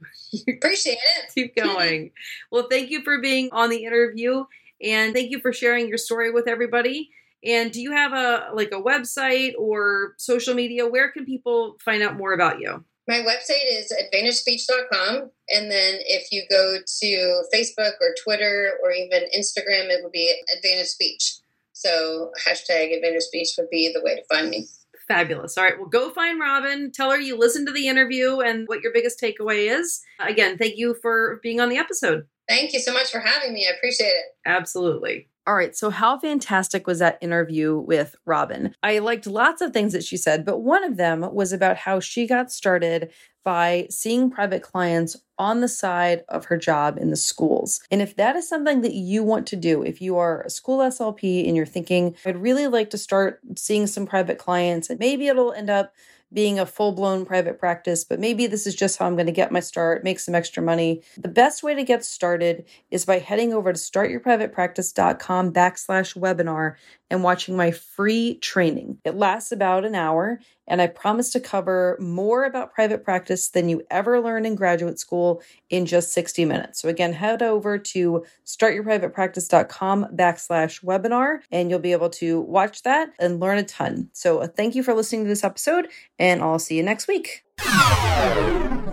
Appreciate 0.56 0.98
it. 1.18 1.32
Keep 1.34 1.56
going. 1.56 2.10
well, 2.50 2.66
thank 2.70 2.90
you 2.90 3.02
for 3.02 3.20
being 3.20 3.48
on 3.52 3.70
the 3.70 3.84
interview 3.84 4.44
and 4.82 5.14
thank 5.14 5.30
you 5.30 5.40
for 5.40 5.52
sharing 5.52 5.88
your 5.88 5.98
story 5.98 6.30
with 6.30 6.48
everybody. 6.48 7.10
And 7.44 7.72
do 7.72 7.80
you 7.80 7.92
have 7.92 8.12
a 8.12 8.50
like 8.54 8.70
a 8.72 8.80
website 8.80 9.54
or 9.58 10.14
social 10.18 10.54
media? 10.54 10.86
Where 10.86 11.10
can 11.10 11.24
people 11.24 11.76
find 11.84 12.02
out 12.02 12.16
more 12.16 12.32
about 12.32 12.60
you? 12.60 12.84
My 13.08 13.18
website 13.18 13.66
is 13.68 13.92
advantagespeech.com. 13.92 15.30
And 15.48 15.70
then 15.70 15.98
if 16.06 16.30
you 16.30 16.44
go 16.48 16.76
to 17.00 17.42
Facebook 17.52 17.94
or 18.00 18.14
Twitter 18.22 18.78
or 18.82 18.92
even 18.92 19.24
Instagram, 19.36 19.90
it 19.90 20.02
would 20.02 20.12
be 20.12 20.32
Advantage 20.56 20.86
Speech. 20.86 21.38
So 21.72 22.30
hashtag 22.46 22.94
Advantage 22.94 23.22
Speech 23.22 23.48
would 23.58 23.70
be 23.70 23.92
the 23.92 24.02
way 24.04 24.14
to 24.14 24.22
find 24.30 24.50
me. 24.50 24.68
Fabulous. 25.08 25.58
All 25.58 25.64
right. 25.64 25.76
Well, 25.76 25.88
go 25.88 26.10
find 26.10 26.38
Robin. 26.38 26.92
Tell 26.92 27.10
her 27.10 27.18
you 27.18 27.36
listened 27.36 27.66
to 27.66 27.72
the 27.72 27.88
interview 27.88 28.38
and 28.38 28.68
what 28.68 28.82
your 28.82 28.92
biggest 28.92 29.20
takeaway 29.20 29.68
is. 29.76 30.00
Again, 30.20 30.56
thank 30.56 30.76
you 30.76 30.94
for 31.02 31.40
being 31.42 31.60
on 31.60 31.70
the 31.70 31.78
episode. 31.78 32.26
Thank 32.48 32.72
you 32.72 32.78
so 32.78 32.92
much 32.92 33.10
for 33.10 33.18
having 33.18 33.52
me. 33.52 33.66
I 33.66 33.76
appreciate 33.76 34.06
it. 34.06 34.26
Absolutely. 34.46 35.28
All 35.44 35.56
right, 35.56 35.74
so 35.76 35.90
how 35.90 36.20
fantastic 36.20 36.86
was 36.86 37.00
that 37.00 37.18
interview 37.20 37.76
with 37.76 38.14
Robin? 38.24 38.76
I 38.80 39.00
liked 39.00 39.26
lots 39.26 39.60
of 39.60 39.72
things 39.72 39.92
that 39.92 40.04
she 40.04 40.16
said, 40.16 40.44
but 40.44 40.58
one 40.58 40.84
of 40.84 40.96
them 40.96 41.34
was 41.34 41.52
about 41.52 41.78
how 41.78 41.98
she 41.98 42.28
got 42.28 42.52
started 42.52 43.10
by 43.44 43.88
seeing 43.90 44.30
private 44.30 44.62
clients 44.62 45.16
on 45.38 45.60
the 45.60 45.66
side 45.66 46.22
of 46.28 46.44
her 46.44 46.56
job 46.56 46.96
in 46.96 47.10
the 47.10 47.16
schools. 47.16 47.80
And 47.90 48.00
if 48.00 48.14
that 48.14 48.36
is 48.36 48.48
something 48.48 48.82
that 48.82 48.94
you 48.94 49.24
want 49.24 49.48
to 49.48 49.56
do, 49.56 49.82
if 49.82 50.00
you 50.00 50.16
are 50.16 50.42
a 50.42 50.50
school 50.50 50.78
SLP 50.78 51.48
and 51.48 51.56
you're 51.56 51.66
thinking, 51.66 52.14
I'd 52.24 52.36
really 52.36 52.68
like 52.68 52.90
to 52.90 52.98
start 52.98 53.40
seeing 53.56 53.88
some 53.88 54.06
private 54.06 54.38
clients, 54.38 54.90
and 54.90 55.00
maybe 55.00 55.26
it'll 55.26 55.52
end 55.52 55.70
up 55.70 55.92
being 56.32 56.58
a 56.58 56.66
full 56.66 56.92
blown 56.92 57.24
private 57.24 57.58
practice, 57.58 58.04
but 58.04 58.20
maybe 58.20 58.46
this 58.46 58.66
is 58.66 58.74
just 58.74 58.98
how 58.98 59.06
I'm 59.06 59.16
going 59.16 59.26
to 59.26 59.32
get 59.32 59.52
my 59.52 59.60
start, 59.60 60.04
make 60.04 60.20
some 60.20 60.34
extra 60.34 60.62
money. 60.62 61.02
The 61.18 61.28
best 61.28 61.62
way 61.62 61.74
to 61.74 61.84
get 61.84 62.04
started 62.04 62.64
is 62.90 63.04
by 63.04 63.18
heading 63.18 63.52
over 63.52 63.72
to 63.72 63.78
startyourprivatepractice.com 63.78 65.52
backslash 65.52 66.16
webinar 66.16 66.74
and 67.12 67.22
watching 67.22 67.54
my 67.54 67.70
free 67.70 68.36
training. 68.36 68.98
It 69.04 69.14
lasts 69.14 69.52
about 69.52 69.84
an 69.84 69.94
hour, 69.94 70.40
and 70.66 70.80
I 70.80 70.86
promise 70.86 71.30
to 71.32 71.40
cover 71.40 71.98
more 72.00 72.44
about 72.44 72.72
private 72.72 73.04
practice 73.04 73.50
than 73.50 73.68
you 73.68 73.82
ever 73.90 74.18
learn 74.18 74.46
in 74.46 74.54
graduate 74.54 74.98
school 74.98 75.42
in 75.68 75.84
just 75.84 76.12
60 76.12 76.46
minutes. 76.46 76.80
So 76.80 76.88
again, 76.88 77.12
head 77.12 77.42
over 77.42 77.76
to 77.76 78.24
startyourprivatepractice.com 78.46 80.06
backslash 80.14 80.82
webinar, 80.82 81.40
and 81.50 81.68
you'll 81.68 81.80
be 81.80 81.92
able 81.92 82.08
to 82.10 82.40
watch 82.40 82.82
that 82.82 83.12
and 83.18 83.40
learn 83.40 83.58
a 83.58 83.62
ton. 83.62 84.08
So 84.14 84.38
uh, 84.38 84.46
thank 84.46 84.74
you 84.74 84.82
for 84.82 84.94
listening 84.94 85.24
to 85.24 85.28
this 85.28 85.44
episode, 85.44 85.88
and 86.18 86.40
I'll 86.40 86.58
see 86.58 86.78
you 86.78 86.82
next 86.82 87.08
week. 87.08 87.44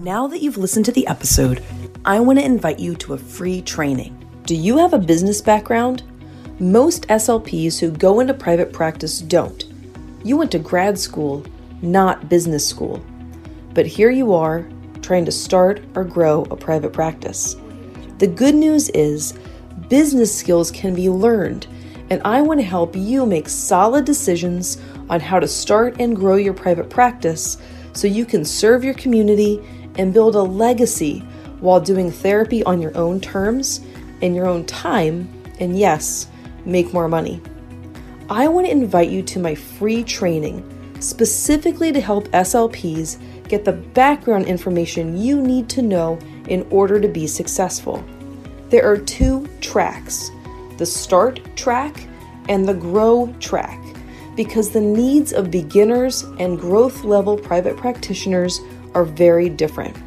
Now 0.01 0.27
that 0.27 0.41
you've 0.41 0.57
listened 0.57 0.85
to 0.85 0.91
the 0.91 1.07
episode, 1.07 1.63
I 2.03 2.19
want 2.19 2.37
to 2.39 2.45
invite 2.45 2.79
you 2.79 2.95
to 2.95 3.13
a 3.13 3.17
free 3.17 3.61
training. 3.61 4.13
Do 4.43 4.55
you 4.55 4.77
have 4.77 4.91
a 4.91 4.99
business 4.99 5.41
background? 5.41 6.03
Most 6.61 7.07
SLPs 7.07 7.79
who 7.79 7.89
go 7.89 8.19
into 8.19 8.33
private 8.33 8.73
practice 8.73 9.21
don't. 9.21 9.63
You 10.25 10.35
went 10.35 10.51
to 10.51 10.59
grad 10.59 10.99
school, 10.99 11.45
not 11.81 12.27
business 12.27 12.67
school. 12.67 13.01
But 13.73 13.85
here 13.85 14.09
you 14.09 14.33
are, 14.33 14.67
trying 15.01 15.23
to 15.23 15.31
start 15.31 15.81
or 15.95 16.03
grow 16.03 16.43
a 16.51 16.57
private 16.57 16.91
practice. 16.91 17.55
The 18.17 18.27
good 18.27 18.55
news 18.55 18.89
is, 18.89 19.39
business 19.87 20.37
skills 20.37 20.69
can 20.69 20.93
be 20.93 21.09
learned, 21.09 21.65
and 22.09 22.21
I 22.25 22.41
want 22.41 22.59
to 22.59 22.65
help 22.65 22.93
you 22.93 23.25
make 23.25 23.47
solid 23.47 24.03
decisions 24.03 24.81
on 25.09 25.21
how 25.21 25.39
to 25.39 25.47
start 25.47 26.01
and 26.01 26.13
grow 26.13 26.35
your 26.35 26.53
private 26.53 26.89
practice 26.89 27.57
so 27.93 28.05
you 28.05 28.25
can 28.25 28.43
serve 28.43 28.83
your 28.83 28.95
community 28.95 29.65
and 29.97 30.13
build 30.13 30.35
a 30.35 30.41
legacy 30.41 31.19
while 31.61 31.79
doing 31.79 32.11
therapy 32.11 32.65
on 32.65 32.81
your 32.81 32.95
own 32.97 33.21
terms, 33.21 33.79
in 34.19 34.35
your 34.35 34.45
own 34.45 34.65
time, 34.65 35.29
and 35.61 35.79
yes, 35.79 36.27
make 36.65 36.93
more 36.93 37.07
money. 37.07 37.41
I 38.29 38.47
want 38.47 38.67
to 38.67 38.71
invite 38.71 39.09
you 39.09 39.23
to 39.23 39.39
my 39.39 39.55
free 39.55 40.03
training 40.03 40.63
specifically 40.99 41.91
to 41.91 42.01
help 42.01 42.27
SLPs 42.29 43.17
get 43.47 43.65
the 43.65 43.73
background 43.73 44.45
information 44.45 45.17
you 45.17 45.41
need 45.41 45.69
to 45.69 45.81
know 45.81 46.19
in 46.47 46.67
order 46.69 46.99
to 46.99 47.07
be 47.07 47.25
successful. 47.25 48.03
There 48.69 48.89
are 48.89 48.97
two 48.97 49.47
tracks 49.61 50.29
the 50.77 50.85
start 50.85 51.41
track 51.57 52.07
and 52.47 52.65
the 52.65 52.73
grow 52.73 53.33
track 53.41 53.83
because 54.37 54.69
the 54.69 54.79
needs 54.79 55.33
of 55.33 55.51
beginners 55.51 56.23
and 56.39 56.57
growth 56.57 57.03
level 57.03 57.37
private 57.37 57.75
practitioners 57.75 58.61
are 58.93 59.03
very 59.03 59.49
different. 59.49 59.97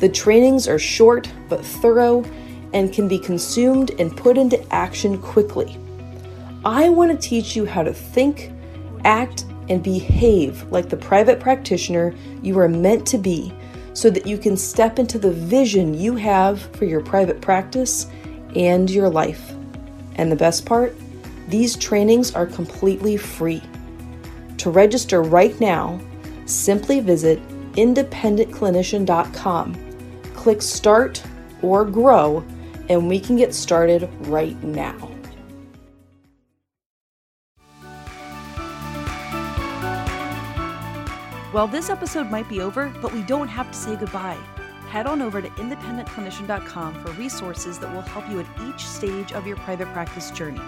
The 0.00 0.08
trainings 0.08 0.66
are 0.66 0.78
short 0.78 1.30
but 1.48 1.64
thorough 1.64 2.24
and 2.72 2.92
can 2.92 3.08
be 3.08 3.18
consumed 3.18 3.90
and 3.98 4.16
put 4.16 4.38
into 4.38 4.72
action 4.72 5.20
quickly. 5.20 5.76
I 6.64 6.88
want 6.88 7.10
to 7.10 7.28
teach 7.28 7.56
you 7.56 7.64
how 7.64 7.82
to 7.82 7.92
think, 7.92 8.52
act, 9.04 9.44
and 9.68 9.82
behave 9.82 10.62
like 10.70 10.88
the 10.88 10.96
private 10.96 11.40
practitioner 11.40 12.14
you 12.42 12.56
are 12.58 12.68
meant 12.68 13.06
to 13.08 13.18
be 13.18 13.52
so 13.92 14.08
that 14.10 14.26
you 14.26 14.38
can 14.38 14.56
step 14.56 14.98
into 14.98 15.18
the 15.18 15.32
vision 15.32 15.94
you 15.94 16.16
have 16.16 16.60
for 16.76 16.84
your 16.84 17.00
private 17.00 17.40
practice 17.40 18.06
and 18.54 18.90
your 18.90 19.08
life. 19.08 19.52
And 20.16 20.30
the 20.30 20.36
best 20.36 20.66
part? 20.66 20.94
These 21.48 21.76
trainings 21.76 22.34
are 22.34 22.46
completely 22.46 23.16
free. 23.16 23.62
To 24.58 24.70
register 24.70 25.22
right 25.22 25.58
now, 25.60 25.98
simply 26.46 27.00
visit 27.00 27.40
independentclinician.com, 27.72 29.76
click 30.34 30.62
Start 30.62 31.22
or 31.62 31.84
Grow, 31.84 32.44
and 32.88 33.08
we 33.08 33.20
can 33.20 33.36
get 33.36 33.54
started 33.54 34.08
right 34.26 34.60
now. 34.62 34.96
Well, 41.52 41.66
this 41.66 41.88
episode 41.88 42.30
might 42.30 42.48
be 42.48 42.60
over, 42.60 42.92
but 43.00 43.12
we 43.12 43.22
don't 43.22 43.48
have 43.48 43.70
to 43.70 43.76
say 43.76 43.96
goodbye. 43.96 44.38
Head 44.90 45.06
on 45.06 45.22
over 45.22 45.40
to 45.40 45.48
independentclinician.com 45.48 47.02
for 47.02 47.12
resources 47.12 47.78
that 47.78 47.92
will 47.92 48.02
help 48.02 48.28
you 48.28 48.40
at 48.40 48.46
each 48.62 48.86
stage 48.86 49.32
of 49.32 49.46
your 49.46 49.56
private 49.56 49.88
practice 49.88 50.30
journey. 50.30 50.60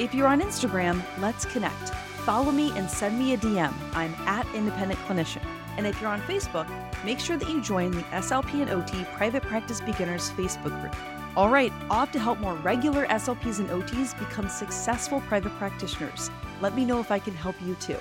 If 0.00 0.12
you're 0.12 0.26
on 0.26 0.40
Instagram, 0.40 1.00
let's 1.20 1.44
connect. 1.44 1.90
Follow 2.24 2.50
me 2.50 2.76
and 2.76 2.90
send 2.90 3.18
me 3.18 3.34
a 3.34 3.36
DM. 3.36 3.72
I'm 3.94 4.12
at 4.26 4.46
Independent 4.54 4.98
Clinician. 5.00 5.44
And 5.76 5.86
if 5.86 6.00
you're 6.00 6.10
on 6.10 6.20
Facebook, 6.22 6.68
make 7.04 7.20
sure 7.20 7.36
that 7.36 7.48
you 7.48 7.60
join 7.60 7.92
the 7.92 8.02
SLP 8.02 8.60
and 8.60 8.70
OT 8.70 9.04
Private 9.16 9.42
Practice 9.44 9.80
Beginners 9.80 10.30
Facebook 10.30 10.80
group. 10.80 10.96
All 11.36 11.48
right, 11.48 11.72
off 11.90 12.12
to 12.12 12.20
help 12.20 12.38
more 12.38 12.54
regular 12.54 13.06
SLPs 13.06 13.58
and 13.58 13.68
OTs 13.68 14.16
become 14.16 14.48
successful 14.48 15.20
private 15.22 15.50
practitioners. 15.58 16.30
Let 16.60 16.76
me 16.76 16.84
know 16.84 17.00
if 17.00 17.10
I 17.10 17.18
can 17.18 17.34
help 17.34 17.56
you 17.60 17.74
too. 17.80 17.98